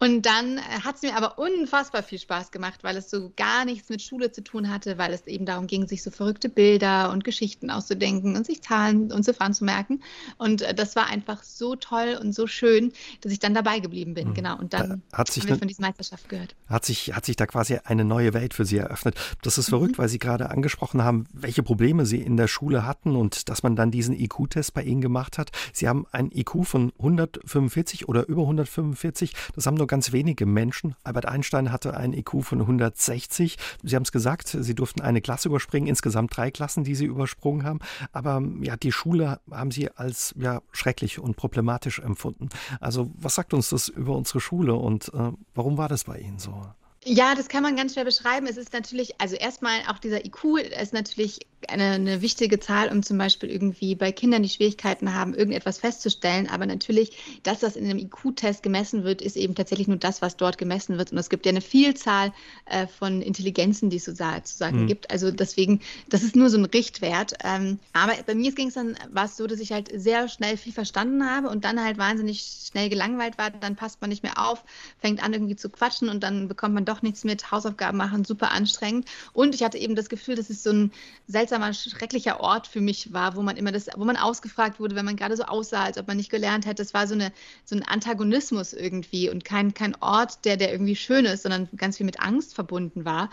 Und 0.00 0.26
dann 0.26 0.58
äh, 0.58 0.60
hat 0.82 0.96
es 0.96 1.02
mir 1.02 1.16
aber 1.16 1.38
unfassbar 1.38 2.02
viel 2.02 2.18
Spaß 2.18 2.50
gemacht, 2.50 2.80
weil 2.82 2.96
es 2.96 3.08
so 3.08 3.32
gar 3.36 3.64
nichts 3.64 3.88
mit 3.90 4.02
Schule 4.02 4.32
zu 4.32 4.42
tun 4.42 4.68
hatte, 4.68 4.98
weil 4.98 5.12
es 5.12 5.24
eben 5.28 5.46
darum 5.46 5.68
ging, 5.68 5.86
sich 5.86 6.02
so 6.02 6.10
verrückte 6.10 6.48
Bilder 6.48 7.12
und 7.12 7.22
Geschichten 7.22 7.70
auszudenken 7.70 8.36
und 8.36 8.44
sich 8.44 8.60
Zahlen 8.60 9.12
und 9.12 9.22
Ziffern 9.22 9.54
zu 9.54 9.64
merken. 9.64 10.02
Und 10.36 10.62
äh, 10.62 10.74
das 10.74 10.96
war 10.96 11.06
einfach 11.06 11.44
so 11.44 11.76
toll 11.76 12.18
und 12.20 12.34
so 12.34 12.48
schön, 12.48 12.92
dass 13.20 13.30
ich 13.30 13.38
dann 13.38 13.54
dabei 13.54 13.78
geblieben 13.78 14.14
bin. 14.14 14.30
Mhm. 14.30 14.34
Genau. 14.34 14.58
Und 14.58 14.72
dann 14.72 15.04
da 15.12 15.18
hat 15.18 15.30
sich 15.30 15.44
haben 15.44 15.50
wir 15.50 15.58
von 15.58 15.68
dieser 15.68 15.82
Meisterschaft 15.82 16.28
gehört. 16.28 16.56
Hat 16.68 16.84
sich, 16.84 17.14
hat 17.14 17.24
sich 17.24 17.36
da 17.36 17.46
quasi 17.46 17.78
eine 17.84 18.04
neue 18.04 18.34
Welt 18.34 18.52
für 18.52 18.64
Sie 18.64 18.78
eröffnet. 18.78 19.14
Das 19.42 19.58
ist 19.58 19.68
verrückt, 19.68 19.92
mhm. 19.92 19.98
weil 19.98 20.08
Sie 20.08 20.18
gerade 20.18 20.50
angesprochen 20.50 21.04
haben, 21.04 21.28
welche 21.32 21.62
Probleme 21.62 22.04
Sie 22.04 22.20
in 22.20 22.36
der 22.36 22.48
Schule 22.48 22.84
hatten 22.84 23.14
und 23.14 23.48
dass 23.48 23.62
man 23.62 23.76
dann 23.76 23.92
diesen 23.92 24.18
IQ-Test 24.18 24.74
bei 24.74 24.87
Ihnen 24.88 25.00
gemacht 25.00 25.38
hat. 25.38 25.50
Sie 25.72 25.88
haben 25.88 26.06
ein 26.10 26.30
IQ 26.32 26.64
von 26.64 26.92
145 26.98 28.08
oder 28.08 28.26
über 28.26 28.42
145. 28.42 29.34
Das 29.54 29.66
haben 29.66 29.76
nur 29.76 29.86
ganz 29.86 30.12
wenige 30.12 30.46
Menschen. 30.46 30.94
Albert 31.04 31.26
Einstein 31.26 31.70
hatte 31.70 31.96
ein 31.96 32.12
IQ 32.12 32.42
von 32.42 32.60
160. 32.60 33.56
Sie 33.82 33.96
haben 33.96 34.02
es 34.02 34.12
gesagt, 34.12 34.48
Sie 34.48 34.74
durften 34.74 35.00
eine 35.00 35.20
Klasse 35.20 35.48
überspringen, 35.48 35.86
insgesamt 35.86 36.36
drei 36.36 36.50
Klassen, 36.50 36.84
die 36.84 36.94
Sie 36.94 37.04
übersprungen 37.04 37.64
haben. 37.64 37.80
Aber 38.12 38.42
ja, 38.60 38.76
die 38.76 38.92
Schule 38.92 39.40
haben 39.50 39.70
Sie 39.70 39.90
als 39.90 40.34
ja, 40.38 40.60
schrecklich 40.72 41.18
und 41.18 41.36
problematisch 41.36 41.98
empfunden. 41.98 42.48
Also 42.80 43.10
was 43.16 43.34
sagt 43.34 43.54
uns 43.54 43.70
das 43.70 43.88
über 43.88 44.16
unsere 44.16 44.40
Schule 44.40 44.74
und 44.74 45.12
äh, 45.14 45.32
warum 45.54 45.76
war 45.76 45.88
das 45.88 46.04
bei 46.04 46.18
Ihnen 46.18 46.38
so? 46.38 46.64
Ja, 47.04 47.34
das 47.34 47.48
kann 47.48 47.62
man 47.62 47.76
ganz 47.76 47.94
schwer 47.94 48.04
beschreiben. 48.04 48.46
Es 48.46 48.56
ist 48.56 48.72
natürlich, 48.72 49.20
also 49.20 49.36
erstmal 49.36 49.80
auch 49.88 49.98
dieser 49.98 50.24
IQ 50.26 50.58
ist 50.58 50.92
natürlich 50.92 51.40
eine, 51.66 51.92
eine, 51.92 52.22
wichtige 52.22 52.60
Zahl, 52.60 52.88
um 52.90 53.02
zum 53.02 53.18
Beispiel 53.18 53.50
irgendwie 53.50 53.94
bei 53.94 54.12
Kindern, 54.12 54.42
die 54.42 54.48
Schwierigkeiten 54.48 55.14
haben, 55.14 55.34
irgendetwas 55.34 55.78
festzustellen. 55.78 56.48
Aber 56.48 56.66
natürlich, 56.66 57.40
dass 57.42 57.60
das 57.60 57.74
in 57.74 57.84
einem 57.84 57.98
IQ-Test 57.98 58.62
gemessen 58.62 59.02
wird, 59.02 59.20
ist 59.20 59.36
eben 59.36 59.54
tatsächlich 59.54 59.88
nur 59.88 59.96
das, 59.96 60.22
was 60.22 60.36
dort 60.36 60.56
gemessen 60.56 60.98
wird. 60.98 61.12
Und 61.12 61.18
es 61.18 61.28
gibt 61.28 61.46
ja 61.46 61.50
eine 61.50 61.60
Vielzahl 61.60 62.32
äh, 62.66 62.86
von 62.86 63.20
Intelligenzen, 63.22 63.90
die 63.90 63.96
es 63.96 64.04
sozusagen 64.04 64.82
mhm. 64.82 64.86
gibt. 64.86 65.10
Also 65.10 65.30
deswegen, 65.30 65.80
das 66.08 66.22
ist 66.22 66.36
nur 66.36 66.48
so 66.48 66.58
ein 66.58 66.64
Richtwert. 66.64 67.34
Ähm, 67.44 67.78
aber 67.92 68.14
bei 68.24 68.34
mir 68.34 68.52
ging 68.52 68.68
es 68.68 68.74
dann, 68.74 68.96
war 69.10 69.24
es 69.24 69.36
so, 69.36 69.46
dass 69.46 69.58
ich 69.58 69.72
halt 69.72 69.90
sehr 69.94 70.28
schnell 70.28 70.56
viel 70.56 70.72
verstanden 70.72 71.28
habe 71.28 71.48
und 71.48 71.64
dann 71.64 71.82
halt 71.82 71.98
wahnsinnig 71.98 72.68
schnell 72.70 72.88
gelangweilt 72.88 73.36
war. 73.36 73.50
Dann 73.50 73.76
passt 73.76 74.00
man 74.00 74.10
nicht 74.10 74.22
mehr 74.22 74.38
auf, 74.38 74.64
fängt 75.00 75.22
an 75.22 75.32
irgendwie 75.32 75.56
zu 75.56 75.68
quatschen 75.68 76.08
und 76.08 76.22
dann 76.22 76.48
bekommt 76.48 76.74
man 76.74 76.84
doch 76.84 77.02
nichts 77.02 77.24
mit. 77.24 77.50
Hausaufgaben 77.50 77.98
machen, 77.98 78.24
super 78.24 78.52
anstrengend. 78.52 79.06
Und 79.32 79.54
ich 79.54 79.62
hatte 79.62 79.78
eben 79.78 79.96
das 79.96 80.08
Gefühl, 80.08 80.36
das 80.36 80.50
ist 80.50 80.62
so 80.62 80.70
ein 80.70 80.92
seltsames 81.26 81.47
seltsamer, 81.48 81.72
schrecklicher 81.72 82.40
Ort 82.40 82.66
für 82.66 82.80
mich 82.80 83.12
war, 83.12 83.34
wo 83.36 83.42
man 83.42 83.56
immer 83.56 83.72
das, 83.72 83.86
wo 83.96 84.04
man 84.04 84.16
ausgefragt 84.16 84.78
wurde, 84.80 84.94
wenn 84.94 85.04
man 85.04 85.16
gerade 85.16 85.36
so 85.36 85.44
aussah, 85.44 85.84
als 85.84 85.98
ob 85.98 86.06
man 86.06 86.16
nicht 86.16 86.30
gelernt 86.30 86.66
hätte. 86.66 86.82
Das 86.82 86.94
war 86.94 87.06
so, 87.06 87.14
eine, 87.14 87.32
so 87.64 87.74
ein 87.74 87.82
Antagonismus 87.82 88.72
irgendwie 88.72 89.30
und 89.30 89.44
kein, 89.44 89.74
kein 89.74 89.96
Ort, 90.00 90.44
der, 90.44 90.56
der 90.56 90.70
irgendwie 90.70 90.96
schön 90.96 91.24
ist, 91.24 91.42
sondern 91.42 91.68
ganz 91.76 91.96
viel 91.96 92.06
mit 92.06 92.20
Angst 92.20 92.54
verbunden 92.54 93.04
war. 93.04 93.30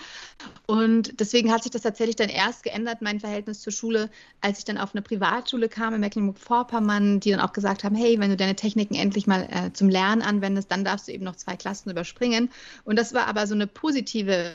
Und 0.65 1.19
deswegen 1.19 1.51
hat 1.51 1.63
sich 1.63 1.71
das 1.71 1.82
tatsächlich 1.82 2.15
dann 2.15 2.30
erst 2.30 2.63
geändert, 2.63 3.01
mein 3.01 3.19
Verhältnis 3.19 3.62
zur 3.62 3.73
Schule, 3.73 4.10
als 4.41 4.60
ich 4.60 4.65
dann 4.65 4.78
auf 4.78 4.95
eine 4.95 5.01
Privatschule 5.01 5.67
kam 5.67 5.93
in 5.93 5.99
Mecklenburg-Vorpommern, 5.99 7.19
die 7.19 7.32
dann 7.32 7.41
auch 7.41 7.54
gesagt 7.54 7.84
haben, 7.84 7.95
hey, 7.95 8.19
wenn 8.19 8.30
du 8.30 8.38
deine 8.38 8.56
Techniken 8.56 8.95
endlich 8.95 9.28
mal 9.28 9.47
äh, 9.51 9.73
zum 9.73 9.89
Lernen 9.89 10.21
anwendest, 10.21 10.71
dann 10.71 10.86
darfst 10.86 11.08
du 11.08 11.12
eben 11.12 11.25
noch 11.25 11.36
zwei 11.36 11.56
Klassen 11.58 11.89
überspringen. 11.89 12.49
Und 12.86 12.97
das 12.97 13.13
war 13.13 13.28
aber 13.28 13.45
so 13.45 13.56
eine 13.56 13.67
positive 13.67 14.54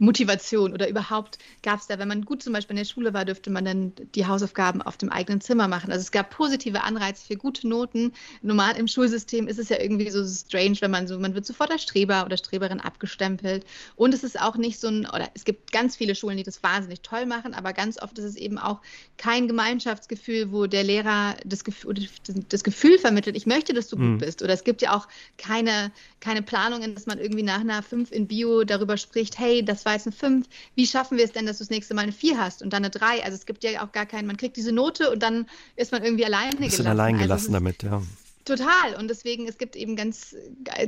Motivation 0.00 0.72
oder 0.72 0.88
überhaupt 0.88 1.38
gab 1.62 1.78
es 1.78 1.86
da, 1.86 1.98
wenn 1.98 2.08
man 2.08 2.24
gut 2.24 2.42
zum 2.42 2.54
Beispiel 2.54 2.72
in 2.72 2.78
der 2.82 2.90
Schule 2.90 3.12
war, 3.12 3.26
dürfte 3.26 3.50
man 3.50 3.66
dann 3.66 3.92
die 4.14 4.26
Hausaufgaben 4.26 4.80
auf 4.80 4.96
dem 4.96 5.10
eigenen 5.10 5.42
Zimmer 5.42 5.68
machen. 5.68 5.92
Also 5.92 6.00
es 6.00 6.10
gab 6.10 6.30
positive 6.30 6.82
Anreize 6.82 7.26
für 7.26 7.36
gute 7.36 7.68
Noten. 7.68 8.12
Normal 8.40 8.76
im 8.76 8.88
Schulsystem 8.88 9.46
ist 9.46 9.58
es 9.58 9.68
ja 9.68 9.78
irgendwie 9.78 10.10
so 10.10 10.26
strange, 10.26 10.78
wenn 10.80 10.90
man 10.90 11.06
so, 11.06 11.18
man 11.18 11.34
wird 11.34 11.44
sofort 11.44 11.70
als 11.70 11.82
Streber 11.82 12.24
oder 12.24 12.38
Streberin 12.38 12.80
abgestempelt. 12.80 13.66
Und 13.94 14.14
es 14.14 14.24
ist 14.24 14.40
auch 14.40 14.56
nicht 14.56 14.80
so 14.80 14.88
ein, 14.88 15.06
oder 15.06 15.28
es 15.34 15.44
gibt 15.44 15.70
ganz 15.70 15.96
viele 15.96 16.14
Schulen, 16.14 16.38
die 16.38 16.44
das 16.44 16.62
wahnsinnig 16.62 17.02
toll 17.02 17.26
machen, 17.26 17.52
aber 17.52 17.74
ganz 17.74 18.00
oft 18.00 18.18
ist 18.18 18.24
es 18.24 18.36
eben 18.36 18.56
auch 18.56 18.80
kein 19.18 19.48
Gemeinschaftsgefühl, 19.48 20.50
wo 20.50 20.66
der 20.66 20.82
Lehrer 20.82 21.36
das 21.44 21.62
Gefühl, 21.62 22.08
das 22.48 22.64
Gefühl 22.64 22.98
vermittelt, 22.98 23.36
ich 23.36 23.44
möchte, 23.44 23.74
dass 23.74 23.88
du 23.88 23.98
mhm. 23.98 24.12
gut 24.12 24.20
bist. 24.20 24.42
Oder 24.42 24.54
es 24.54 24.64
gibt 24.64 24.80
ja 24.80 24.96
auch 24.96 25.08
keine, 25.36 25.92
keine 26.20 26.40
Planungen, 26.40 26.94
dass 26.94 27.04
man 27.04 27.18
irgendwie 27.18 27.42
nach 27.42 27.60
einer 27.60 27.82
5 27.82 28.10
in 28.12 28.26
Bio 28.26 28.64
darüber 28.64 28.96
spricht, 28.96 29.38
hey, 29.38 29.62
das 29.62 29.84
war 29.84 29.89
war 29.90 29.96
jetzt 29.96 30.06
eine 30.06 30.14
5. 30.14 30.46
Wie 30.76 30.86
schaffen 30.86 31.18
wir 31.18 31.24
es 31.24 31.32
denn, 31.32 31.46
dass 31.46 31.58
du 31.58 31.64
das 31.64 31.70
nächste 31.70 31.94
Mal 31.94 32.02
eine 32.02 32.12
4 32.12 32.38
hast 32.38 32.62
und 32.62 32.72
dann 32.72 32.84
eine 32.84 32.90
3? 32.90 33.24
Also 33.24 33.36
es 33.36 33.44
gibt 33.44 33.64
ja 33.64 33.84
auch 33.84 33.90
gar 33.92 34.06
keinen, 34.06 34.26
man 34.26 34.36
kriegt 34.36 34.56
diese 34.56 34.72
Note 34.72 35.10
und 35.10 35.22
dann 35.22 35.46
ist 35.76 35.90
man 35.90 36.04
irgendwie 36.04 36.24
alleine 36.24 36.56
gelassen. 36.56 36.86
Allein 36.86 37.18
gelassen 37.18 37.46
also 37.46 37.52
damit, 37.52 37.82
ja. 37.82 38.02
Total. 38.44 38.94
Und 38.98 39.08
deswegen, 39.08 39.46
es 39.46 39.58
gibt 39.58 39.76
eben 39.76 39.96
ganz, 39.96 40.34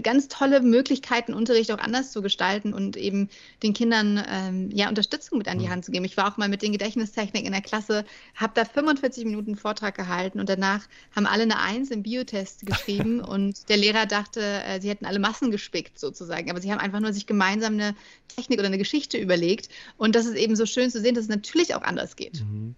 ganz 0.02 0.28
tolle 0.28 0.60
Möglichkeiten, 0.60 1.34
Unterricht 1.34 1.70
auch 1.70 1.78
anders 1.78 2.10
zu 2.10 2.22
gestalten 2.22 2.72
und 2.72 2.96
eben 2.96 3.28
den 3.62 3.74
Kindern 3.74 4.22
ähm, 4.26 4.70
ja, 4.72 4.88
Unterstützung 4.88 5.38
mit 5.38 5.48
an 5.48 5.58
die 5.58 5.66
mhm. 5.66 5.70
Hand 5.70 5.84
zu 5.84 5.92
geben. 5.92 6.04
Ich 6.06 6.16
war 6.16 6.32
auch 6.32 6.38
mal 6.38 6.48
mit 6.48 6.62
den 6.62 6.72
Gedächtnistechnik 6.72 7.44
in 7.44 7.52
der 7.52 7.60
Klasse, 7.60 8.04
habe 8.34 8.52
da 8.54 8.64
45 8.64 9.26
Minuten 9.26 9.56
Vortrag 9.56 9.94
gehalten 9.94 10.40
und 10.40 10.48
danach 10.48 10.86
haben 11.14 11.26
alle 11.26 11.42
eine 11.42 11.58
Eins 11.58 11.90
im 11.90 12.02
Biotest 12.02 12.64
geschrieben 12.66 13.20
und 13.32 13.68
der 13.68 13.76
Lehrer 13.76 14.06
dachte, 14.06 14.40
äh, 14.40 14.80
sie 14.80 14.88
hätten 14.88 15.04
alle 15.04 15.18
Massen 15.18 15.50
gespickt 15.50 15.98
sozusagen. 15.98 16.50
Aber 16.50 16.60
sie 16.60 16.72
haben 16.72 16.80
einfach 16.80 17.00
nur 17.00 17.12
sich 17.12 17.26
gemeinsam 17.26 17.74
eine 17.74 17.94
Technik 18.28 18.58
oder 18.58 18.68
eine 18.68 18.78
Geschichte 18.78 19.18
überlegt. 19.18 19.68
Und 19.96 20.16
das 20.16 20.26
ist 20.26 20.36
eben 20.36 20.56
so 20.56 20.66
schön 20.66 20.90
zu 20.90 21.00
sehen, 21.00 21.14
dass 21.14 21.24
es 21.24 21.30
natürlich 21.30 21.74
auch 21.74 21.82
anders 21.82 22.16
geht. 22.16 22.42
Mhm. 22.42 22.74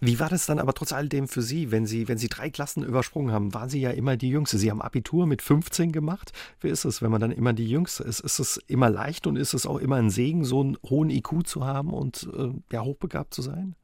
Wie 0.00 0.18
war 0.18 0.28
das 0.28 0.46
dann 0.46 0.58
aber 0.58 0.74
trotz 0.74 0.92
alledem 0.92 1.28
für 1.28 1.42
Sie, 1.42 1.70
wenn 1.70 1.86
Sie, 1.86 2.08
wenn 2.08 2.18
Sie 2.18 2.28
drei 2.28 2.50
Klassen 2.50 2.82
übersprungen 2.82 3.32
haben? 3.32 3.54
Waren 3.54 3.68
Sie 3.68 3.80
ja 3.80 3.91
immer 3.92 4.16
die 4.16 4.28
Jüngste. 4.28 4.58
Sie 4.58 4.70
haben 4.70 4.82
Abitur 4.82 5.26
mit 5.26 5.42
15 5.42 5.92
gemacht. 5.92 6.32
Wie 6.60 6.68
ist 6.68 6.84
es, 6.84 7.02
wenn 7.02 7.10
man 7.10 7.20
dann 7.20 7.30
immer 7.30 7.52
die 7.52 7.68
Jüngste 7.68 8.04
ist? 8.04 8.20
Ist 8.20 8.38
es 8.38 8.56
immer 8.66 8.90
leicht 8.90 9.26
und 9.26 9.36
ist 9.36 9.54
es 9.54 9.66
auch 9.66 9.78
immer 9.78 9.96
ein 9.96 10.10
Segen, 10.10 10.44
so 10.44 10.60
einen 10.60 10.76
hohen 10.88 11.10
IQ 11.10 11.46
zu 11.46 11.64
haben 11.64 11.92
und 11.92 12.28
äh, 12.36 12.50
ja, 12.72 12.82
hochbegabt 12.82 13.34
zu 13.34 13.42
sein? 13.42 13.74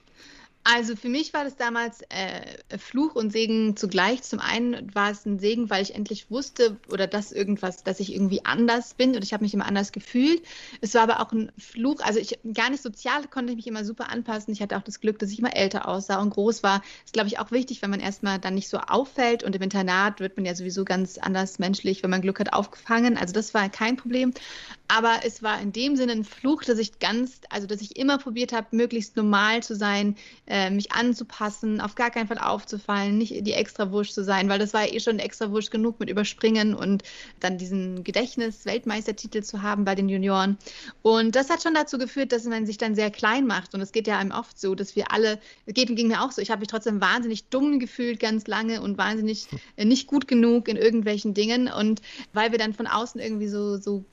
Also 0.65 0.97
für 0.97 1.09
mich 1.09 1.33
war 1.33 1.45
das 1.45 1.57
damals 1.57 2.03
äh, 2.11 2.79
Fluch 2.79 3.15
und 3.15 3.33
Segen 3.33 3.77
zugleich. 3.77 4.23
Zum 4.23 4.39
einen 4.39 4.95
war 4.95 5.11
es 5.11 5.25
ein 5.25 5.39
Segen, 5.39 5.71
weil 5.71 5.83
ich 5.83 5.95
endlich 5.95 6.31
wusste 6.31 6.77
oder 6.93 7.07
dass 7.07 7.33
irgendwas, 7.33 7.85
dass 7.85 8.01
ich 8.01 8.13
irgendwie 8.13 8.45
anders 8.45 8.93
bin 8.93 9.17
und 9.17 9.25
ich 9.25 9.33
habe 9.33 9.45
mich 9.45 9.55
immer 9.55 9.65
anders 9.65 9.93
gefühlt. 9.93 10.43
Es 10.83 10.95
war 10.95 11.03
aber 11.03 11.21
auch 11.21 11.33
ein 11.33 11.51
Fluch, 11.57 12.01
also 12.03 12.21
ich 12.21 12.39
gar 12.53 12.69
nicht 12.69 12.83
sozial 12.83 13.27
konnte 13.29 13.53
ich 13.53 13.57
mich 13.57 13.67
immer 13.67 13.83
super 13.83 14.11
anpassen. 14.11 14.53
Ich 14.53 14.61
hatte 14.61 14.77
auch 14.77 14.83
das 14.83 15.01
Glück, 15.01 15.19
dass 15.19 15.31
ich 15.31 15.39
immer 15.39 15.57
älter 15.57 15.89
aussah 15.89 16.21
und 16.21 16.31
groß 16.31 16.63
war. 16.63 16.83
Ist, 17.05 17.15
glaube 17.15 17.29
ich, 17.29 17.39
auch 17.39 17.51
wichtig, 17.51 17.81
wenn 17.81 17.91
man 17.91 18.01
erstmal 18.01 18.39
dann 18.39 18.55
nicht 18.55 18.69
so 18.69 18.77
auffällt 18.77 19.45
und 19.45 19.57
im 19.57 19.63
Internat 19.63 20.21
wird 20.21 20.37
man 20.37 20.45
ja 20.45 20.55
sowieso 20.55 20.85
ganz 20.85 21.17
anders 21.17 21.59
menschlich, 21.59 22.03
wenn 22.03 22.11
man 22.11 22.21
Glück 22.21 22.41
hat, 22.41 22.53
aufgefangen. 22.53 23.17
Also 23.17 23.33
das 23.33 23.55
war 23.55 23.71
kein 23.71 23.97
Problem. 23.97 24.35
Aber 24.89 25.21
es 25.25 25.43
war 25.43 25.61
in 25.61 25.73
dem 25.73 25.97
Sinne 25.97 26.13
ein 26.13 26.25
Fluch, 26.25 26.65
dass 26.65 26.79
ich 26.79 26.99
ganz, 26.99 27.41
also 27.51 27.67
dass 27.67 27.81
ich 27.81 27.97
immer 27.97 28.19
probiert 28.19 28.53
habe, 28.53 28.69
möglichst 28.73 29.17
normal 29.17 29.63
zu 29.63 29.75
sein, 29.77 30.17
äh, 30.47 30.58
mich 30.71 30.93
anzupassen, 30.93 31.81
auf 31.81 31.95
gar 31.95 32.11
keinen 32.11 32.29
Fall 32.29 32.39
aufzufallen, 32.39 33.19
nicht 33.19 33.47
die 33.47 33.53
Extrawurst 33.53 34.15
zu 34.15 34.25
sein, 34.25 34.49
weil 34.49 34.59
das 34.59 34.75
war 34.75 34.87
ja 34.87 34.95
eh 34.95 35.01
schon 35.01 35.19
Extrawurst 35.19 35.71
genug 35.71 36.01
mit 36.01 36.09
Überspringen 36.11 36.75
und 36.75 37.03
dann 37.41 37.59
diesen 37.59 38.05
Gedächtnis-Weltmeistertitel 38.05 39.43
zu 39.43 39.63
haben 39.63 39.85
bei 39.85 39.95
den 39.95 40.09
Junioren. 40.09 40.59
Und 41.03 41.37
das 41.37 41.51
hat 41.51 41.63
schon 41.63 41.75
dazu 41.75 41.99
geführt, 41.99 42.33
dass 42.33 42.45
man 42.45 42.67
sich 42.67 42.79
dann 42.79 42.95
sehr 42.95 43.11
klein 43.11 43.47
macht. 43.47 43.75
Und 43.75 43.81
es 43.81 43.93
geht 43.93 44.07
ja 44.07 44.19
einem 44.19 44.33
oft 44.33 44.59
so, 44.59 44.75
dass 44.75 44.97
wir 44.97 45.13
alle, 45.13 45.39
es 45.67 45.75
geht 45.75 45.91
und 45.91 45.97
ging 45.97 46.09
mir 46.09 46.23
auch 46.23 46.33
so, 46.33 46.43
ich 46.43 46.51
habe 46.51 46.61
mich 46.61 46.69
trotzdem 46.69 47.01
wahnsinnig 47.01 47.49
dumm 47.49 47.79
gefühlt 47.79 48.21
ganz 48.21 48.47
lange 48.47 48.83
und 48.83 48.99
wahnsinnig 48.99 49.49
äh, 49.77 49.85
nicht 49.85 50.07
gut 50.07 50.29
genug 50.29 50.69
in 50.69 50.77
irgendwelchen 50.77 51.35
Dingen. 51.35 51.69
Und 51.69 52.03
weil 52.33 52.53
wir 52.53 52.59
dann 52.59 52.75
von 52.75 52.87
außen 52.87 53.21
irgendwie 53.21 53.49
so, 53.49 53.77
so 53.77 54.05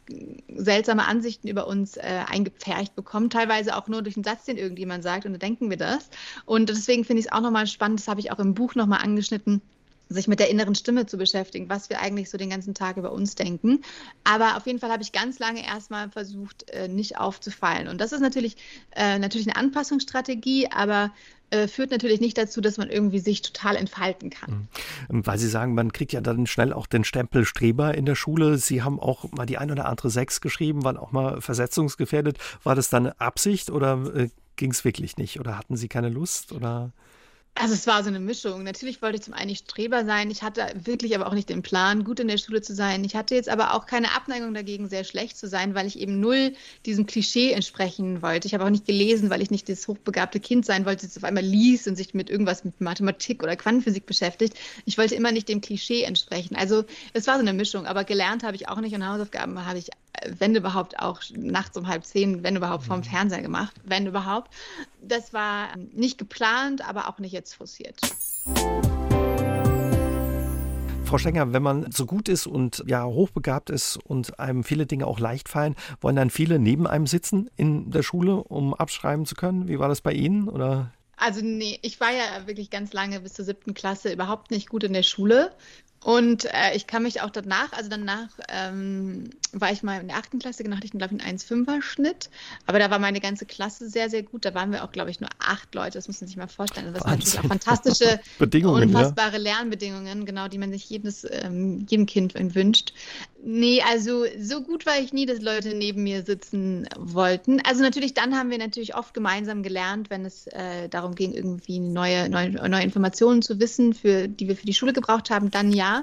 seltsame 0.56 1.06
Ansichten 1.06 1.48
über 1.48 1.68
uns 1.68 1.98
äh, 1.98 2.24
eingepfercht 2.28 2.96
bekommen, 2.96 3.30
teilweise 3.30 3.76
auch 3.76 3.88
nur 3.88 4.02
durch 4.02 4.16
einen 4.16 4.24
Satz, 4.24 4.46
den 4.46 4.58
irgendjemand 4.58 5.04
sagt 5.04 5.26
und 5.26 5.34
dann 5.34 5.40
denken 5.40 5.70
wir 5.70 5.78
das. 5.78 6.10
Und 6.46 6.70
deswegen 6.70 7.06
finde 7.06 7.22
ich 7.22 7.28
es 7.28 7.32
auch 7.32 7.42
nochmal 7.42 7.68
spannend, 7.68 8.00
das 8.00 8.08
habe 8.08 8.20
ich 8.20 8.32
auch 8.32 8.40
im 8.40 8.54
Buch 8.54 8.76
nochmal 8.76 9.02
angeschnitten, 9.02 9.62
sich 10.10 10.28
mit 10.28 10.40
der 10.40 10.50
inneren 10.50 10.76
Stimme 10.76 11.06
zu 11.06 11.18
beschäftigen, 11.18 11.70
was 11.70 11.90
wir 11.90 12.00
eigentlich 12.00 12.30
so 12.30 12.38
den 12.38 12.50
ganzen 12.50 12.74
Tag 12.74 12.98
über 12.98 13.12
uns 13.12 13.36
denken. 13.36 13.82
Aber 14.24 14.58
auf 14.58 14.68
jeden 14.68 14.80
Fall 14.80 14.92
habe 14.92 15.04
ich 15.04 15.12
ganz 15.12 15.40
lange 15.40 15.66
erstmal 15.66 16.10
versucht, 16.10 16.70
äh, 16.70 16.88
nicht 16.88 17.18
aufzufallen. 17.18 17.88
Und 17.88 18.00
das 18.00 18.12
ist 18.12 18.22
natürlich, 18.22 18.56
äh, 18.96 19.18
natürlich 19.18 19.48
eine 19.48 19.56
Anpassungsstrategie, 19.56 20.70
aber 20.72 21.12
äh, 21.52 21.68
führt 21.68 21.92
natürlich 21.92 22.22
nicht 22.22 22.38
dazu, 22.38 22.62
dass 22.62 22.78
man 22.78 22.90
irgendwie 22.90 23.20
sich 23.20 23.42
total 23.42 23.76
entfalten 23.76 24.30
kann. 24.30 24.68
Mhm. 25.10 25.26
Weil 25.26 25.38
Sie 25.38 25.48
sagen, 25.48 25.74
man 25.74 25.92
kriegt 25.92 26.14
ja 26.14 26.22
dann 26.22 26.48
schnell 26.48 26.74
auch 26.74 26.88
den 26.88 27.04
Stempel 27.04 27.46
Streber 27.46 27.96
in 27.96 28.06
der 28.06 28.16
Schule. 28.16 28.58
Sie 28.58 28.84
haben 28.84 29.00
auch 29.00 29.32
mal 29.32 29.46
die 29.46 29.58
ein 29.58 29.72
oder 29.72 29.86
andere 29.88 30.10
Sechs 30.10 30.42
geschrieben, 30.42 30.84
waren 30.84 30.98
auch 30.98 31.12
mal 31.12 31.42
versetzungsgefährdet. 31.42 32.38
War 32.64 32.76
das 32.76 32.90
dann 32.90 33.08
Absicht 33.08 33.70
oder 33.70 34.30
ging 34.56 34.72
es 34.72 34.86
wirklich 34.86 35.18
nicht? 35.18 35.40
Oder 35.40 35.58
hatten 35.58 35.78
Sie 35.78 35.88
keine 35.88 36.10
Lust? 36.10 36.52
Oder? 36.52 36.92
Also 37.58 37.74
es 37.74 37.88
war 37.88 38.04
so 38.04 38.10
eine 38.10 38.20
Mischung. 38.20 38.64
Natürlich 38.64 39.02
wollte 39.02 39.16
ich 39.16 39.24
zum 39.24 39.34
einen 39.34 39.48
nicht 39.48 39.64
Streber 39.64 40.04
sein. 40.04 40.30
Ich 40.30 40.44
hatte 40.44 40.68
wirklich 40.76 41.16
aber 41.16 41.28
auch 41.28 41.34
nicht 41.34 41.48
den 41.48 41.62
Plan, 41.62 42.04
gut 42.04 42.20
in 42.20 42.28
der 42.28 42.38
Schule 42.38 42.62
zu 42.62 42.76
sein. 42.76 43.06
Ich 43.06 43.16
hatte 43.16 43.34
jetzt 43.34 43.48
aber 43.48 43.74
auch 43.74 43.86
keine 43.86 44.14
Abneigung 44.14 44.54
dagegen, 44.54 44.90
sehr 44.90 45.06
schlecht 45.06 45.38
zu 45.38 45.48
sein, 45.48 45.74
weil 45.74 45.88
ich 45.88 45.98
eben 45.98 46.20
null 46.20 46.54
diesem 46.86 47.06
Klischee 47.06 47.54
entsprechen 47.54 48.22
wollte. 48.22 48.46
Ich 48.46 48.54
habe 48.54 48.66
auch 48.66 48.70
nicht 48.70 48.86
gelesen, 48.86 49.30
weil 49.30 49.42
ich 49.42 49.52
nicht 49.52 49.70
das 49.70 49.88
hochbegabte 49.88 50.42
Kind 50.42 50.66
sein 50.66 50.86
wollte, 50.86 51.08
das 51.08 51.16
auf 51.16 51.24
einmal 51.24 51.46
liest 51.46 51.88
und 51.88 51.96
sich 51.96 52.14
mit 52.14 52.30
irgendwas 52.30 52.66
mit 52.66 52.82
Mathematik 52.82 53.42
oder 53.42 53.56
Quantenphysik 53.56 54.06
beschäftigt. 54.06 54.58
Ich 54.84 54.98
wollte 54.98 55.16
immer 55.16 55.32
nicht 55.32 55.48
dem 55.48 55.62
Klischee 55.62 56.04
entsprechen. 56.04 56.58
Also 56.58 56.84
es 57.14 57.26
war 57.26 57.36
so 57.36 57.42
eine 57.42 57.54
Mischung. 57.54 57.86
Aber 57.86 58.04
gelernt 58.04 58.44
habe 58.44 58.58
ich 58.58 58.68
auch 58.68 58.82
nicht 58.82 58.94
und 58.94 59.08
Hausaufgaben 59.08 59.66
habe 59.66 59.80
ich 59.80 59.92
wenn 60.38 60.56
überhaupt 60.56 61.00
auch 61.00 61.22
nachts 61.36 61.78
um 61.78 61.88
halb 61.88 62.06
zehn, 62.06 62.44
wenn 62.44 62.56
überhaupt 62.56 62.84
vom 62.84 63.00
mhm. 63.00 63.04
Fernseher 63.04 63.42
gemacht, 63.42 63.76
wenn 63.84 64.08
überhaupt. 64.08 64.52
Das 65.02 65.34
war 65.34 65.70
nicht 65.94 66.18
geplant, 66.18 66.88
aber 66.88 67.08
auch 67.08 67.20
nicht 67.20 67.32
jetzt 67.32 67.54
forciert. 67.54 68.00
Frau 71.06 71.20
Stenger, 71.20 71.54
wenn 71.54 71.62
man 71.62 71.92
so 71.92 72.08
gut 72.08 72.28
ist 72.28 72.48
und 72.48 72.84
ja 72.88 73.06
hochbegabt 73.06 73.70
ist 73.70 73.98
und 73.98 74.40
einem 74.40 74.64
viele 74.64 74.88
Dinge 74.88 75.06
auch 75.06 75.20
leicht 75.20 75.48
fallen, 75.48 75.76
wollen 76.02 76.16
dann 76.16 76.32
viele 76.32 76.58
neben 76.58 76.88
einem 76.88 77.06
sitzen 77.06 77.50
in 77.56 77.92
der 77.92 78.02
Schule, 78.02 78.38
um 78.38 78.74
abschreiben 78.74 79.26
zu 79.26 79.36
können? 79.36 79.68
Wie 79.68 79.78
war 79.78 79.88
das 79.88 80.02
bei 80.02 80.14
Ihnen? 80.14 80.50
Oder? 80.50 80.92
Also 81.18 81.42
nee, 81.42 81.80
ich 81.82 82.00
war 82.00 82.12
ja 82.12 82.48
wirklich 82.48 82.70
ganz 82.70 82.92
lange 82.92 83.20
bis 83.20 83.34
zur 83.34 83.46
siebten 83.46 83.74
Klasse 83.74 84.12
überhaupt 84.12 84.52
nicht 84.52 84.68
gut 84.68 84.84
in 84.84 84.94
der 84.94 85.04
Schule. 85.04 85.52
Und 86.06 86.46
äh, 86.46 86.76
ich 86.76 86.86
kann 86.86 87.02
mich 87.02 87.22
auch 87.22 87.32
danach, 87.32 87.74
also 87.74 87.90
danach 87.90 88.30
ähm, 88.50 89.32
war 89.54 89.72
ich 89.72 89.82
mal 89.82 90.00
in 90.00 90.08
der 90.08 90.18
achten 90.18 90.38
Klasse, 90.38 90.64
genau, 90.64 90.76
hatte 90.76 90.86
ich, 90.86 90.92
glaube 90.92 91.16
ich, 91.16 91.26
einen 91.26 91.40
1,5er 91.40 91.82
Schnitt. 91.82 92.30
Aber 92.68 92.78
da 92.78 92.92
war 92.92 93.00
meine 93.00 93.20
ganze 93.20 93.48
Klasse 93.48 93.90
sehr, 93.90 94.12
sehr 94.12 94.22
gut. 94.22 94.46
Da 94.46 94.54
waren 94.54 94.72
wir 94.72 94.84
auch, 94.84 94.92
glaube 94.92 95.10
ich, 95.10 95.20
nur 95.20 95.32
acht 95.40 95.74
Leute. 95.74 95.98
Das 95.98 96.08
muss 96.08 96.22
man 96.22 96.28
sich 96.28 96.38
mal 96.38 96.48
vorstellen. 96.48 96.94
Das 96.94 97.04
waren 97.04 97.18
natürlich 97.18 97.40
auch 97.40 97.48
fantastische, 97.48 98.20
Bedingungen, 98.38 98.84
unfassbare 98.84 99.38
ja. 99.38 99.56
Lernbedingungen, 99.56 100.28
genau, 100.28 100.48
die 100.48 100.60
man 100.60 100.72
sich 100.72 100.88
jedes, 100.88 101.26
ähm, 101.28 101.88
jedem 101.90 102.06
Kind 102.06 102.36
wünscht. 102.54 102.94
Nee, 103.48 103.82
also 103.88 104.26
so 104.40 104.62
gut 104.62 104.86
war 104.88 105.00
ich 105.00 105.14
nie, 105.14 105.26
dass 105.28 105.40
Leute 105.40 105.76
neben 105.76 106.04
mir 106.04 106.24
sitzen 106.24 106.88
wollten. 106.98 107.62
Also 107.62 107.82
natürlich, 107.82 108.16
dann 108.16 108.36
haben 108.36 108.50
wir 108.50 108.58
natürlich 108.58 108.96
oft 108.96 109.14
gemeinsam 109.14 109.62
gelernt, 109.62 110.10
wenn 110.10 110.26
es 110.26 110.48
äh, 110.48 110.90
darum 110.90 111.14
ging, 111.14 111.32
irgendwie 111.32 111.80
neue, 111.80 112.28
neue, 112.28 112.52
neue 112.52 112.84
Informationen 112.84 113.44
zu 113.44 113.60
wissen, 113.60 113.94
für, 113.94 114.28
die 114.28 114.48
wir 114.48 114.56
für 114.56 114.66
die 114.66 114.74
Schule 114.74 114.94
gebraucht 114.94 115.30
haben, 115.30 115.52
dann 115.52 115.72
ja. 115.72 115.95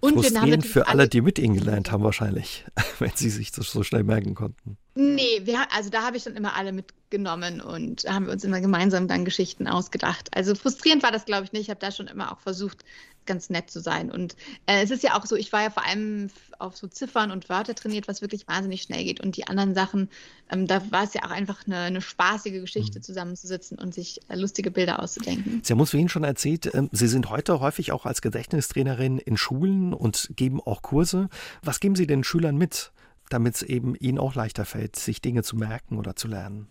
Und 0.00 0.22
wir 0.22 0.40
haben 0.40 0.62
für 0.62 0.88
alle, 0.88 1.08
die 1.08 1.20
mit 1.20 1.38
Ihnen 1.38 1.54
gelernt 1.54 1.90
haben 1.90 2.02
wahrscheinlich, 2.04 2.64
wenn 2.98 3.12
Sie 3.14 3.30
sich 3.30 3.52
das 3.52 3.70
so 3.70 3.82
schnell 3.82 4.04
merken 4.04 4.34
konnten. 4.34 4.76
Nee, 4.94 5.42
wir, 5.44 5.72
also 5.72 5.88
da 5.88 6.02
habe 6.02 6.16
ich 6.16 6.24
dann 6.24 6.34
immer 6.34 6.56
alle 6.56 6.72
mitgenommen 6.72 7.60
und 7.60 8.04
haben 8.08 8.26
wir 8.26 8.32
uns 8.32 8.44
immer 8.44 8.60
gemeinsam 8.60 9.06
dann 9.06 9.24
Geschichten 9.24 9.68
ausgedacht. 9.68 10.28
Also 10.34 10.54
frustrierend 10.54 11.02
war 11.02 11.12
das, 11.12 11.24
glaube 11.24 11.44
ich, 11.44 11.52
nicht. 11.52 11.62
Ich 11.62 11.70
habe 11.70 11.80
da 11.80 11.92
schon 11.92 12.08
immer 12.08 12.32
auch 12.32 12.40
versucht, 12.40 12.84
ganz 13.26 13.50
nett 13.50 13.70
zu 13.70 13.80
sein. 13.80 14.10
Und 14.10 14.34
äh, 14.66 14.82
es 14.82 14.90
ist 14.90 15.02
ja 15.04 15.16
auch 15.16 15.24
so, 15.24 15.36
ich 15.36 15.52
war 15.52 15.62
ja 15.62 15.70
vor 15.70 15.86
allem 15.86 16.30
auf 16.58 16.76
so 16.76 16.88
Ziffern 16.88 17.30
und 17.30 17.48
Wörter 17.48 17.74
trainiert, 17.74 18.08
was 18.08 18.22
wirklich 18.22 18.48
wahnsinnig 18.48 18.82
schnell 18.82 19.04
geht. 19.04 19.20
Und 19.20 19.36
die 19.36 19.46
anderen 19.46 19.74
Sachen, 19.74 20.08
ähm, 20.50 20.66
da 20.66 20.82
war 20.90 21.04
es 21.04 21.14
ja 21.14 21.22
auch 21.24 21.30
einfach 21.30 21.64
eine, 21.66 21.78
eine 21.78 22.00
spaßige 22.00 22.60
Geschichte, 22.60 22.98
mhm. 22.98 23.02
zusammenzusitzen 23.02 23.78
und 23.78 23.94
sich 23.94 24.20
äh, 24.28 24.36
lustige 24.36 24.70
Bilder 24.70 25.00
auszudenken. 25.00 25.60
Sie 25.62 25.72
haben 25.72 25.80
uns 25.80 25.90
vorhin 25.90 26.08
schon 26.08 26.24
erzählt, 26.24 26.66
äh, 26.66 26.88
Sie 26.90 27.06
sind 27.06 27.30
heute 27.30 27.60
häufig 27.60 27.92
auch 27.92 28.04
als 28.04 28.20
Gedächtnistrainerin 28.20 29.18
in 29.18 29.36
Schulen 29.36 29.94
und 29.94 30.30
geben 30.34 30.60
auch 30.60 30.82
Kurse. 30.82 31.28
Was 31.62 31.78
geben 31.78 31.94
Sie 31.94 32.06
den 32.06 32.24
Schülern 32.24 32.56
mit, 32.56 32.90
damit 33.30 33.56
es 33.56 33.62
eben 33.62 33.94
ihnen 33.94 34.18
auch 34.18 34.34
leichter 34.34 34.64
fällt, 34.64 34.96
sich 34.96 35.22
Dinge 35.22 35.42
zu 35.42 35.56
merken 35.56 35.98
oder 35.98 36.16
zu 36.16 36.28
lernen? 36.28 36.68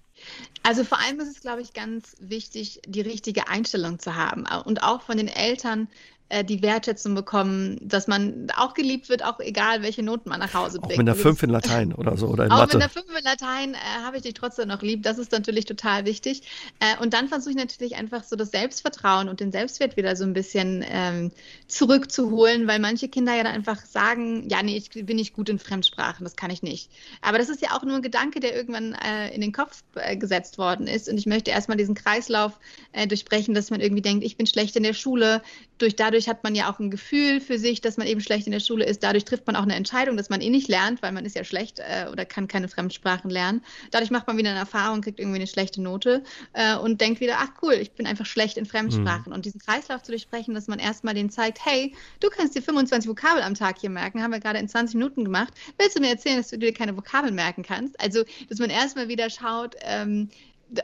Also 0.63 0.83
vor 0.83 0.99
allem 0.99 1.19
ist 1.19 1.29
es, 1.29 1.41
glaube 1.41 1.61
ich, 1.61 1.73
ganz 1.73 2.15
wichtig, 2.19 2.81
die 2.85 3.01
richtige 3.01 3.47
Einstellung 3.47 3.99
zu 3.99 4.15
haben 4.15 4.45
und 4.65 4.83
auch 4.83 5.01
von 5.01 5.17
den 5.17 5.27
Eltern 5.29 5.87
äh, 6.29 6.43
die 6.43 6.61
Wertschätzung 6.61 7.15
bekommen, 7.15 7.77
dass 7.81 8.07
man 8.07 8.47
auch 8.55 8.75
geliebt 8.75 9.09
wird, 9.09 9.23
auch 9.23 9.39
egal, 9.39 9.81
welche 9.81 10.03
Noten 10.03 10.29
man 10.29 10.39
nach 10.39 10.53
Hause 10.53 10.79
bringt. 10.79 10.93
Auch 10.93 10.97
mit 10.97 11.09
einer 11.09 11.15
5 11.15 11.43
in 11.43 11.49
Latein 11.49 11.93
oder 11.93 12.17
so 12.17 12.27
oder 12.27 12.45
in 12.45 12.51
auch 12.51 12.59
Mathe. 12.59 12.77
mit 12.77 12.83
einer 12.83 12.89
5 12.91 13.05
in 13.17 13.23
Latein 13.23 13.73
äh, 13.73 13.77
habe 14.03 14.17
ich 14.17 14.23
dich 14.23 14.35
trotzdem 14.35 14.67
noch 14.67 14.83
lieb. 14.83 15.01
Das 15.01 15.17
ist 15.17 15.31
natürlich 15.31 15.65
total 15.65 16.05
wichtig. 16.05 16.43
Äh, 16.79 17.01
und 17.01 17.15
dann 17.15 17.27
versuche 17.29 17.51
ich 17.51 17.57
natürlich 17.57 17.95
einfach 17.95 18.23
so 18.23 18.35
das 18.35 18.51
Selbstvertrauen 18.51 19.27
und 19.27 19.39
den 19.39 19.51
Selbstwert 19.51 19.97
wieder 19.97 20.15
so 20.15 20.23
ein 20.23 20.33
bisschen 20.33 20.85
ähm, 20.87 21.31
zurückzuholen, 21.67 22.67
weil 22.67 22.79
manche 22.79 23.09
Kinder 23.09 23.35
ja 23.35 23.43
dann 23.43 23.53
einfach 23.53 23.83
sagen, 23.85 24.47
ja, 24.49 24.61
nee, 24.61 24.77
ich 24.77 24.91
bin 24.91 25.17
nicht 25.17 25.33
gut 25.33 25.49
in 25.49 25.57
Fremdsprachen, 25.57 26.23
das 26.23 26.35
kann 26.35 26.51
ich 26.51 26.61
nicht. 26.61 26.91
Aber 27.21 27.39
das 27.39 27.49
ist 27.49 27.61
ja 27.61 27.75
auch 27.75 27.83
nur 27.83 27.95
ein 27.95 28.01
Gedanke, 28.03 28.39
der 28.39 28.55
irgendwann 28.55 28.93
äh, 28.93 29.33
in 29.33 29.41
den 29.41 29.51
Kopf 29.51 29.81
äh, 29.95 30.15
gesetzt 30.15 30.59
worden 30.59 30.85
ist. 30.85 31.09
Und 31.09 31.17
ich 31.17 31.25
möchte 31.25 31.49
erstmal 31.49 31.77
diesen 31.77 31.95
Kreislauf 31.95 32.59
äh, 32.91 33.07
durchbrechen, 33.07 33.55
dass 33.55 33.71
man 33.71 33.81
irgendwie 33.81 34.03
denkt, 34.03 34.23
ich 34.23 34.37
bin 34.37 34.45
schlecht 34.45 34.75
in 34.75 34.83
der 34.83 34.93
Schule, 34.93 35.41
durch 35.79 35.95
dadurch 35.95 36.18
hat 36.27 36.43
man 36.43 36.55
ja 36.55 36.71
auch 36.71 36.79
ein 36.79 36.91
Gefühl 36.91 37.39
für 37.39 37.57
sich, 37.57 37.81
dass 37.81 37.97
man 37.97 38.07
eben 38.07 38.21
schlecht 38.21 38.47
in 38.47 38.51
der 38.51 38.59
Schule 38.59 38.85
ist. 38.85 39.03
Dadurch 39.03 39.25
trifft 39.25 39.47
man 39.47 39.55
auch 39.55 39.63
eine 39.63 39.75
Entscheidung, 39.75 40.17
dass 40.17 40.29
man 40.29 40.41
eh 40.41 40.49
nicht 40.49 40.67
lernt, 40.67 41.01
weil 41.01 41.11
man 41.11 41.25
ist 41.25 41.35
ja 41.35 41.43
schlecht 41.43 41.79
äh, 41.79 42.07
oder 42.11 42.25
kann 42.25 42.47
keine 42.47 42.67
Fremdsprachen 42.67 43.29
lernen. 43.29 43.63
Dadurch 43.91 44.11
macht 44.11 44.27
man 44.27 44.37
wieder 44.37 44.49
eine 44.49 44.59
Erfahrung, 44.59 45.01
kriegt 45.01 45.19
irgendwie 45.19 45.37
eine 45.37 45.47
schlechte 45.47 45.81
Note 45.81 46.23
äh, 46.53 46.75
und 46.75 47.01
denkt 47.01 47.19
wieder, 47.19 47.37
ach 47.37 47.49
cool, 47.61 47.73
ich 47.73 47.91
bin 47.91 48.07
einfach 48.07 48.25
schlecht 48.25 48.57
in 48.57 48.65
Fremdsprachen. 48.65 49.27
Mhm. 49.27 49.33
Und 49.33 49.45
diesen 49.45 49.61
Kreislauf 49.61 50.03
zu 50.03 50.11
durchbrechen, 50.11 50.53
dass 50.53 50.67
man 50.67 50.79
erstmal 50.79 51.13
den 51.13 51.29
zeigt, 51.29 51.63
hey, 51.65 51.93
du 52.19 52.29
kannst 52.29 52.55
dir 52.55 52.61
25 52.61 53.09
Vokabel 53.09 53.41
am 53.43 53.55
Tag 53.55 53.79
hier 53.79 53.89
merken, 53.89 54.21
haben 54.21 54.31
wir 54.31 54.39
gerade 54.39 54.59
in 54.59 54.67
20 54.67 54.95
Minuten 54.95 55.23
gemacht. 55.23 55.53
Willst 55.77 55.95
du 55.95 56.01
mir 56.01 56.09
erzählen, 56.09 56.37
dass 56.37 56.49
du 56.49 56.57
dir 56.57 56.73
keine 56.73 56.95
Vokabeln 56.95 57.35
merken 57.35 57.63
kannst? 57.63 57.99
Also, 57.99 58.23
dass 58.49 58.59
man 58.59 58.69
erstmal 58.69 59.07
wieder 59.07 59.29
schaut, 59.29 59.75
ähm, 59.81 60.29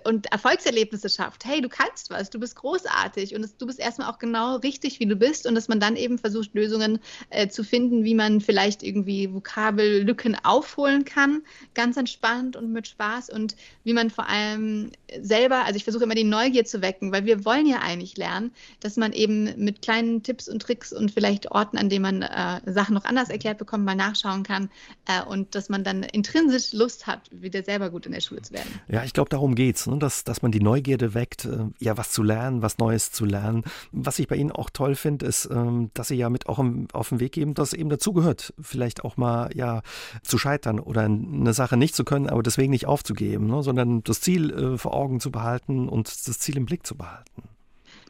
und 0.03 0.31
Erfolgserlebnisse 0.31 1.09
schafft. 1.09 1.45
Hey, 1.45 1.61
du 1.61 1.69
kannst 1.69 2.09
was, 2.09 2.29
du 2.29 2.39
bist 2.39 2.55
großartig 2.55 3.35
und 3.35 3.43
es, 3.43 3.57
du 3.57 3.65
bist 3.67 3.79
erstmal 3.79 4.09
auch 4.09 4.19
genau 4.19 4.57
richtig, 4.57 4.99
wie 4.99 5.05
du 5.05 5.15
bist 5.15 5.45
und 5.45 5.55
dass 5.55 5.67
man 5.67 5.79
dann 5.79 5.95
eben 5.95 6.17
versucht, 6.17 6.53
Lösungen 6.53 6.99
äh, 7.29 7.47
zu 7.47 7.63
finden, 7.63 8.03
wie 8.03 8.15
man 8.15 8.41
vielleicht 8.41 8.83
irgendwie 8.83 9.31
Vokabellücken 9.33 10.37
aufholen 10.43 11.05
kann, 11.05 11.43
ganz 11.73 11.97
entspannt 11.97 12.55
und 12.55 12.71
mit 12.71 12.87
Spaß 12.87 13.29
und 13.29 13.55
wie 13.83 13.93
man 13.93 14.09
vor 14.09 14.27
allem 14.27 14.91
selber, 15.21 15.65
also 15.65 15.77
ich 15.77 15.83
versuche 15.83 16.03
immer 16.03 16.15
die 16.15 16.23
Neugier 16.23 16.65
zu 16.65 16.81
wecken, 16.81 17.11
weil 17.11 17.25
wir 17.25 17.45
wollen 17.45 17.67
ja 17.67 17.79
eigentlich 17.79 18.17
lernen, 18.17 18.51
dass 18.79 18.97
man 18.97 19.13
eben 19.13 19.53
mit 19.57 19.81
kleinen 19.81 20.23
Tipps 20.23 20.49
und 20.49 20.61
Tricks 20.61 20.91
und 20.91 21.11
vielleicht 21.11 21.51
Orten, 21.51 21.77
an 21.77 21.89
denen 21.89 22.01
man 22.01 22.21
äh, 22.21 22.61
Sachen 22.71 22.95
noch 22.95 23.05
anders 23.05 23.29
erklärt 23.29 23.57
bekommt, 23.57 23.85
mal 23.85 23.95
nachschauen 23.95 24.43
kann 24.43 24.69
äh, 25.07 25.23
und 25.23 25.53
dass 25.55 25.69
man 25.69 25.83
dann 25.83 26.03
intrinsisch 26.03 26.73
Lust 26.73 27.07
hat, 27.07 27.21
wieder 27.31 27.63
selber 27.63 27.89
gut 27.89 28.05
in 28.05 28.11
der 28.11 28.21
Schule 28.21 28.41
zu 28.41 28.53
werden. 28.53 28.69
Ja, 28.87 29.03
ich 29.03 29.13
glaube, 29.13 29.29
darum 29.29 29.53
geht 29.55 29.74
geht's, 29.75 29.87
ne? 29.87 29.97
dass, 29.97 30.23
dass 30.23 30.41
man 30.41 30.51
die 30.51 30.61
Neugierde 30.61 31.13
weckt, 31.13 31.45
äh, 31.45 31.65
ja, 31.79 31.97
was 31.97 32.11
zu 32.11 32.23
lernen, 32.23 32.61
was 32.61 32.77
Neues 32.77 33.11
zu 33.11 33.25
lernen. 33.25 33.63
Was 33.91 34.19
ich 34.19 34.27
bei 34.27 34.35
Ihnen 34.35 34.51
auch 34.51 34.69
toll 34.69 34.95
finde, 34.95 35.25
ist, 35.25 35.49
ähm, 35.51 35.91
dass 35.93 36.07
Sie 36.07 36.15
ja 36.15 36.29
mit 36.29 36.47
auch 36.47 36.59
im, 36.59 36.87
auf 36.93 37.09
den 37.09 37.19
Weg 37.19 37.33
geben, 37.33 37.53
dass 37.53 37.73
eben 37.73 37.89
dazugehört, 37.89 38.53
vielleicht 38.59 39.03
auch 39.03 39.17
mal 39.17 39.49
ja 39.55 39.81
zu 40.23 40.37
scheitern 40.37 40.79
oder 40.79 41.01
eine 41.01 41.53
Sache 41.53 41.77
nicht 41.77 41.95
zu 41.95 42.05
können, 42.05 42.29
aber 42.29 42.43
deswegen 42.43 42.71
nicht 42.71 42.87
aufzugeben, 42.87 43.47
ne? 43.47 43.63
sondern 43.63 44.03
das 44.03 44.21
Ziel 44.21 44.51
äh, 44.51 44.77
vor 44.77 44.93
Augen 44.93 45.19
zu 45.19 45.31
behalten 45.31 45.89
und 45.89 46.07
das 46.27 46.39
Ziel 46.39 46.57
im 46.57 46.65
Blick 46.65 46.87
zu 46.87 46.95
behalten. 46.95 47.43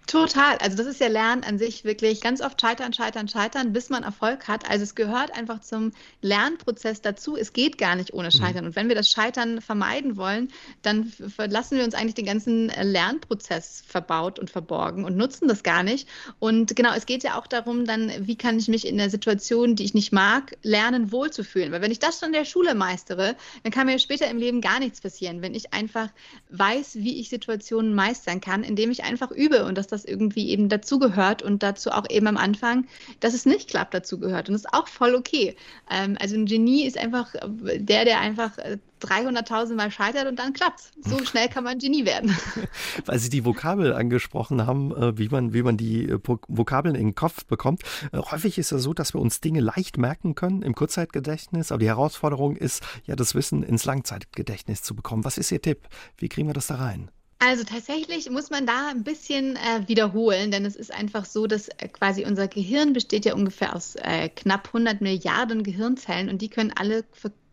Total. 0.07 0.57
Also 0.59 0.77
das 0.77 0.85
ist 0.85 0.99
ja 0.99 1.07
Lernen 1.07 1.43
an 1.43 1.57
sich 1.57 1.83
wirklich 1.83 2.21
ganz 2.21 2.39
oft 2.39 2.61
scheitern, 2.61 2.93
scheitern, 2.93 3.27
scheitern, 3.27 3.73
bis 3.73 3.89
man 3.89 4.03
Erfolg 4.03 4.47
hat. 4.47 4.69
Also 4.69 4.83
es 4.83 4.93
gehört 4.93 5.35
einfach 5.35 5.61
zum 5.61 5.93
Lernprozess 6.21 7.01
dazu. 7.01 7.35
Es 7.35 7.53
geht 7.53 7.79
gar 7.79 7.95
nicht 7.95 8.13
ohne 8.13 8.27
mhm. 8.27 8.31
Scheitern. 8.31 8.61
Mhm. 8.61 8.67
Und 8.67 8.75
wenn 8.75 8.87
wir 8.87 8.95
das 8.95 9.09
Scheitern 9.09 9.61
vermeiden 9.61 10.15
wollen, 10.15 10.49
dann 10.83 11.05
verlassen 11.05 11.77
wir 11.77 11.83
uns 11.83 11.95
eigentlich 11.95 12.13
den 12.13 12.25
ganzen 12.25 12.69
äh, 12.69 12.83
Lernprozess 12.83 13.83
verbaut 13.87 14.37
und 14.37 14.51
verborgen 14.51 15.05
und 15.05 15.17
nutzen 15.17 15.47
das 15.47 15.63
gar 15.63 15.81
nicht. 15.81 16.07
Und 16.37 16.75
genau, 16.75 16.93
es 16.93 17.07
geht 17.07 17.23
ja 17.23 17.39
auch 17.39 17.47
darum, 17.47 17.85
dann, 17.85 18.11
wie 18.19 18.37
kann 18.37 18.59
ich 18.59 18.67
mich 18.67 18.85
in 18.87 18.97
der 18.97 19.09
Situation, 19.09 19.75
die 19.75 19.85
ich 19.85 19.95
nicht 19.95 20.11
mag, 20.11 20.55
lernen, 20.61 21.11
wohlzufühlen. 21.11 21.71
Weil 21.71 21.81
wenn 21.81 21.91
ich 21.91 21.99
das 21.99 22.19
schon 22.19 22.27
in 22.27 22.33
der 22.33 22.45
Schule 22.45 22.75
meistere, 22.75 23.35
dann 23.63 23.71
kann 23.71 23.87
mir 23.87 23.97
später 23.97 24.29
im 24.29 24.37
Leben 24.37 24.61
gar 24.61 24.79
nichts 24.79 25.01
passieren. 25.01 25.41
Wenn 25.41 25.55
ich 25.55 25.73
einfach 25.73 26.09
weiß, 26.49 26.95
wie 26.97 27.19
ich 27.19 27.29
Situationen 27.29 27.95
meistern 27.95 28.39
kann, 28.39 28.63
indem 28.63 28.91
ich 28.91 29.03
einfach 29.03 29.31
übe 29.31 29.65
und 29.65 29.75
das 29.77 29.94
das 29.95 30.05
irgendwie 30.05 30.49
eben 30.49 30.69
dazugehört 30.69 31.41
und 31.41 31.63
dazu 31.63 31.91
auch 31.91 32.05
eben 32.09 32.27
am 32.27 32.37
Anfang, 32.37 32.85
dass 33.21 33.33
es 33.33 33.45
nicht 33.45 33.69
klappt, 33.69 33.93
dazugehört. 33.93 34.49
Und 34.49 34.53
das 34.53 34.65
ist 34.65 34.73
auch 34.73 34.87
voll 34.87 35.15
okay. 35.15 35.55
Ähm, 35.89 36.17
also 36.19 36.35
ein 36.35 36.45
Genie 36.45 36.85
ist 36.85 36.97
einfach 36.97 37.33
der, 37.47 38.05
der 38.05 38.19
einfach 38.19 38.51
300.000 39.01 39.71
äh, 39.71 39.75
Mal 39.75 39.91
scheitert 39.91 40.27
und 40.27 40.37
dann 40.37 40.53
klappt 40.53 40.91
So 41.01 41.17
schnell 41.25 41.47
kann 41.47 41.63
man 41.63 41.79
Genie 41.79 42.05
werden. 42.05 42.35
Weil 43.05 43.19
Sie 43.19 43.29
die 43.29 43.45
Vokabel 43.45 43.93
angesprochen 43.93 44.65
haben, 44.67 44.91
äh, 44.95 45.17
wie 45.17 45.29
man, 45.29 45.53
wie 45.53 45.63
man 45.63 45.77
die 45.77 46.09
äh, 46.09 46.19
Vokabeln 46.21 46.95
in 46.95 47.07
den 47.07 47.15
Kopf 47.15 47.45
bekommt. 47.45 47.81
Häufig 48.13 48.57
ist 48.57 48.71
es 48.71 48.83
so, 48.83 48.93
dass 48.93 49.13
wir 49.13 49.21
uns 49.21 49.41
Dinge 49.41 49.61
leicht 49.61 49.97
merken 49.97 50.35
können 50.35 50.61
im 50.61 50.75
Kurzzeitgedächtnis, 50.75 51.71
aber 51.71 51.79
die 51.79 51.87
Herausforderung 51.87 52.55
ist, 52.55 52.83
ja, 53.05 53.15
das 53.15 53.35
Wissen 53.35 53.63
ins 53.63 53.85
Langzeitgedächtnis 53.85 54.81
zu 54.81 54.95
bekommen. 54.95 55.23
Was 55.23 55.37
ist 55.37 55.51
Ihr 55.51 55.61
Tipp? 55.61 55.87
Wie 56.17 56.29
kriegen 56.29 56.47
wir 56.47 56.53
das 56.53 56.67
da 56.67 56.75
rein? 56.75 57.09
Also 57.37 57.63
tatsächlich 57.63 58.29
muss 58.29 58.49
man 58.49 58.65
da 58.65 58.89
ein 58.89 59.03
bisschen 59.03 59.57
äh, 59.57 59.87
wiederholen, 59.87 60.51
denn 60.51 60.65
es 60.65 60.75
ist 60.75 60.93
einfach 60.93 61.25
so, 61.25 61.47
dass 61.47 61.67
äh, 61.67 61.89
quasi 61.89 62.25
unser 62.25 62.47
Gehirn 62.47 62.93
besteht 62.93 63.25
ja 63.25 63.33
ungefähr 63.33 63.75
aus 63.75 63.95
äh, 63.97 64.29
knapp 64.29 64.67
100 64.67 65.01
Milliarden 65.01 65.63
Gehirnzellen 65.63 66.29
und 66.29 66.41
die 66.41 66.49
können 66.49 66.71
alle 66.73 67.03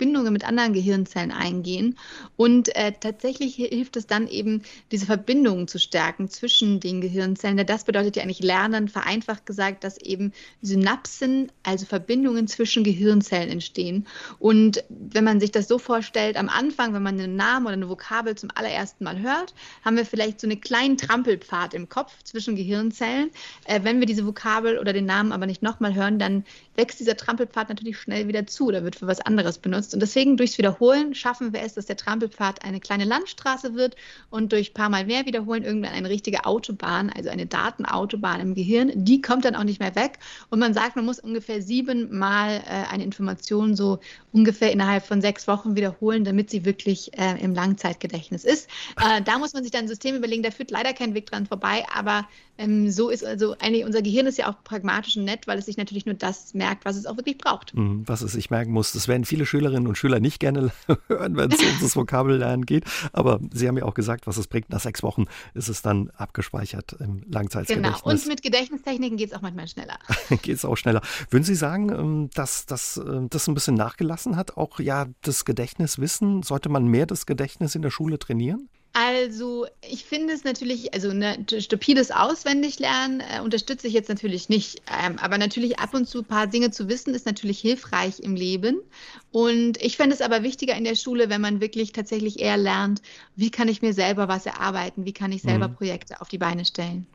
Verbindungen 0.03 0.33
mit 0.33 0.45
anderen 0.45 0.73
Gehirnzellen 0.73 1.31
eingehen. 1.31 1.97
Und 2.37 2.75
äh, 2.75 2.91
tatsächlich 2.99 3.55
hilft 3.55 3.97
es 3.97 4.09
dann 4.09 4.27
eben, 4.27 4.63
diese 4.91 5.07
Verbindungen 5.07 5.69
zu 5.69 5.79
stärken 5.79 6.29
zwischen 6.29 6.81
den 6.81 7.01
Gehirnzellen. 7.01 7.57
Denn 7.57 7.69
das 7.69 7.85
bedeutet 7.85 8.17
ja 8.17 8.25
eigentlich 8.25 8.43
Lernen, 8.43 8.89
vereinfacht 8.89 9.47
gesagt, 9.47 9.85
dass 9.85 9.99
eben 9.99 10.33
Synapsen, 10.61 11.53
also 11.63 11.87
Verbindungen 11.87 12.49
zwischen 12.49 12.83
Gehirnzellen 12.83 13.49
entstehen. 13.49 14.09
Und 14.41 14.83
wenn 14.89 15.23
man 15.23 15.39
sich 15.39 15.53
das 15.53 15.69
so 15.69 15.79
vorstellt, 15.79 16.37
am 16.37 16.49
Anfang, 16.49 16.95
wenn 16.95 17.03
man 17.05 17.21
einen 17.21 17.37
Namen 17.37 17.67
oder 17.67 17.75
eine 17.75 17.89
Vokabel 17.89 18.35
zum 18.35 18.51
allerersten 18.57 19.05
Mal 19.05 19.21
hört, 19.21 19.55
haben 19.85 19.97
wir 19.97 20.05
vielleicht 20.05 20.41
so 20.41 20.49
einen 20.49 20.61
kleinen 20.61 20.97
Trampelpfad 20.97 21.75
im 21.75 21.89
Kopf 21.89 22.25
zwischen 22.25 22.57
Gehirnzellen. 22.57 23.31
Äh, 23.67 23.85
wenn 23.85 24.01
wir 24.01 24.07
diese 24.07 24.27
Vokabel 24.27 24.81
oder 24.81 24.93
den 24.93 25.07
Namen 25.07 25.31
aber 25.31 25.47
nicht 25.47 25.63
nochmal 25.63 25.95
hören, 25.95 26.19
dann 26.19 26.45
wächst 26.75 26.99
dieser 26.99 27.17
Trampelpfad 27.17 27.69
natürlich 27.69 27.99
schnell 27.99 28.27
wieder 28.27 28.49
zu 28.49 28.67
oder 28.67 28.83
wird 28.83 28.97
für 28.97 29.07
was 29.07 29.21
anderes 29.21 29.59
benutzt. 29.59 29.92
Und 29.95 30.01
deswegen 30.01 30.37
durchs 30.37 30.59
Wiederholen 30.59 31.15
schaffen 31.15 31.53
wir 31.53 31.63
es, 31.63 31.75
dass 31.75 31.87
der 31.87 31.97
Trampelpfad 31.97 32.65
eine 32.65 32.81
kleine 32.81 33.05
Landstraße 33.05 33.75
wird 33.75 33.97
und 34.31 34.53
durch 34.53 34.71
ein 34.71 34.75
paar 34.75 34.89
Mal 34.89 35.07
mehr 35.07 35.27
Wiederholen 35.27 35.63
irgendwann 35.63 35.93
eine 35.93 36.09
richtige 36.09 36.45
Autobahn, 36.45 37.11
also 37.11 37.31
eine 37.31 37.47
Datenautobahn 37.47 38.41
im 38.41 38.55
Gehirn. 38.55 38.93
Die 38.95 39.21
kommt 39.21 39.45
dann 39.45 39.57
auch 39.57 39.65
nicht 39.65 39.81
mehr 39.81 39.95
weg. 39.95 40.19
Und 40.51 40.59
man 40.59 40.75
sagt, 40.75 40.97
man 40.97 41.05
muss 41.05 41.19
ungefähr 41.19 41.63
siebenmal 41.63 42.63
äh, 42.67 42.93
eine 42.93 43.05
Information 43.05 43.77
so 43.77 44.01
ungefähr 44.33 44.73
innerhalb 44.73 45.05
von 45.05 45.21
sechs 45.21 45.47
Wochen 45.47 45.77
wiederholen, 45.77 46.25
damit 46.25 46.51
sie 46.51 46.65
wirklich 46.65 47.17
äh, 47.19 47.41
im 47.43 47.55
Langzeitgedächtnis 47.55 48.45
ist. 48.45 48.69
Äh, 49.01 49.23
da 49.23 49.39
muss 49.39 49.53
man 49.53 49.63
sich 49.63 49.73
dann 49.73 49.83
ein 49.83 49.89
System 49.89 50.17
überlegen, 50.17 50.43
da 50.43 50.51
führt 50.51 50.71
leider 50.71 50.93
kein 50.93 51.15
Weg 51.15 51.27
dran 51.27 51.47
vorbei, 51.47 51.85
aber 51.95 52.27
ähm, 52.59 52.91
so 52.91 53.11
ist 53.11 53.25
also 53.25 53.57
eigentlich 53.59 53.85
unser 53.85 54.03
Gehirn 54.03 54.27
ist 54.27 54.39
ja 54.39 54.49
auch 54.49 54.63
pragmatisch 54.63 55.17
und 55.17 55.25
nett, 55.25 55.47
weil 55.47 55.59
es 55.59 55.67
sich 55.67 55.77
natürlich 55.77 56.07
nur 56.07 56.15
das 56.15 56.55
merkt, 56.55 56.85
was 56.85 56.97
es 56.97 57.07
auch 57.07 57.17
wirklich 57.17 57.39
braucht. 57.39 57.75
Mhm, 57.75 58.03
was 58.07 58.23
es 58.23 58.33
sich 58.33 58.51
merken 58.51 58.73
muss. 58.73 58.93
Das 58.93 59.09
werden 59.09 59.25
viele 59.25 59.47
Schülerinnen 59.73 59.89
und 59.89 59.97
Schüler 59.97 60.21
nicht 60.21 60.39
gerne 60.39 60.71
hören, 61.09 61.37
wenn 61.37 61.51
es 61.51 61.61
um 61.61 61.81
das 61.81 61.97
Vokabellernen 61.97 62.67
geht. 62.67 62.85
Aber 63.13 63.41
Sie 63.53 63.67
haben 63.67 63.77
ja 63.77 63.85
auch 63.85 63.95
gesagt, 63.95 64.27
was 64.27 64.37
es 64.37 64.47
bringt. 64.47 64.71
Nach 64.71 64.81
sechs 64.81 65.03
Wochen 65.03 65.25
ist 65.55 65.69
es 65.69 65.83
dann 65.83 66.11
abgespeichert 66.11 66.97
im 67.01 67.23
Langzeitgedächtnis. 67.31 68.03
Genau. 68.03 68.13
Und 68.13 68.27
mit 68.27 68.43
Gedächtnistechniken 68.43 69.17
geht 69.17 69.31
es 69.31 69.35
auch 69.35 69.43
manchmal 69.43 69.69
schneller. 69.69 69.99
geht 70.43 70.57
es 70.57 70.65
auch 70.65 70.77
schneller. 70.77 71.01
Würden 71.31 71.45
Sie 71.45 71.55
sagen, 71.55 71.91
ähm, 71.91 72.31
dass, 72.35 72.67
dass 72.67 72.99
äh, 72.99 73.23
das 73.31 73.49
ein 73.49 73.55
bisschen 73.55 73.75
nachgelassen 73.75 74.37
hat? 74.37 74.57
Auch 74.57 74.79
ja, 74.81 75.07
das 75.23 75.45
Gedächtniswissen, 75.45 76.43
sollte 76.43 76.69
man 76.69 76.87
mehr 76.87 77.07
das 77.07 77.27
Gedächtnis 77.27 77.75
in 77.75 77.83
der 77.83 77.91
Schule 77.91 78.19
trainieren? 78.19 78.69
Also, 78.95 79.67
ich 79.81 80.05
finde 80.05 80.35
es 80.35 80.45
natürlich, 80.45 80.93
also 80.93 81.15
ne, 81.15 81.47
stupides 81.61 82.11
Auswendiglernen 82.11 83.21
äh, 83.21 83.41
unterstütze 83.41 83.87
ich 83.87 83.95
jetzt 83.95 84.11
natürlich 84.11 84.51
nicht. 84.51 84.83
Ähm, 84.87 85.19
aber 85.19 85.39
natürlich 85.39 85.79
ab 85.79 85.95
und 85.95 86.07
zu 86.07 86.19
ein 86.19 86.25
paar 86.27 86.47
Dinge 86.47 86.71
zu 86.73 86.89
wissen, 86.89 87.15
ist 87.15 87.25
natürlich 87.25 87.59
hilfreich 87.59 88.21
im 88.21 88.37
Leben. 88.37 88.83
Und 89.31 89.81
ich 89.81 89.97
fände 89.97 90.15
es 90.15 90.21
aber 90.21 90.43
wichtiger 90.43 90.75
in 90.77 90.85
der 90.85 90.95
Schule, 90.95 91.31
wenn 91.31 91.41
man 91.41 91.63
wirklich 91.63 91.93
tatsächlich 91.93 92.41
eher 92.41 92.59
lernt, 92.59 93.01
wie 93.35 93.51
kann 93.51 93.69
ich 93.69 93.81
mir 93.81 93.95
selber 93.95 94.29
was 94.29 94.45
erarbeiten, 94.45 95.07
wie 95.07 95.15
kann 95.15 95.33
ich 95.33 95.41
selber 95.41 95.69
mhm. 95.69 95.77
Projekte 95.77 96.21
auf 96.21 96.29
die 96.29 96.39
Beine 96.39 96.67
stellen. 96.67 97.07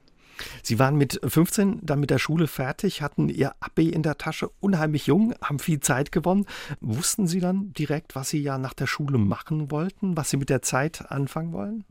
Sie 0.64 0.80
waren 0.80 0.96
mit 0.96 1.20
15 1.26 1.80
dann 1.84 2.00
mit 2.00 2.10
der 2.10 2.20
Schule 2.20 2.48
fertig, 2.48 3.02
hatten 3.02 3.30
Ihr 3.30 3.54
Abi 3.60 3.90
in 3.90 4.04
der 4.04 4.18
Tasche, 4.18 4.50
unheimlich 4.60 5.08
jung, 5.08 5.34
haben 5.42 5.60
viel 5.60 5.80
Zeit 5.80 6.12
gewonnen. 6.12 6.46
Wussten 6.82 7.28
Sie 7.28 7.40
dann 7.40 7.74
direkt, 7.74 8.16
was 8.16 8.30
Sie 8.30 8.42
ja 8.42 8.58
nach 8.58 8.74
der 8.74 8.88
Schule 8.88 9.18
machen 9.18 9.72
wollten, 9.72 10.18
was 10.18 10.30
Sie 10.30 10.38
mit 10.38 10.50
der 10.50 10.62
Zeit 10.62 11.12
anfangen 11.12 11.54
wollen? 11.54 11.86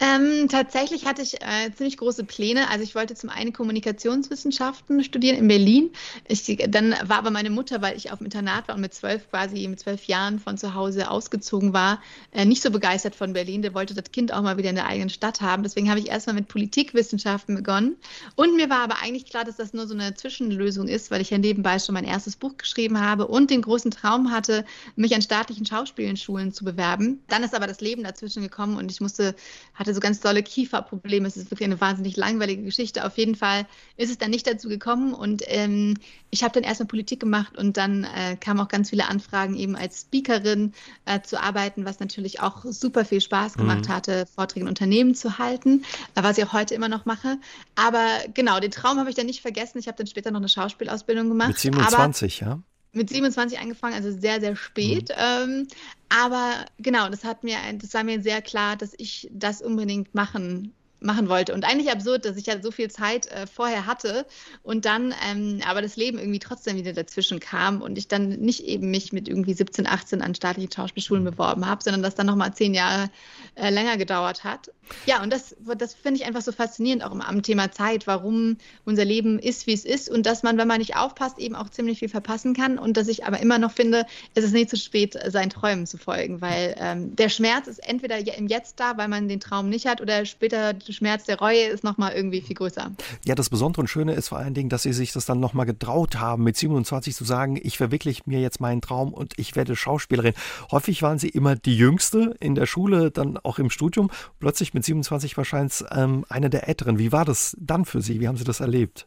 Ähm, 0.00 0.48
tatsächlich 0.48 1.06
hatte 1.06 1.22
ich 1.22 1.42
äh, 1.42 1.72
ziemlich 1.74 1.96
große 1.96 2.24
Pläne. 2.24 2.70
Also 2.70 2.84
ich 2.84 2.94
wollte 2.94 3.14
zum 3.14 3.30
einen 3.30 3.52
Kommunikationswissenschaften 3.52 5.02
studieren 5.02 5.36
in 5.36 5.48
Berlin. 5.48 5.90
Ich, 6.28 6.46
dann 6.68 6.94
war 7.02 7.18
aber 7.18 7.30
meine 7.30 7.50
Mutter, 7.50 7.82
weil 7.82 7.96
ich 7.96 8.12
auf 8.12 8.18
dem 8.18 8.26
Internat 8.26 8.68
war 8.68 8.76
und 8.76 8.80
mit 8.80 8.94
zwölf 8.94 9.28
quasi 9.30 9.66
mit 9.66 9.80
zwölf 9.80 10.04
Jahren 10.04 10.38
von 10.38 10.56
zu 10.56 10.74
Hause 10.74 11.10
ausgezogen 11.10 11.72
war, 11.72 12.00
äh, 12.32 12.44
nicht 12.44 12.62
so 12.62 12.70
begeistert 12.70 13.16
von 13.16 13.32
Berlin. 13.32 13.62
Der 13.62 13.74
wollte 13.74 13.94
das 13.94 14.12
Kind 14.12 14.32
auch 14.32 14.42
mal 14.42 14.56
wieder 14.56 14.70
in 14.70 14.76
der 14.76 14.86
eigenen 14.86 15.10
Stadt 15.10 15.40
haben. 15.40 15.64
Deswegen 15.64 15.90
habe 15.90 15.98
ich 15.98 16.08
erstmal 16.08 16.36
mit 16.36 16.48
Politikwissenschaften 16.48 17.56
begonnen. 17.56 17.96
Und 18.36 18.54
mir 18.54 18.70
war 18.70 18.80
aber 18.80 19.02
eigentlich 19.02 19.26
klar, 19.26 19.44
dass 19.44 19.56
das 19.56 19.72
nur 19.72 19.88
so 19.88 19.94
eine 19.94 20.14
Zwischenlösung 20.14 20.86
ist, 20.86 21.10
weil 21.10 21.20
ich 21.20 21.30
ja 21.30 21.38
nebenbei 21.38 21.78
schon 21.80 21.94
mein 21.94 22.04
erstes 22.04 22.36
Buch 22.36 22.56
geschrieben 22.56 23.00
habe 23.00 23.26
und 23.26 23.50
den 23.50 23.62
großen 23.62 23.90
Traum 23.90 24.30
hatte, 24.30 24.64
mich 24.94 25.14
an 25.14 25.22
staatlichen 25.22 25.66
Schauspielschulen 25.66 26.52
zu 26.52 26.64
bewerben. 26.64 27.20
Dann 27.28 27.42
ist 27.42 27.54
aber 27.54 27.66
das 27.66 27.80
Leben 27.80 28.04
dazwischen 28.04 28.42
gekommen 28.42 28.76
und 28.76 28.90
ich 28.92 29.00
musste 29.00 29.34
hatte 29.74 29.94
so 29.94 30.00
ganz 30.00 30.20
tolle 30.20 30.42
Kieferprobleme. 30.42 31.26
Es 31.26 31.36
ist 31.36 31.50
wirklich 31.50 31.66
eine 31.66 31.80
wahnsinnig 31.80 32.16
langweilige 32.16 32.62
Geschichte. 32.62 33.04
Auf 33.04 33.16
jeden 33.16 33.34
Fall 33.34 33.66
ist 33.96 34.10
es 34.10 34.18
dann 34.18 34.30
nicht 34.30 34.46
dazu 34.46 34.68
gekommen 34.68 35.14
und 35.14 35.42
ähm, 35.46 35.94
ich 36.30 36.42
habe 36.42 36.52
dann 36.52 36.64
erstmal 36.64 36.88
Politik 36.88 37.20
gemacht 37.20 37.56
und 37.56 37.76
dann 37.76 38.04
äh, 38.04 38.36
kamen 38.36 38.60
auch 38.60 38.68
ganz 38.68 38.90
viele 38.90 39.08
Anfragen, 39.08 39.56
eben 39.56 39.76
als 39.76 40.02
Speakerin 40.02 40.72
äh, 41.04 41.20
zu 41.22 41.40
arbeiten, 41.40 41.84
was 41.84 42.00
natürlich 42.00 42.40
auch 42.40 42.64
super 42.64 43.04
viel 43.04 43.20
Spaß 43.20 43.54
gemacht 43.54 43.88
mhm. 43.88 43.92
hatte, 43.92 44.26
Vorträge 44.26 44.64
in 44.64 44.68
Unternehmen 44.68 45.14
zu 45.14 45.38
halten, 45.38 45.84
was 46.14 46.38
ich 46.38 46.44
auch 46.44 46.52
heute 46.52 46.74
immer 46.74 46.88
noch 46.88 47.06
mache. 47.06 47.38
Aber 47.76 48.06
genau, 48.34 48.60
den 48.60 48.70
Traum 48.70 48.98
habe 48.98 49.10
ich 49.10 49.16
dann 49.16 49.26
nicht 49.26 49.40
vergessen. 49.40 49.78
Ich 49.78 49.86
habe 49.86 49.96
dann 49.96 50.06
später 50.06 50.30
noch 50.30 50.40
eine 50.40 50.48
Schauspielausbildung 50.48 51.28
gemacht. 51.28 51.48
Mit 51.48 51.58
27, 51.58 52.42
aber, 52.42 52.50
ja? 52.50 52.62
Mit 52.92 53.10
27 53.10 53.58
angefangen, 53.58 53.94
also 53.94 54.10
sehr, 54.10 54.40
sehr 54.40 54.56
spät. 54.56 55.10
Mhm. 55.10 55.14
Ähm, 55.18 55.68
aber 56.08 56.64
genau, 56.78 57.08
das 57.08 57.24
hat 57.24 57.44
mir, 57.44 57.58
das 57.74 57.94
war 57.94 58.04
mir 58.04 58.22
sehr 58.22 58.42
klar, 58.42 58.76
dass 58.76 58.94
ich 58.96 59.28
das 59.32 59.60
unbedingt 59.62 60.14
machen 60.14 60.74
machen 61.00 61.28
wollte. 61.28 61.54
Und 61.54 61.64
eigentlich 61.64 61.90
absurd, 61.90 62.24
dass 62.24 62.36
ich 62.36 62.46
ja 62.46 62.60
so 62.60 62.70
viel 62.70 62.90
Zeit 62.90 63.26
äh, 63.28 63.46
vorher 63.46 63.86
hatte 63.86 64.26
und 64.62 64.84
dann 64.84 65.14
ähm, 65.28 65.60
aber 65.66 65.82
das 65.82 65.96
Leben 65.96 66.18
irgendwie 66.18 66.38
trotzdem 66.38 66.76
wieder 66.76 66.92
dazwischen 66.92 67.40
kam 67.40 67.82
und 67.82 67.98
ich 67.98 68.08
dann 68.08 68.28
nicht 68.28 68.64
eben 68.64 68.90
mich 68.90 69.12
mit 69.12 69.28
irgendwie 69.28 69.54
17, 69.54 69.86
18 69.86 70.22
an 70.22 70.34
staatlichen 70.34 70.72
Schauspielschulen 70.72 71.24
mhm. 71.24 71.30
beworben 71.30 71.66
habe, 71.66 71.82
sondern 71.82 72.02
das 72.02 72.14
dann 72.14 72.26
nochmal 72.26 72.54
zehn 72.54 72.74
Jahre 72.74 73.10
äh, 73.54 73.70
länger 73.70 73.96
gedauert 73.96 74.44
hat. 74.44 74.70
Ja, 75.06 75.22
und 75.22 75.32
das, 75.32 75.54
das 75.76 75.94
finde 75.94 76.20
ich 76.20 76.26
einfach 76.26 76.40
so 76.40 76.52
faszinierend 76.52 77.04
auch 77.04 77.12
am 77.12 77.42
Thema 77.42 77.70
Zeit, 77.70 78.06
warum 78.06 78.56
unser 78.84 79.04
Leben 79.04 79.38
ist, 79.38 79.66
wie 79.66 79.74
es 79.74 79.84
ist 79.84 80.08
und 80.08 80.26
dass 80.26 80.42
man, 80.42 80.56
wenn 80.58 80.68
man 80.68 80.78
nicht 80.78 80.96
aufpasst, 80.96 81.38
eben 81.38 81.54
auch 81.54 81.68
ziemlich 81.68 81.98
viel 81.98 82.08
verpassen 82.08 82.54
kann 82.54 82.78
und 82.78 82.96
dass 82.96 83.08
ich 83.08 83.24
aber 83.24 83.40
immer 83.40 83.58
noch 83.58 83.72
finde, 83.72 84.06
es 84.34 84.44
ist 84.44 84.52
nicht 84.52 84.70
zu 84.70 84.76
spät, 84.76 85.18
seinen 85.26 85.50
Träumen 85.50 85.86
zu 85.86 85.98
folgen, 85.98 86.40
weil 86.40 86.74
ähm, 86.78 87.14
der 87.16 87.28
Schmerz 87.28 87.66
ist 87.66 87.78
entweder 87.78 88.18
im 88.36 88.48
Jetzt 88.48 88.80
da, 88.80 88.96
weil 88.96 89.08
man 89.08 89.28
den 89.28 89.40
Traum 89.40 89.68
nicht 89.68 89.86
hat 89.86 90.00
oder 90.00 90.24
später 90.24 90.74
Schmerz 90.92 91.24
der 91.24 91.38
Reue 91.38 91.64
ist 91.64 91.84
nochmal 91.84 92.12
irgendwie 92.12 92.40
viel 92.40 92.56
größer. 92.56 92.92
Ja, 93.24 93.34
das 93.34 93.50
Besondere 93.50 93.82
und 93.82 93.88
Schöne 93.88 94.14
ist 94.14 94.28
vor 94.28 94.38
allen 94.38 94.54
Dingen, 94.54 94.68
dass 94.68 94.82
Sie 94.82 94.92
sich 94.92 95.12
das 95.12 95.26
dann 95.26 95.40
nochmal 95.40 95.66
getraut 95.66 96.16
haben, 96.16 96.44
mit 96.44 96.56
27 96.56 97.14
zu 97.14 97.24
sagen, 97.24 97.58
ich 97.62 97.76
verwirkliche 97.76 98.22
mir 98.26 98.40
jetzt 98.40 98.60
meinen 98.60 98.80
Traum 98.80 99.12
und 99.12 99.34
ich 99.36 99.56
werde 99.56 99.76
Schauspielerin. 99.76 100.34
Häufig 100.70 101.02
waren 101.02 101.18
Sie 101.18 101.28
immer 101.28 101.56
die 101.56 101.76
Jüngste 101.76 102.36
in 102.40 102.54
der 102.54 102.66
Schule, 102.66 103.10
dann 103.10 103.36
auch 103.38 103.58
im 103.58 103.70
Studium. 103.70 104.10
Plötzlich 104.40 104.74
mit 104.74 104.84
27 104.84 105.36
wahrscheinlich 105.36 105.84
ähm, 105.90 106.24
eine 106.28 106.50
der 106.50 106.68
Älteren. 106.68 106.98
Wie 106.98 107.12
war 107.12 107.24
das 107.24 107.56
dann 107.60 107.84
für 107.84 108.00
Sie? 108.00 108.20
Wie 108.20 108.28
haben 108.28 108.36
Sie 108.36 108.44
das 108.44 108.60
erlebt? 108.60 109.06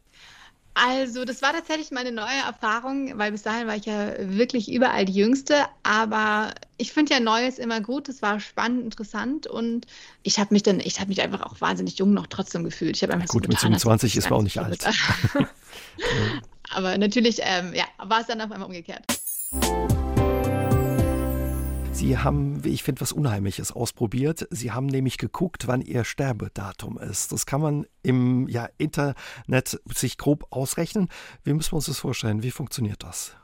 Also, 0.74 1.24
das 1.24 1.42
war 1.42 1.52
tatsächlich 1.52 1.90
meine 1.90 2.12
neue 2.12 2.38
Erfahrung, 2.46 3.18
weil 3.18 3.30
bis 3.32 3.42
dahin 3.42 3.66
war 3.66 3.76
ich 3.76 3.84
ja 3.84 4.14
wirklich 4.18 4.72
überall 4.72 5.04
die 5.04 5.12
Jüngste. 5.12 5.66
Aber 5.82 6.54
ich 6.78 6.92
finde 6.92 7.14
ja 7.14 7.20
Neues 7.20 7.58
immer 7.58 7.80
gut. 7.80 8.08
Es 8.08 8.22
war 8.22 8.40
spannend, 8.40 8.84
interessant 8.84 9.46
und 9.46 9.86
ich 10.22 10.38
habe 10.38 10.54
mich 10.54 10.62
dann, 10.62 10.80
ich 10.80 10.98
habe 10.98 11.08
mich 11.08 11.20
einfach 11.20 11.42
auch 11.42 11.60
wahnsinnig 11.60 11.98
jung 11.98 12.14
noch 12.14 12.26
trotzdem 12.26 12.64
gefühlt. 12.64 12.96
Ich 12.96 13.02
habe 13.02 13.12
einfach 13.12 13.28
gut, 13.28 13.44
so 13.44 13.48
mit 13.48 13.60
27 13.60 14.16
ist 14.16 14.30
man 14.30 14.38
auch 14.38 14.42
nicht 14.42 14.58
alt. 14.58 14.84
aber 16.70 16.96
natürlich, 16.96 17.40
ähm, 17.42 17.74
ja, 17.74 17.84
war 17.98 18.20
es 18.20 18.26
dann 18.26 18.40
auf 18.40 18.50
einmal 18.50 18.66
umgekehrt. 18.66 19.04
Sie 22.02 22.18
haben, 22.18 22.64
wie 22.64 22.70
ich 22.70 22.82
finde, 22.82 23.00
was 23.00 23.12
Unheimliches 23.12 23.70
ausprobiert. 23.70 24.48
Sie 24.50 24.72
haben 24.72 24.86
nämlich 24.86 25.18
geguckt, 25.18 25.68
wann 25.68 25.80
Ihr 25.80 26.02
Sterbedatum 26.02 26.98
ist. 26.98 27.30
Das 27.30 27.46
kann 27.46 27.60
man 27.60 27.86
im 28.02 28.48
ja, 28.48 28.68
Internet 28.76 29.80
sich 29.94 30.18
grob 30.18 30.48
ausrechnen. 30.50 31.08
Wie 31.44 31.52
müssen 31.52 31.70
wir 31.70 31.76
uns 31.76 31.86
das 31.86 32.00
vorstellen? 32.00 32.42
Wie 32.42 32.50
funktioniert 32.50 33.04
das? 33.04 33.36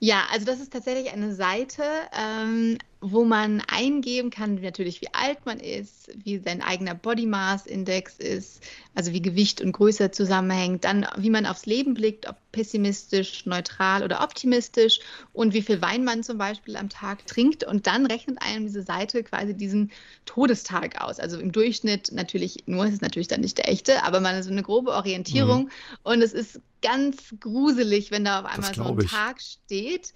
Ja, 0.00 0.24
also 0.32 0.44
das 0.44 0.58
ist 0.58 0.72
tatsächlich 0.72 1.12
eine 1.12 1.32
Seite, 1.36 1.84
ähm, 2.12 2.78
wo 3.00 3.24
man 3.24 3.62
eingeben 3.66 4.28
kann, 4.28 4.56
natürlich 4.56 5.00
wie 5.00 5.12
alt 5.14 5.46
man 5.46 5.58
ist, 5.58 6.10
wie 6.22 6.38
sein 6.38 6.60
eigener 6.60 6.94
Body 6.94 7.24
Mass 7.24 7.66
Index 7.66 8.18
ist, 8.18 8.62
also 8.94 9.12
wie 9.12 9.22
Gewicht 9.22 9.62
und 9.62 9.72
Größe 9.72 10.10
zusammenhängt, 10.10 10.84
dann 10.84 11.06
wie 11.16 11.30
man 11.30 11.46
aufs 11.46 11.64
Leben 11.64 11.94
blickt, 11.94 12.28
ob 12.28 12.36
pessimistisch, 12.52 13.46
neutral 13.46 14.02
oder 14.02 14.22
optimistisch 14.22 15.00
und 15.32 15.54
wie 15.54 15.62
viel 15.62 15.80
Wein 15.80 16.04
man 16.04 16.22
zum 16.22 16.36
Beispiel 16.36 16.76
am 16.76 16.90
Tag 16.90 17.26
trinkt 17.26 17.64
und 17.64 17.86
dann 17.86 18.04
rechnet 18.04 18.42
einem 18.42 18.66
diese 18.66 18.82
Seite 18.82 19.22
quasi 19.22 19.54
diesen 19.54 19.90
Todestag 20.26 21.00
aus. 21.00 21.20
Also 21.20 21.38
im 21.38 21.52
Durchschnitt 21.52 22.12
natürlich, 22.12 22.64
nur 22.66 22.84
ist 22.84 22.94
es 22.94 23.00
natürlich 23.00 23.28
dann 23.28 23.40
nicht 23.40 23.56
der 23.56 23.68
echte, 23.70 24.04
aber 24.04 24.20
man 24.20 24.36
hat 24.36 24.44
so 24.44 24.50
eine 24.50 24.62
grobe 24.62 24.90
Orientierung 24.90 25.64
mhm. 25.64 25.70
und 26.02 26.20
es 26.20 26.34
ist 26.34 26.60
ganz 26.82 27.34
gruselig, 27.40 28.10
wenn 28.10 28.24
da 28.24 28.40
auf 28.40 28.46
einmal 28.46 28.74
so 28.74 28.84
ein. 28.84 28.98
Tag 29.06 29.40
steht. 29.40 30.12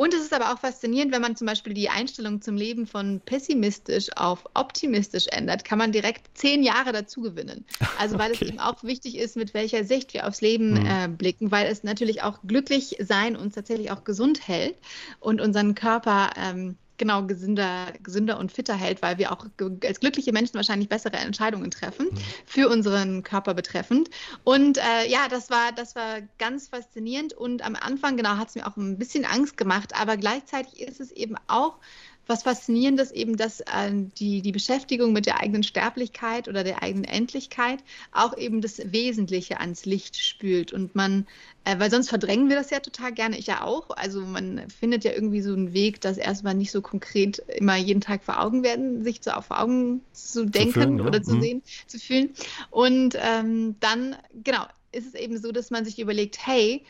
Und 0.00 0.14
es 0.14 0.22
ist 0.22 0.32
aber 0.32 0.50
auch 0.50 0.58
faszinierend, 0.58 1.12
wenn 1.12 1.20
man 1.20 1.36
zum 1.36 1.46
Beispiel 1.46 1.74
die 1.74 1.90
Einstellung 1.90 2.40
zum 2.40 2.56
Leben 2.56 2.86
von 2.86 3.20
pessimistisch 3.20 4.08
auf 4.16 4.46
optimistisch 4.54 5.26
ändert, 5.26 5.62
kann 5.62 5.76
man 5.76 5.92
direkt 5.92 6.22
zehn 6.32 6.62
Jahre 6.62 6.92
dazu 6.92 7.20
gewinnen. 7.20 7.66
Also 7.98 8.18
weil 8.18 8.32
okay. 8.32 8.44
es 8.44 8.48
eben 8.48 8.60
auch 8.60 8.82
wichtig 8.82 9.18
ist, 9.18 9.36
mit 9.36 9.52
welcher 9.52 9.84
Sicht 9.84 10.14
wir 10.14 10.26
aufs 10.26 10.40
Leben 10.40 10.70
mhm. 10.70 10.86
äh, 10.86 11.08
blicken, 11.08 11.50
weil 11.50 11.66
es 11.66 11.84
natürlich 11.84 12.22
auch 12.22 12.38
glücklich 12.46 12.96
sein 13.00 13.36
uns 13.36 13.54
tatsächlich 13.54 13.90
auch 13.90 14.04
gesund 14.04 14.48
hält 14.48 14.76
und 15.18 15.38
unseren 15.42 15.74
Körper 15.74 16.30
ähm, 16.34 16.78
genau 17.00 17.24
gesünder, 17.24 17.92
gesünder 18.02 18.38
und 18.38 18.52
fitter 18.52 18.74
hält, 18.74 19.02
weil 19.02 19.18
wir 19.18 19.32
auch 19.32 19.46
als 19.84 19.98
glückliche 19.98 20.32
Menschen 20.32 20.54
wahrscheinlich 20.54 20.88
bessere 20.88 21.16
Entscheidungen 21.16 21.70
treffen 21.72 22.06
mhm. 22.10 22.18
für 22.44 22.68
unseren 22.68 23.24
Körper 23.24 23.54
betreffend. 23.54 24.10
Und 24.44 24.78
äh, 24.78 25.08
ja, 25.08 25.26
das 25.28 25.50
war, 25.50 25.72
das 25.72 25.96
war 25.96 26.20
ganz 26.38 26.68
faszinierend 26.68 27.32
und 27.32 27.64
am 27.64 27.74
Anfang, 27.74 28.16
genau, 28.16 28.36
hat 28.36 28.50
es 28.50 28.54
mir 28.54 28.66
auch 28.66 28.76
ein 28.76 28.98
bisschen 28.98 29.24
Angst 29.24 29.56
gemacht, 29.56 29.92
aber 29.98 30.16
gleichzeitig 30.18 30.80
ist 30.80 31.00
es 31.00 31.10
eben 31.10 31.36
auch 31.48 31.78
was 32.30 32.44
Faszinierendes 32.44 33.10
eben, 33.10 33.36
dass 33.36 33.60
äh, 33.60 33.90
die, 34.18 34.40
die 34.40 34.52
Beschäftigung 34.52 35.12
mit 35.12 35.26
der 35.26 35.40
eigenen 35.40 35.62
Sterblichkeit 35.62 36.48
oder 36.48 36.64
der 36.64 36.82
eigenen 36.82 37.04
Endlichkeit 37.04 37.80
auch 38.12 38.36
eben 38.38 38.62
das 38.62 38.80
Wesentliche 38.92 39.60
ans 39.60 39.84
Licht 39.84 40.16
spült. 40.16 40.72
Und 40.72 40.94
man, 40.94 41.26
äh, 41.64 41.78
weil 41.78 41.90
sonst 41.90 42.08
verdrängen 42.08 42.48
wir 42.48 42.56
das 42.56 42.70
ja 42.70 42.80
total 42.80 43.12
gerne, 43.12 43.36
ich 43.36 43.48
ja 43.48 43.64
auch. 43.64 43.90
Also 43.90 44.22
man 44.22 44.62
findet 44.70 45.04
ja 45.04 45.12
irgendwie 45.12 45.42
so 45.42 45.52
einen 45.52 45.74
Weg, 45.74 46.00
das 46.00 46.16
erstmal 46.16 46.54
nicht 46.54 46.70
so 46.70 46.80
konkret 46.80 47.40
immer 47.48 47.76
jeden 47.76 48.00
Tag 48.00 48.22
vor 48.24 48.40
Augen 48.40 48.62
werden, 48.62 49.04
sich 49.04 49.18
so 49.20 49.32
vor 49.42 49.60
Augen 49.60 50.00
zu 50.12 50.46
denken 50.46 50.72
zu 50.72 50.80
fühlen, 50.80 50.98
ja. 50.98 51.04
oder 51.04 51.22
zu 51.22 51.34
mhm. 51.34 51.42
sehen, 51.42 51.62
zu 51.86 51.98
fühlen. 51.98 52.30
Und 52.70 53.18
ähm, 53.20 53.74
dann, 53.80 54.16
genau, 54.44 54.64
ist 54.92 55.06
es 55.06 55.14
eben 55.14 55.38
so, 55.38 55.52
dass 55.52 55.70
man 55.70 55.84
sich 55.84 55.98
überlegt, 55.98 56.38
hey, 56.46 56.82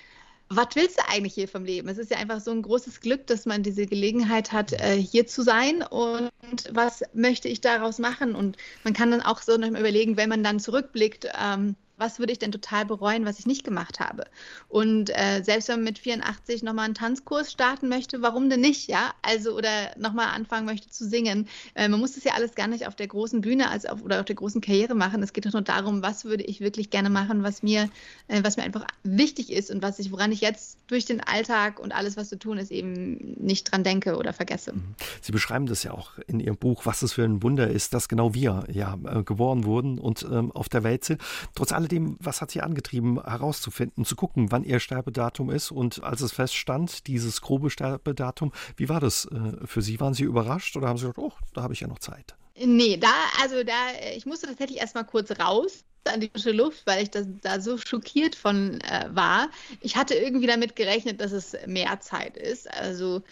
was 0.52 0.74
willst 0.74 0.98
du 0.98 1.02
eigentlich 1.08 1.34
hier 1.34 1.46
vom 1.46 1.64
Leben? 1.64 1.88
Es 1.88 1.96
ist 1.96 2.10
ja 2.10 2.18
einfach 2.18 2.40
so 2.40 2.50
ein 2.50 2.62
großes 2.62 3.00
Glück, 3.00 3.26
dass 3.28 3.46
man 3.46 3.62
diese 3.62 3.86
Gelegenheit 3.86 4.50
hat, 4.50 4.72
äh, 4.72 4.96
hier 4.96 5.26
zu 5.28 5.42
sein 5.42 5.82
und 5.82 6.30
was 6.72 7.04
möchte 7.14 7.48
ich 7.48 7.60
daraus 7.60 8.00
machen? 8.00 8.34
Und 8.34 8.56
man 8.82 8.92
kann 8.92 9.12
dann 9.12 9.22
auch 9.22 9.40
so 9.42 9.56
noch 9.56 9.68
überlegen, 9.68 10.16
wenn 10.16 10.28
man 10.28 10.42
dann 10.42 10.58
zurückblickt, 10.58 11.28
ähm, 11.40 11.76
was 12.00 12.18
würde 12.18 12.32
ich 12.32 12.38
denn 12.38 12.50
total 12.50 12.86
bereuen, 12.86 13.24
was 13.24 13.38
ich 13.38 13.46
nicht 13.46 13.62
gemacht 13.62 14.00
habe? 14.00 14.24
Und 14.68 15.10
äh, 15.10 15.42
selbst 15.42 15.68
wenn 15.68 15.76
man 15.76 15.84
mit 15.84 15.98
84 15.98 16.62
nochmal 16.62 16.86
einen 16.86 16.94
Tanzkurs 16.94 17.52
starten 17.52 17.88
möchte, 17.88 18.22
warum 18.22 18.50
denn 18.50 18.60
nicht, 18.60 18.88
ja? 18.88 19.12
Also, 19.22 19.56
oder 19.56 19.70
nochmal 19.96 20.28
anfangen 20.34 20.66
möchte 20.66 20.88
zu 20.88 21.06
singen. 21.06 21.46
Äh, 21.74 21.88
man 21.88 22.00
muss 22.00 22.14
das 22.14 22.24
ja 22.24 22.32
alles 22.32 22.54
gar 22.54 22.66
nicht 22.66 22.86
auf 22.86 22.96
der 22.96 23.06
großen 23.06 23.40
Bühne 23.42 23.70
als 23.70 23.86
auf, 23.86 24.02
oder 24.02 24.20
auf 24.20 24.24
der 24.24 24.36
großen 24.36 24.60
Karriere 24.60 24.94
machen. 24.94 25.22
Es 25.22 25.32
geht 25.32 25.46
doch 25.46 25.52
nur 25.52 25.62
darum, 25.62 26.02
was 26.02 26.24
würde 26.24 26.44
ich 26.44 26.60
wirklich 26.60 26.90
gerne 26.90 27.10
machen, 27.10 27.42
was 27.42 27.62
mir, 27.62 27.88
äh, 28.28 28.42
was 28.42 28.56
mir 28.56 28.62
einfach 28.62 28.86
wichtig 29.02 29.52
ist 29.52 29.70
und 29.70 29.82
was 29.82 29.98
ich, 29.98 30.10
woran 30.10 30.32
ich 30.32 30.40
jetzt 30.40 30.78
durch 30.86 31.04
den 31.04 31.20
Alltag 31.20 31.78
und 31.78 31.92
alles, 31.92 32.16
was 32.16 32.28
zu 32.28 32.38
tun 32.38 32.58
ist, 32.58 32.70
eben 32.70 33.36
nicht 33.38 33.70
dran 33.70 33.84
denke 33.84 34.16
oder 34.16 34.32
vergesse. 34.32 34.72
Mhm. 34.72 34.94
Sie 35.20 35.32
beschreiben 35.32 35.66
das 35.66 35.82
ja 35.82 35.92
auch 35.92 36.12
in 36.26 36.40
Ihrem 36.40 36.56
Buch, 36.56 36.86
was 36.86 37.02
es 37.02 37.12
für 37.12 37.24
ein 37.24 37.42
Wunder 37.42 37.68
ist, 37.68 37.94
dass 37.94 38.08
genau 38.08 38.34
wir 38.34 38.64
ja 38.72 38.98
äh, 39.04 39.22
geboren 39.22 39.64
wurden 39.64 39.98
und 39.98 40.26
ähm, 40.30 40.50
auf 40.52 40.68
der 40.68 40.82
Welt 40.82 41.04
sind. 41.04 41.20
Trotz 41.54 41.72
alledem 41.72 41.89
dem, 41.90 42.16
was 42.20 42.40
hat 42.40 42.50
Sie 42.50 42.60
angetrieben, 42.60 43.22
herauszufinden, 43.22 44.04
zu 44.04 44.16
gucken, 44.16 44.50
wann 44.50 44.64
Ihr 44.64 44.80
Sterbedatum 44.80 45.50
ist? 45.50 45.70
Und 45.70 46.02
als 46.02 46.20
es 46.20 46.32
feststand, 46.32 47.06
dieses 47.06 47.40
grobe 47.40 47.70
Sterbedatum, 47.70 48.52
wie 48.76 48.88
war 48.88 49.00
das 49.00 49.26
äh, 49.26 49.66
für 49.66 49.82
Sie? 49.82 50.00
Waren 50.00 50.14
Sie 50.14 50.24
überrascht 50.24 50.76
oder 50.76 50.88
haben 50.88 50.98
Sie 50.98 51.06
gedacht, 51.06 51.18
oh, 51.18 51.32
da 51.54 51.62
habe 51.62 51.74
ich 51.74 51.80
ja 51.80 51.88
noch 51.88 51.98
Zeit? 51.98 52.34
Nee, 52.62 52.96
da, 52.96 53.12
also 53.40 53.64
da, 53.64 53.72
ich 54.14 54.26
musste 54.26 54.46
tatsächlich 54.46 54.78
erstmal 54.78 55.04
kurz 55.04 55.30
raus 55.32 55.84
an 56.04 56.20
die 56.20 56.28
frische 56.28 56.52
Luft, 56.52 56.86
weil 56.86 57.02
ich 57.02 57.10
das, 57.10 57.26
da 57.42 57.60
so 57.60 57.78
schockiert 57.78 58.34
von 58.34 58.80
äh, 58.80 59.08
war. 59.10 59.50
Ich 59.80 59.96
hatte 59.96 60.14
irgendwie 60.14 60.46
damit 60.46 60.76
gerechnet, 60.76 61.20
dass 61.20 61.32
es 61.32 61.56
mehr 61.66 62.00
Zeit 62.00 62.36
ist. 62.36 62.70
Also 62.72 63.22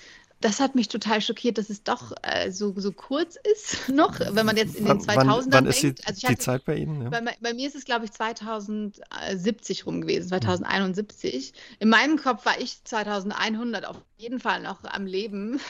das 0.41 0.61
hat 0.61 0.75
mich 0.75 0.89
total 0.89 1.21
schockiert, 1.21 1.59
dass 1.59 1.69
es 1.69 1.83
doch 1.83 2.13
äh, 2.23 2.51
so, 2.51 2.73
so 2.77 2.93
kurz 2.93 3.37
ist 3.37 3.89
noch, 3.93 4.21
wenn 4.21 4.47
man 4.47 4.57
jetzt 4.57 4.77
in 4.77 4.87
den 4.87 5.01
2000ern 5.01 5.27
wann, 5.27 5.53
wann 5.53 5.67
ist 5.67 5.83
die, 5.83 5.95
also 6.05 6.23
hatte, 6.23 6.35
die 6.35 6.39
Zeit 6.39 6.65
bei 6.65 6.77
Ihnen? 6.77 7.03
Ja. 7.03 7.11
Bei, 7.11 7.37
bei, 7.41 7.55
mir 7.55 7.67
ist 7.67 7.75
es, 7.75 7.85
glaube 7.85 8.05
ich, 8.05 8.13
2070 8.13 9.87
rum 9.87 10.01
gewesen, 10.01 10.29
2071. 10.29 11.53
In 11.81 11.89
meinem 11.89 12.17
Kopf 12.19 12.47
war 12.47 12.61
ich 12.61 12.83
2100 12.85 13.87
auf 13.87 13.97
jeden 14.19 14.41
Fall 14.41 14.61
noch 14.61 14.85
am 14.85 15.07
Leben. 15.07 15.61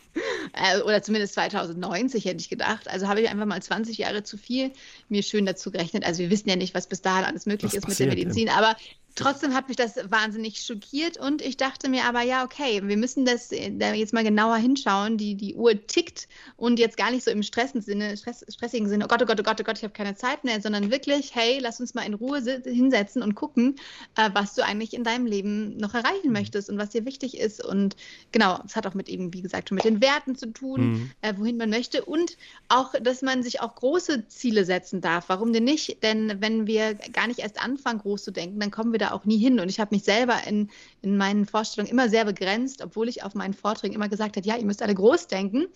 äh, 0.54 0.80
oder 0.80 1.02
zumindest 1.02 1.34
2090 1.34 2.24
hätte 2.24 2.40
ich 2.40 2.48
gedacht. 2.48 2.88
Also 2.88 3.06
habe 3.06 3.20
ich 3.20 3.28
einfach 3.28 3.46
mal 3.46 3.62
20 3.62 3.98
Jahre 3.98 4.22
zu 4.24 4.36
viel 4.38 4.72
mir 5.08 5.22
schön 5.22 5.46
dazu 5.46 5.70
gerechnet. 5.70 6.04
Also 6.04 6.20
wir 6.20 6.30
wissen 6.30 6.48
ja 6.48 6.56
nicht, 6.56 6.74
was 6.74 6.86
bis 6.86 7.02
dahin 7.02 7.26
alles 7.26 7.46
möglich 7.46 7.72
was 7.72 7.78
ist 7.78 7.88
mit 7.88 7.98
der 7.98 8.08
Medizin, 8.08 8.46
ja. 8.46 8.54
aber 8.54 8.76
Trotzdem 9.18 9.52
hat 9.52 9.66
mich 9.66 9.76
das 9.76 9.96
wahnsinnig 10.10 10.62
schockiert 10.62 11.16
und 11.16 11.42
ich 11.42 11.56
dachte 11.56 11.88
mir 11.88 12.04
aber, 12.04 12.22
ja, 12.22 12.44
okay, 12.44 12.80
wir 12.84 12.96
müssen 12.96 13.24
das 13.24 13.50
äh, 13.50 13.70
jetzt 13.94 14.12
mal 14.12 14.22
genauer 14.22 14.56
hinschauen. 14.58 15.16
Die, 15.16 15.34
die 15.34 15.56
Uhr 15.56 15.86
tickt 15.86 16.28
und 16.56 16.78
jetzt 16.78 16.96
gar 16.96 17.10
nicht 17.10 17.24
so 17.24 17.32
im 17.32 17.42
Sinne, 17.42 18.16
Stress, 18.16 18.44
stressigen 18.48 18.88
Sinne, 18.88 19.06
oh 19.06 19.08
Gott, 19.08 19.20
oh 19.20 19.26
Gott, 19.26 19.40
oh 19.40 19.42
Gott, 19.42 19.60
oh 19.60 19.64
Gott, 19.64 19.78
ich 19.78 19.82
habe 19.82 19.92
keine 19.92 20.14
Zeit 20.14 20.44
mehr, 20.44 20.60
sondern 20.60 20.92
wirklich, 20.92 21.34
hey, 21.34 21.58
lass 21.60 21.80
uns 21.80 21.94
mal 21.94 22.06
in 22.06 22.14
Ruhe 22.14 22.40
hinsetzen 22.64 23.22
und 23.22 23.34
gucken, 23.34 23.74
äh, 24.16 24.30
was 24.34 24.54
du 24.54 24.64
eigentlich 24.64 24.94
in 24.94 25.02
deinem 25.02 25.26
Leben 25.26 25.76
noch 25.78 25.94
erreichen 25.94 26.28
mhm. 26.28 26.34
möchtest 26.34 26.70
und 26.70 26.78
was 26.78 26.90
dir 26.90 27.04
wichtig 27.04 27.38
ist. 27.38 27.64
Und 27.64 27.96
genau, 28.32 28.60
es 28.64 28.76
hat 28.76 28.86
auch 28.86 28.94
mit 28.94 29.08
eben, 29.08 29.32
wie 29.32 29.42
gesagt, 29.42 29.68
schon 29.68 29.76
mit 29.76 29.84
den 29.84 30.00
Werten 30.00 30.36
zu 30.36 30.52
tun, 30.52 30.80
mhm. 30.80 31.10
äh, 31.22 31.34
wohin 31.36 31.56
man 31.56 31.70
möchte 31.70 32.04
und 32.04 32.36
auch, 32.68 32.94
dass 33.00 33.22
man 33.22 33.42
sich 33.42 33.60
auch 33.60 33.74
große 33.74 34.28
Ziele 34.28 34.64
setzen 34.64 35.00
darf. 35.00 35.28
Warum 35.28 35.52
denn 35.52 35.64
nicht? 35.64 36.02
Denn 36.02 36.40
wenn 36.40 36.66
wir 36.66 36.94
gar 36.94 37.26
nicht 37.26 37.40
erst 37.40 37.62
anfangen, 37.62 38.00
groß 38.00 38.24
zu 38.24 38.30
denken, 38.30 38.60
dann 38.60 38.70
kommen 38.70 38.92
wir 38.92 38.98
da 38.98 39.12
auch 39.12 39.24
nie 39.24 39.38
hin. 39.38 39.60
Und 39.60 39.68
ich 39.68 39.80
habe 39.80 39.94
mich 39.94 40.04
selber 40.04 40.38
in, 40.46 40.70
in 41.02 41.16
meinen 41.16 41.46
Vorstellungen 41.46 41.90
immer 41.90 42.08
sehr 42.08 42.24
begrenzt, 42.24 42.82
obwohl 42.82 43.08
ich 43.08 43.22
auf 43.22 43.34
meinen 43.34 43.54
Vorträgen 43.54 43.94
immer 43.94 44.08
gesagt 44.08 44.36
habe, 44.36 44.46
ja, 44.46 44.56
ihr 44.56 44.64
müsst 44.64 44.82
alle 44.82 44.94
groß 44.94 45.26
denken. 45.28 45.66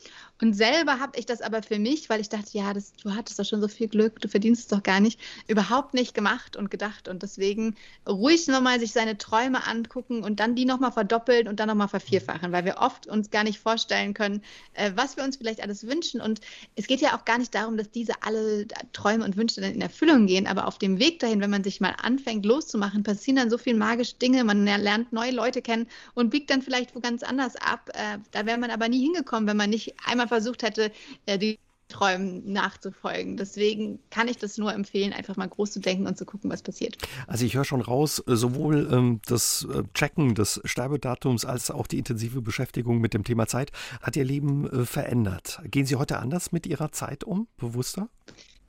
Und 0.41 0.55
selber 0.55 0.99
habe 0.99 1.19
ich 1.19 1.27
das 1.27 1.41
aber 1.41 1.63
für 1.63 1.79
mich, 1.79 2.09
weil 2.11 2.21
ich 2.21 2.29
dachte, 2.29 2.51
ja, 2.53 2.73
das, 2.73 2.93
du 3.03 3.15
hattest 3.15 3.39
doch 3.39 3.45
schon 3.45 3.61
so 3.61 3.69
viel 3.69 3.89
Glück, 3.89 4.21
du 4.21 4.29
verdienst 4.29 4.63
es 4.63 4.69
doch 4.69 4.83
gar 4.83 5.01
nicht, 5.01 5.21
überhaupt 5.49 5.95
nicht 5.95 6.15
gemacht 6.15 6.57
und 6.57 6.71
gedacht. 6.71 7.09
Und 7.09 7.23
deswegen 7.23 7.77
ruhig 8.09 8.47
nochmal 8.49 8.81
sich 8.81 8.93
seine 8.93 9.19
Träume 9.19 9.67
angucken 9.67 10.23
und 10.23 10.41
dann 10.41 10.55
die 10.55 10.65
nochmal 10.65 10.93
verdoppeln 10.93 11.49
und 11.49 11.61
dann 11.61 11.69
nochmal 11.69 11.89
vervierfachen, 12.13 12.53
weil 12.53 12.65
wir 12.65 12.79
oft 12.79 13.07
uns 13.07 13.31
gar 13.31 13.45
nicht 13.45 13.59
vorstellen 13.59 14.15
können, 14.15 14.43
äh, 14.75 14.93
was 14.95 15.17
wir 15.17 15.25
uns 15.25 15.37
vielleicht 15.37 15.63
alles 15.63 15.87
wünschen. 15.87 16.21
Und 16.21 16.41
es 16.77 16.87
geht 16.87 17.01
ja 17.01 17.17
auch 17.17 17.25
gar 17.25 17.39
nicht 17.39 17.55
darum, 17.55 17.77
dass 17.77 17.91
diese 17.91 18.23
alle 18.23 18.67
Träume 18.93 19.25
und 19.25 19.37
Wünsche 19.37 19.61
dann 19.61 19.73
in 19.75 19.81
Erfüllung 19.81 20.27
gehen, 20.27 20.47
aber 20.47 20.67
auf 20.67 20.79
dem 20.79 20.99
Weg 20.99 21.21
dahin, 21.21 21.41
wenn 21.41 21.51
man 21.51 21.65
sich 21.65 21.81
mal 21.81 21.95
anfängt 22.03 22.45
loszumachen, 22.45 23.03
passieren 23.03 23.37
dann 23.37 23.51
so 23.51 23.59
viele 23.59 23.77
magische 23.77 24.17
Dinge, 24.17 24.45
man 24.45 24.65
lernt 24.65 25.13
neue 25.13 25.33
Leute 25.33 25.63
kennen 25.63 25.89
und 26.15 26.31
biegt 26.31 26.51
dann 26.51 26.63
vielleicht 26.63 26.95
wo 26.95 27.01
ganz 27.01 27.23
anders 27.23 27.57
ab. 27.57 27.91
Äh, 27.95 28.19
da 28.31 28.47
wäre 28.47 28.59
man 28.59 28.71
aber 28.71 28.89
nie 28.89 29.03
hingekommen, 29.03 29.49
wenn 29.49 29.57
man 29.57 29.71
nicht 29.71 29.95
einmal 30.05 30.29
versucht 30.29 30.63
hätte, 30.63 30.93
äh, 31.27 31.39
die 31.39 31.59
Träumen 31.93 32.53
nachzufolgen. 32.53 33.37
Deswegen 33.37 34.01
kann 34.11 34.29
ich 34.29 34.39
das 34.39 34.59
nur 34.59 34.73
empfehlen, 34.73 35.13
einfach 35.13 35.37
mal 35.37 35.49
groß 35.49 35.73
zu 35.73 35.81
denken 35.81 36.07
und 36.07 36.17
zu 36.17 36.25
gucken, 36.25 36.51
was 36.51 36.63
passiert. 36.63 36.97
Also 37.27 37.45
ich 37.45 37.55
höre 37.55 37.65
schon 37.65 37.81
raus, 37.81 38.23
äh, 38.27 38.35
sowohl 38.35 38.89
ähm, 38.91 39.21
das 39.27 39.67
äh, 39.73 39.83
Checken 39.95 40.35
des 40.35 40.61
Sterbedatums 40.65 41.45
als 41.45 41.71
auch 41.71 41.87
die 41.87 41.99
intensive 41.99 42.43
Beschäftigung 42.43 42.99
mit 42.99 43.15
dem 43.15 43.25
Thema 43.25 43.47
Zeit 43.47 43.71
hat 44.01 44.17
Ihr 44.17 44.25
Leben 44.25 44.69
äh, 44.69 44.85
verändert. 44.87 45.61
Gehen 45.65 45.87
Sie 45.87 45.97
heute 45.97 46.19
anders 46.19 46.53
mit 46.53 46.67
Ihrer 46.67 46.93
Zeit 46.93 47.25
um, 47.25 47.47
bewusster? 47.59 48.09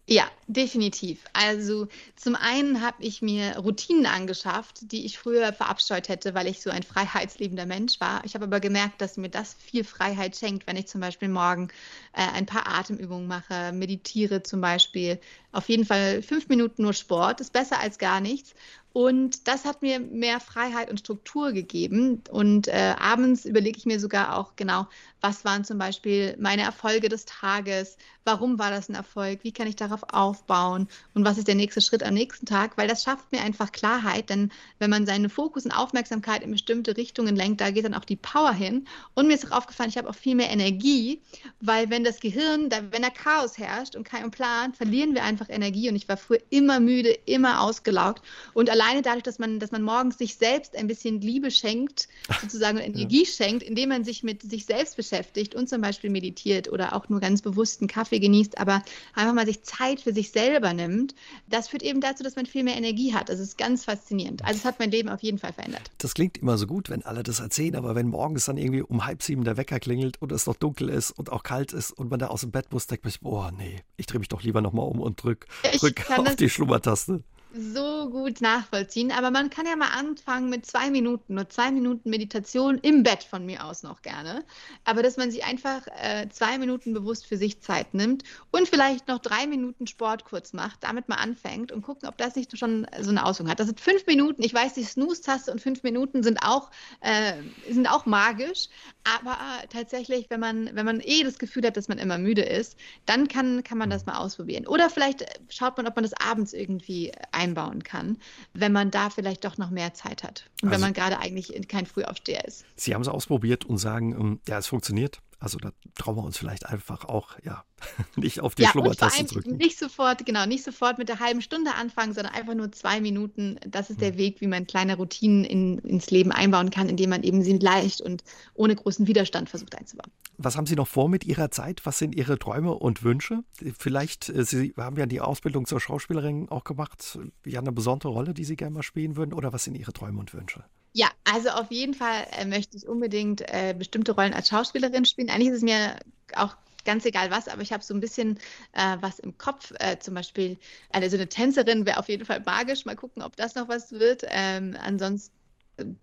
Ja, 0.06 0.30
definitiv. 0.47 1.24
Also 1.32 1.88
zum 2.18 2.36
einen 2.36 2.82
habe 2.82 3.01
ich 3.01 3.22
mir 3.22 3.58
Routinen 3.58 4.06
angeschafft, 4.06 4.91
die 4.91 5.06
ich 5.06 5.18
früher 5.18 5.54
verabscheut 5.54 6.10
hätte, 6.10 6.34
weil 6.34 6.47
ich 6.47 6.62
so 6.62 6.70
ein 6.72 6.84
freiheitsliebender 6.84 7.66
Mensch 7.66 8.01
war. 8.01 8.22
Ich 8.26 8.36
habe 8.36 8.43
aber 8.43 8.60
gemerkt, 8.60 8.99
dass 8.99 9.16
mir 9.16 9.30
das 9.30 9.54
viel 9.54 9.86
Freiheit 9.86 10.36
schenkt, 10.36 10.68
wenn 10.68 10.76
ich 10.76 10.88
zum 10.88 10.99
Beispiel 10.99 11.30
morgen 11.30 11.70
äh, 12.12 12.22
ein 12.34 12.45
paar 12.45 12.68
Atemübungen 12.68 13.28
mache, 13.28 13.72
meditiere 13.72 14.43
zum 14.43 14.60
Beispiel. 14.60 15.22
Auf 15.54 15.70
jeden 15.70 15.86
Fall 15.86 16.22
fünf 16.22 16.49
Minuten 16.49 16.82
nur 16.84 16.93
Sport 16.93 17.39
ist 17.39 17.54
besser 17.54 17.80
als 17.80 17.97
gar 17.97 18.20
nichts. 18.20 18.56
Und 18.94 19.48
das 19.48 19.66
hat 19.66 19.82
mir 19.82 20.00
mehr 20.00 20.39
Freiheit 20.39 20.91
und 20.91 21.00
Struktur 21.00 21.52
gegeben. 21.52 22.22
Und 22.30 22.68
äh, 22.68 22.94
abends 23.00 23.44
überlege 23.44 23.78
ich 23.78 23.88
mir 23.88 24.00
sogar 24.00 24.38
auch 24.38 24.56
genau, 24.56 24.88
was 25.20 25.46
waren 25.46 25.64
zum 25.64 25.80
Beispiel 25.80 26.36
meine 26.38 26.62
Erfolge 26.62 27.10
des 27.10 27.26
Tages, 27.26 27.98
warum 28.26 28.60
war 28.60 28.72
das 28.72 28.89
ein 28.89 28.96
Erfolg, 28.96 29.39
wie 29.44 29.54
kann 29.54 29.68
ich 29.68 29.76
darauf 29.76 30.04
aufbauen 30.12 30.88
und 31.14 31.26
was 31.26 31.38
ist 31.38 31.48
der 31.48 31.56
nächste 31.56 31.82
Schritt 31.82 32.04
am 32.04 32.14
nächsten 32.14 32.46
Tag, 32.46 32.78
weil 32.78 32.88
das 32.88 33.04
schafft 33.04 33.32
mir 33.32 33.41
einfach 33.41 33.72
Klarheit, 33.72 34.30
denn 34.30 34.52
wenn 34.80 34.89
man 34.89 35.06
seinen 35.06 35.30
Fokus 35.30 35.66
und 35.66 35.72
Aufmerksamkeit 35.72 36.44
in 36.44 36.52
bestimmte 36.52 36.98
Richtungen 36.98 37.36
lenkt, 37.36 37.62
da 37.62 37.72
geht 37.72 37.86
dann 37.86 37.94
auch 37.94 38.06
die 38.06 38.18
Power 38.18 38.52
hin. 38.52 38.86
Und 39.14 39.28
mir 39.28 39.34
ist 39.34 39.50
auch 39.50 39.58
aufgefallen, 39.58 39.89
ich 39.89 39.98
habe 39.98 40.10
auch 40.10 40.16
viel 40.16 40.36
mehr 40.36 40.50
Energie, 40.50 41.22
weil 41.62 41.89
wenn 41.89 42.04
das 42.04 42.20
Gehirn, 42.20 42.70
wenn 42.70 43.02
da 43.02 43.10
Chaos 43.10 43.58
herrscht 43.58 43.96
und 43.96 44.04
kein 44.04 44.30
Plan, 44.30 44.74
verlieren 44.74 45.16
wir 45.16 45.24
einfach 45.24 45.48
Energie. 45.50 45.89
Und 45.89 45.96
ich 45.96 46.10
war 46.10 46.18
früher 46.18 46.39
immer 46.50 46.80
müde, 46.80 47.18
immer 47.26 47.62
ausgelaugt. 47.62 48.22
Und 48.54 48.70
allein 48.70 48.83
alleine 48.84 49.02
dadurch, 49.02 49.24
dass 49.24 49.40
man, 49.40 49.60
dass 49.60 49.72
man 49.72 49.82
morgens 49.82 50.18
sich 50.18 50.36
selbst 50.36 50.76
ein 50.76 50.88
bisschen 50.88 51.22
Liebe 51.22 51.52
schenkt, 51.52 52.08
sozusagen 52.42 52.78
Energie 52.78 53.24
ja. 53.24 53.30
schenkt, 53.30 53.64
indem 53.64 53.90
man 53.90 54.04
sich 54.04 54.24
mit 54.24 54.42
sich 54.42 54.66
selbst 54.66 54.98
beschäftigt 54.98 55.56
und 55.56 55.70
zum 55.70 55.82
Beispiel 55.82 56.10
meditiert 56.10 56.72
oder 56.72 56.96
auch 56.96 57.10
nur 57.10 57.20
ganz 57.20 57.42
bewusst 57.42 57.82
einen 57.82 57.88
Kaffee 57.88 58.20
genießt, 58.20 58.58
aber 58.58 58.84
einfach 59.14 59.34
mal 59.34 59.46
sich 59.46 59.64
Zeit 59.64 60.02
für 60.02 60.14
sich 60.14 60.32
selber 60.32 60.74
nimmt, 60.74 61.16
das 61.48 61.70
führt 61.70 61.84
eben 61.84 62.02
dazu, 62.02 62.24
dass 62.24 62.36
man 62.36 62.46
viel 62.46 62.64
mehr 62.64 62.76
Energie 62.76 63.14
hat. 63.14 63.30
Das 63.30 63.40
ist 63.40 63.58
ganz 63.58 63.86
faszinierend. 63.86 64.44
Also 64.44 64.60
es 64.60 64.66
hat 64.66 64.80
mein 64.80 64.92
Leben 64.92 65.10
auf 65.10 65.22
jeden 65.22 65.40
Fall 65.40 65.54
verändert. 65.54 65.92
Das 65.98 66.14
klingt 66.14 66.38
immer 66.38 66.58
so 66.58 66.68
gut, 66.68 66.90
wenn 66.90 67.04
alle 67.04 67.24
das 67.24 67.40
erzählen, 67.40 67.76
aber 67.76 67.96
wenn 67.96 68.08
morgens 68.08 68.46
dann 68.46 68.58
irgendwie 68.58 68.82
um 68.82 69.06
halb 69.06 69.24
sieben 69.24 69.44
der 69.44 69.58
Wecker 69.58 69.80
klingelt 69.80 70.22
und 70.22 70.32
es 70.32 70.46
noch 70.46 70.56
dunkel 70.56 70.90
ist 70.90 71.12
und 71.12 71.32
auch 71.32 71.44
kalt 71.44 71.74
ist 71.74 71.92
und 71.92 72.10
man 72.10 72.20
da 72.20 72.28
aus 72.28 72.42
dem 72.42 72.52
Bett 72.52 72.72
muss, 72.72 72.88
denkt 72.88 73.04
man 73.04 73.12
sich, 73.12 73.22
boah, 73.22 73.52
nee, 73.52 73.82
ich 73.98 74.06
drehe 74.06 74.20
mich 74.20 74.30
doch 74.30 74.44
lieber 74.44 74.62
nochmal 74.62 74.88
um 74.88 75.00
und 75.00 75.22
drück, 75.22 75.48
drück 75.80 76.10
auf 76.10 76.36
die 76.36 76.50
Schlummertaste 76.50 77.24
so 77.56 78.10
gut 78.10 78.41
nachvollziehen. 78.41 79.12
Aber 79.12 79.30
man 79.30 79.49
kann 79.49 79.66
ja 79.66 79.76
mal 79.76 79.89
anfangen 79.89 80.49
mit 80.49 80.66
zwei 80.66 80.89
Minuten, 80.89 81.36
nur 81.36 81.47
zwei 81.49 81.72
Minuten 81.72 82.10
Meditation 82.10 82.80
im 82.80 83.04
Bett 83.04 83.24
von 83.24 83.45
mir 83.45 83.64
aus 83.66 83.84
noch 83.84 84.01
gerne. 84.01 84.43
Aber 84.86 85.04
dass 85.04 85.18
man 85.18 85.30
sich 85.30 85.45
einfach 85.45 85.86
äh, 86.01 86.28
zwei 86.30 86.58
Minuten 86.58 86.93
bewusst 86.93 87.28
für 87.28 87.38
sich 87.38 87.62
Zeit 87.62 87.93
nimmt 87.93 88.24
und 88.51 88.68
vielleicht 88.68 89.08
noch 89.08 89.20
drei 89.20 89.45
Minuten 89.45 89.86
Sport 89.86 90.26
kurz 90.26 90.54
macht, 90.54 90.84
damit 90.84 91.10
mal 91.10 91.18
anfängt 91.18 91.72
und 91.72 91.84
gucken, 91.84 92.10
ob 92.10 92.18
das 92.18 92.36
nicht 92.36 92.58
schon 92.58 92.88
so 92.99 93.12
eine 93.12 93.26
Auswirkung 93.26 93.51
hat. 93.51 93.60
Das 93.60 93.68
sind 93.68 93.80
fünf 93.80 94.06
Minuten. 94.08 94.41
Ich 94.41 94.54
weiß, 94.54 94.74
die 94.74 94.84
Snooze-Taste 94.84 95.51
und 95.51 95.62
fünf 95.62 95.84
Minuten 95.84 96.24
sind 96.24 96.39
auch, 96.43 96.72
äh, 97.01 97.34
sind 97.70 97.88
auch 97.88 98.06
magisch. 98.06 98.68
Aber 99.04 99.38
tatsächlich, 99.70 100.30
wenn 100.30 100.39
man, 100.39 100.70
wenn 100.74 100.86
man 100.86 101.01
eh 101.01 101.24
das 101.24 101.38
Gefühl 101.38 101.66
hat, 101.66 101.78
dass 101.78 101.88
man 101.88 101.97
immer 101.97 102.18
müde 102.18 102.41
ist, 102.41 102.78
dann 103.06 103.28
kann, 103.28 103.64
kann 103.64 103.78
man 103.78 103.89
das 103.89 104.06
mal 104.06 104.18
ausprobieren. 104.18 104.66
Oder 104.66 104.89
vielleicht 104.89 105.26
schaut 105.49 105.78
man, 105.78 105.88
ob 105.88 105.95
man 105.95 106.04
das 106.04 106.14
abends 106.14 106.54
irgendwie 106.54 107.12
ein 107.32 107.43
einbauen 107.44 107.84
kann, 107.84 108.18
wenn 108.54 108.72
man 108.72 108.91
da 108.91 109.10
vielleicht 109.10 109.44
doch 109.46 109.58
noch 109.58 109.70
mehr 109.70 109.94
Zeit 109.94 110.24
hat 110.24 110.50
und 110.62 110.70
also, 110.70 110.74
wenn 110.74 110.82
man 110.82 110.94
gerade 110.94 111.20
eigentlich 111.20 111.68
kein 111.68 111.86
Frühaufsteher 111.86 112.46
ist. 112.46 112.66
Sie 112.76 112.94
haben 112.94 113.02
es 113.02 113.08
ausprobiert 113.08 113.66
und 113.66 113.78
sagen, 113.78 114.14
ähm, 114.14 114.39
ja, 114.48 114.58
es 114.58 114.68
funktioniert. 114.68 115.20
Also 115.44 115.58
da 115.58 115.72
trauen 115.96 116.16
wir 116.16 116.24
uns 116.24 116.38
vielleicht 116.38 116.66
einfach 116.68 117.04
auch, 117.04 117.38
ja, 117.44 117.66
nicht 118.16 118.39
auf 118.39 118.56
die 118.56 118.62
ja, 118.62 118.70
Schlummertaste 118.70 119.26
drücken. 119.26 119.58
Nicht 119.58 119.78
sofort, 119.78 120.26
genau, 120.26 120.46
nicht 120.46 120.64
sofort 120.64 120.98
mit 120.98 121.10
der 121.10 121.20
halben 121.20 121.41
Stunde 121.41 121.76
anfangen, 121.76 122.14
sondern 122.14 122.34
einfach 122.34 122.56
nur 122.56 122.72
zwei 122.72 123.02
Minuten. 123.02 123.60
Das 123.68 123.89
ist 123.89 124.00
der 124.00 124.12
hm. 124.12 124.18
Weg, 124.18 124.39
wie 124.39 124.48
man 124.48 124.66
kleine 124.68 124.96
Routinen 124.96 125.44
in, 125.44 125.80
ins 125.80 126.10
Leben 126.12 126.32
einbauen 126.32 126.70
kann, 126.70 126.88
indem 126.88 127.10
man 127.10 127.24
eben 127.24 127.44
sie 127.44 127.58
leicht 127.58 128.00
und 128.00 128.24
ohne 128.54 128.74
großen 128.74 129.06
Widerstand 129.06 129.50
versucht 129.50 129.78
einzubauen. 129.78 130.10
Was 130.38 130.56
haben 130.56 130.66
Sie 130.66 130.76
noch 130.76 130.88
vor 130.88 131.10
mit 131.10 131.26
Ihrer 131.26 131.52
Zeit? 131.52 131.86
Was 131.86 131.98
sind 131.98 132.16
Ihre 132.16 132.39
Träume 132.39 132.74
und 132.74 133.04
Wünsche? 133.04 133.44
Vielleicht, 133.78 134.30
äh, 134.30 134.46
Sie 134.46 134.74
haben 134.78 134.96
ja 134.96 135.06
die 135.06 135.20
Ausbildung 135.20 135.66
zur 135.66 135.82
Schauspielerin 135.82 136.48
auch 136.48 136.64
gemacht. 136.64 137.20
Ja, 137.46 137.60
eine 137.60 137.74
besondere 137.74 138.14
Rolle, 138.14 138.34
die 138.34 138.46
Sie 138.46 138.56
gerne 138.56 138.76
mal 138.76 138.84
spielen 138.84 139.18
würden? 139.18 139.34
Oder 139.34 139.52
was 139.52 139.66
sind 139.66 139.76
Ihre 139.76 139.91
Träume 139.91 140.22
und 140.22 140.34
Wünsche? 140.34 140.64
Ja, 140.96 141.10
also 141.24 141.50
auf 141.50 141.72
jeden 141.72 141.94
Fall 141.96 142.28
äh, 142.32 142.46
möchte 142.46 142.78
ich 142.78 142.88
unbedingt 142.88 143.41
äh, 143.41 143.74
bestimmte 143.78 144.12
Rollen 144.14 144.34
als 144.34 144.50
Schauspielerin 144.50 145.06
spielen. 145.06 145.30
Eigentlich 145.30 145.48
ist 145.50 145.58
es 145.58 145.62
mir 145.64 145.98
auch 146.36 146.56
ganz 146.86 147.06
egal 147.06 147.32
was, 147.32 147.48
aber 147.48 147.62
ich 147.64 147.74
habe 147.74 147.84
so 147.84 147.94
ein 147.96 148.00
bisschen 148.00 148.38
äh, 148.74 148.98
was 149.02 149.18
im 149.20 149.38
Kopf. 149.38 149.72
Äh, 149.80 149.98
zum 150.00 150.14
Beispiel 150.14 150.60
eine 150.91 151.10
so 151.10 151.18
eine 151.18 151.28
Tänzerin 151.30 151.86
wäre 151.88 151.98
auf 151.98 152.10
jeden 152.10 152.26
Fall 152.26 152.41
magisch. 152.41 152.86
Mal 152.86 152.96
gucken, 152.96 153.24
ob 153.24 153.36
das 153.36 153.56
noch 153.56 153.68
was 153.70 153.91
wird. 153.94 154.24
Ähm, 154.30 154.78
ansonsten 154.80 155.34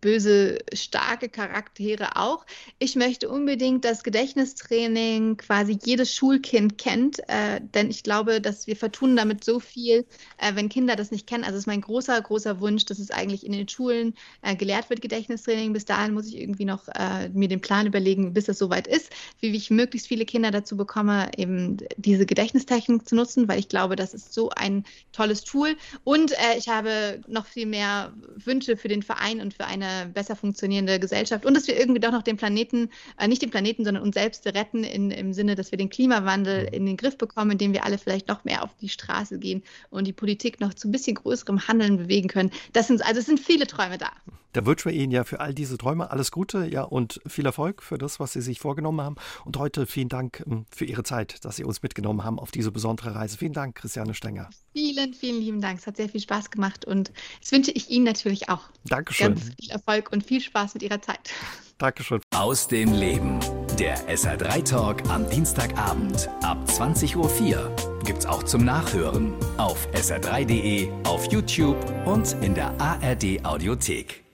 böse, 0.00 0.58
starke 0.72 1.28
Charaktere 1.28 2.16
auch. 2.16 2.44
Ich 2.78 2.96
möchte 2.96 3.28
unbedingt 3.28 3.84
das 3.84 4.02
Gedächtnistraining 4.02 5.36
quasi 5.36 5.78
jedes 5.84 6.12
Schulkind 6.12 6.76
kennt, 6.76 7.20
äh, 7.28 7.60
denn 7.74 7.90
ich 7.90 8.02
glaube, 8.02 8.40
dass 8.40 8.66
wir 8.66 8.76
vertun 8.76 9.14
damit 9.14 9.44
so 9.44 9.60
viel, 9.60 10.04
äh, 10.38 10.54
wenn 10.54 10.68
Kinder 10.68 10.96
das 10.96 11.12
nicht 11.12 11.26
kennen. 11.26 11.44
Also 11.44 11.56
es 11.56 11.62
ist 11.62 11.66
mein 11.68 11.82
großer, 11.82 12.20
großer 12.20 12.60
Wunsch, 12.60 12.84
dass 12.86 12.98
es 12.98 13.10
eigentlich 13.12 13.46
in 13.46 13.52
den 13.52 13.68
Schulen 13.68 14.14
äh, 14.42 14.56
gelehrt 14.56 14.90
wird, 14.90 15.02
Gedächtnistraining. 15.02 15.72
Bis 15.72 15.84
dahin 15.84 16.14
muss 16.14 16.26
ich 16.26 16.38
irgendwie 16.38 16.64
noch 16.64 16.88
äh, 16.88 17.28
mir 17.28 17.48
den 17.48 17.60
Plan 17.60 17.86
überlegen, 17.86 18.32
bis 18.32 18.48
es 18.48 18.58
soweit 18.58 18.88
ist, 18.88 19.12
wie 19.38 19.54
ich 19.54 19.70
möglichst 19.70 20.08
viele 20.08 20.24
Kinder 20.24 20.50
dazu 20.50 20.76
bekomme, 20.76 21.30
eben 21.36 21.76
diese 21.96 22.26
Gedächtnistechnik 22.26 23.08
zu 23.08 23.14
nutzen, 23.14 23.46
weil 23.46 23.60
ich 23.60 23.68
glaube, 23.68 23.94
das 23.94 24.14
ist 24.14 24.34
so 24.34 24.50
ein 24.50 24.84
tolles 25.12 25.44
Tool. 25.44 25.76
Und 26.02 26.32
äh, 26.32 26.58
ich 26.58 26.68
habe 26.68 27.20
noch 27.28 27.46
viel 27.46 27.66
mehr 27.66 28.12
Wünsche 28.34 28.76
für 28.76 28.88
den 28.88 29.02
Verein 29.02 29.40
und 29.40 29.59
für 29.60 29.66
eine 29.66 30.06
besser 30.06 30.36
funktionierende 30.36 30.98
Gesellschaft 30.98 31.44
und 31.44 31.52
dass 31.52 31.66
wir 31.66 31.78
irgendwie 31.78 32.00
doch 32.00 32.12
noch 32.12 32.22
den 32.22 32.38
Planeten, 32.38 32.88
äh, 33.18 33.28
nicht 33.28 33.42
den 33.42 33.50
Planeten, 33.50 33.84
sondern 33.84 34.02
uns 34.02 34.14
selbst 34.14 34.46
retten 34.46 34.84
in, 34.84 35.10
im 35.10 35.34
Sinne, 35.34 35.54
dass 35.54 35.70
wir 35.70 35.76
den 35.76 35.90
Klimawandel 35.90 36.66
in 36.72 36.86
den 36.86 36.96
Griff 36.96 37.18
bekommen, 37.18 37.50
indem 37.50 37.74
wir 37.74 37.84
alle 37.84 37.98
vielleicht 37.98 38.28
noch 38.28 38.44
mehr 38.44 38.64
auf 38.64 38.70
die 38.80 38.88
Straße 38.88 39.38
gehen 39.38 39.62
und 39.90 40.06
die 40.06 40.14
Politik 40.14 40.60
noch 40.60 40.72
zu 40.72 40.88
ein 40.88 40.92
bisschen 40.92 41.16
größerem 41.16 41.68
Handeln 41.68 41.98
bewegen 41.98 42.28
können. 42.28 42.50
Das 42.72 42.86
sind, 42.86 43.04
also 43.04 43.20
es 43.20 43.26
sind 43.26 43.38
viele 43.38 43.66
Träume 43.66 43.98
da. 43.98 44.10
Da 44.52 44.66
wünschen 44.66 44.90
wir 44.90 44.98
Ihnen 44.98 45.12
ja 45.12 45.22
für 45.22 45.38
all 45.38 45.54
diese 45.54 45.78
Träume 45.78 46.10
alles 46.10 46.32
Gute 46.32 46.66
ja, 46.66 46.82
und 46.82 47.20
viel 47.26 47.46
Erfolg 47.46 47.82
für 47.82 47.98
das, 47.98 48.18
was 48.18 48.32
Sie 48.32 48.40
sich 48.40 48.58
vorgenommen 48.58 49.00
haben. 49.00 49.14
Und 49.44 49.56
heute 49.56 49.86
vielen 49.86 50.08
Dank 50.08 50.42
ähm, 50.44 50.66
für 50.74 50.84
Ihre 50.84 51.04
Zeit, 51.04 51.44
dass 51.44 51.56
Sie 51.56 51.64
uns 51.64 51.82
mitgenommen 51.82 52.24
haben 52.24 52.40
auf 52.40 52.50
diese 52.50 52.72
besondere 52.72 53.14
Reise. 53.14 53.36
Vielen 53.38 53.52
Dank, 53.52 53.76
Christiane 53.76 54.12
Stenger. 54.12 54.50
Vielen, 54.72 55.14
vielen 55.14 55.40
lieben 55.40 55.60
Dank. 55.60 55.78
Es 55.78 55.86
hat 55.86 55.96
sehr 55.96 56.08
viel 56.08 56.20
Spaß 56.20 56.50
gemacht 56.50 56.84
und 56.84 57.12
das 57.40 57.52
wünsche 57.52 57.70
ich 57.70 57.90
Ihnen 57.90 58.04
natürlich 58.04 58.48
auch. 58.48 58.62
Dankeschön. 58.84 59.34
Ganz 59.34 59.49
viel 59.58 59.70
Erfolg 59.70 60.12
und 60.12 60.24
viel 60.24 60.40
Spaß 60.40 60.74
mit 60.74 60.82
Ihrer 60.82 61.00
Zeit. 61.00 61.30
Dankeschön. 61.78 62.20
Aus 62.34 62.68
dem 62.68 62.92
Leben. 62.92 63.40
Der 63.78 63.96
SR3 64.08 64.62
Talk 64.64 65.08
am 65.08 65.28
Dienstagabend 65.30 66.28
ab 66.42 66.58
20.04 66.66 67.16
Uhr 67.16 67.76
gibt's 68.04 68.26
auch 68.26 68.42
zum 68.42 68.64
Nachhören 68.64 69.32
auf 69.56 69.88
sr3.de, 69.94 70.90
auf 71.04 71.32
YouTube 71.32 71.78
und 72.04 72.36
in 72.42 72.54
der 72.54 72.78
ARD 72.78 73.42
Audiothek. 73.44 74.29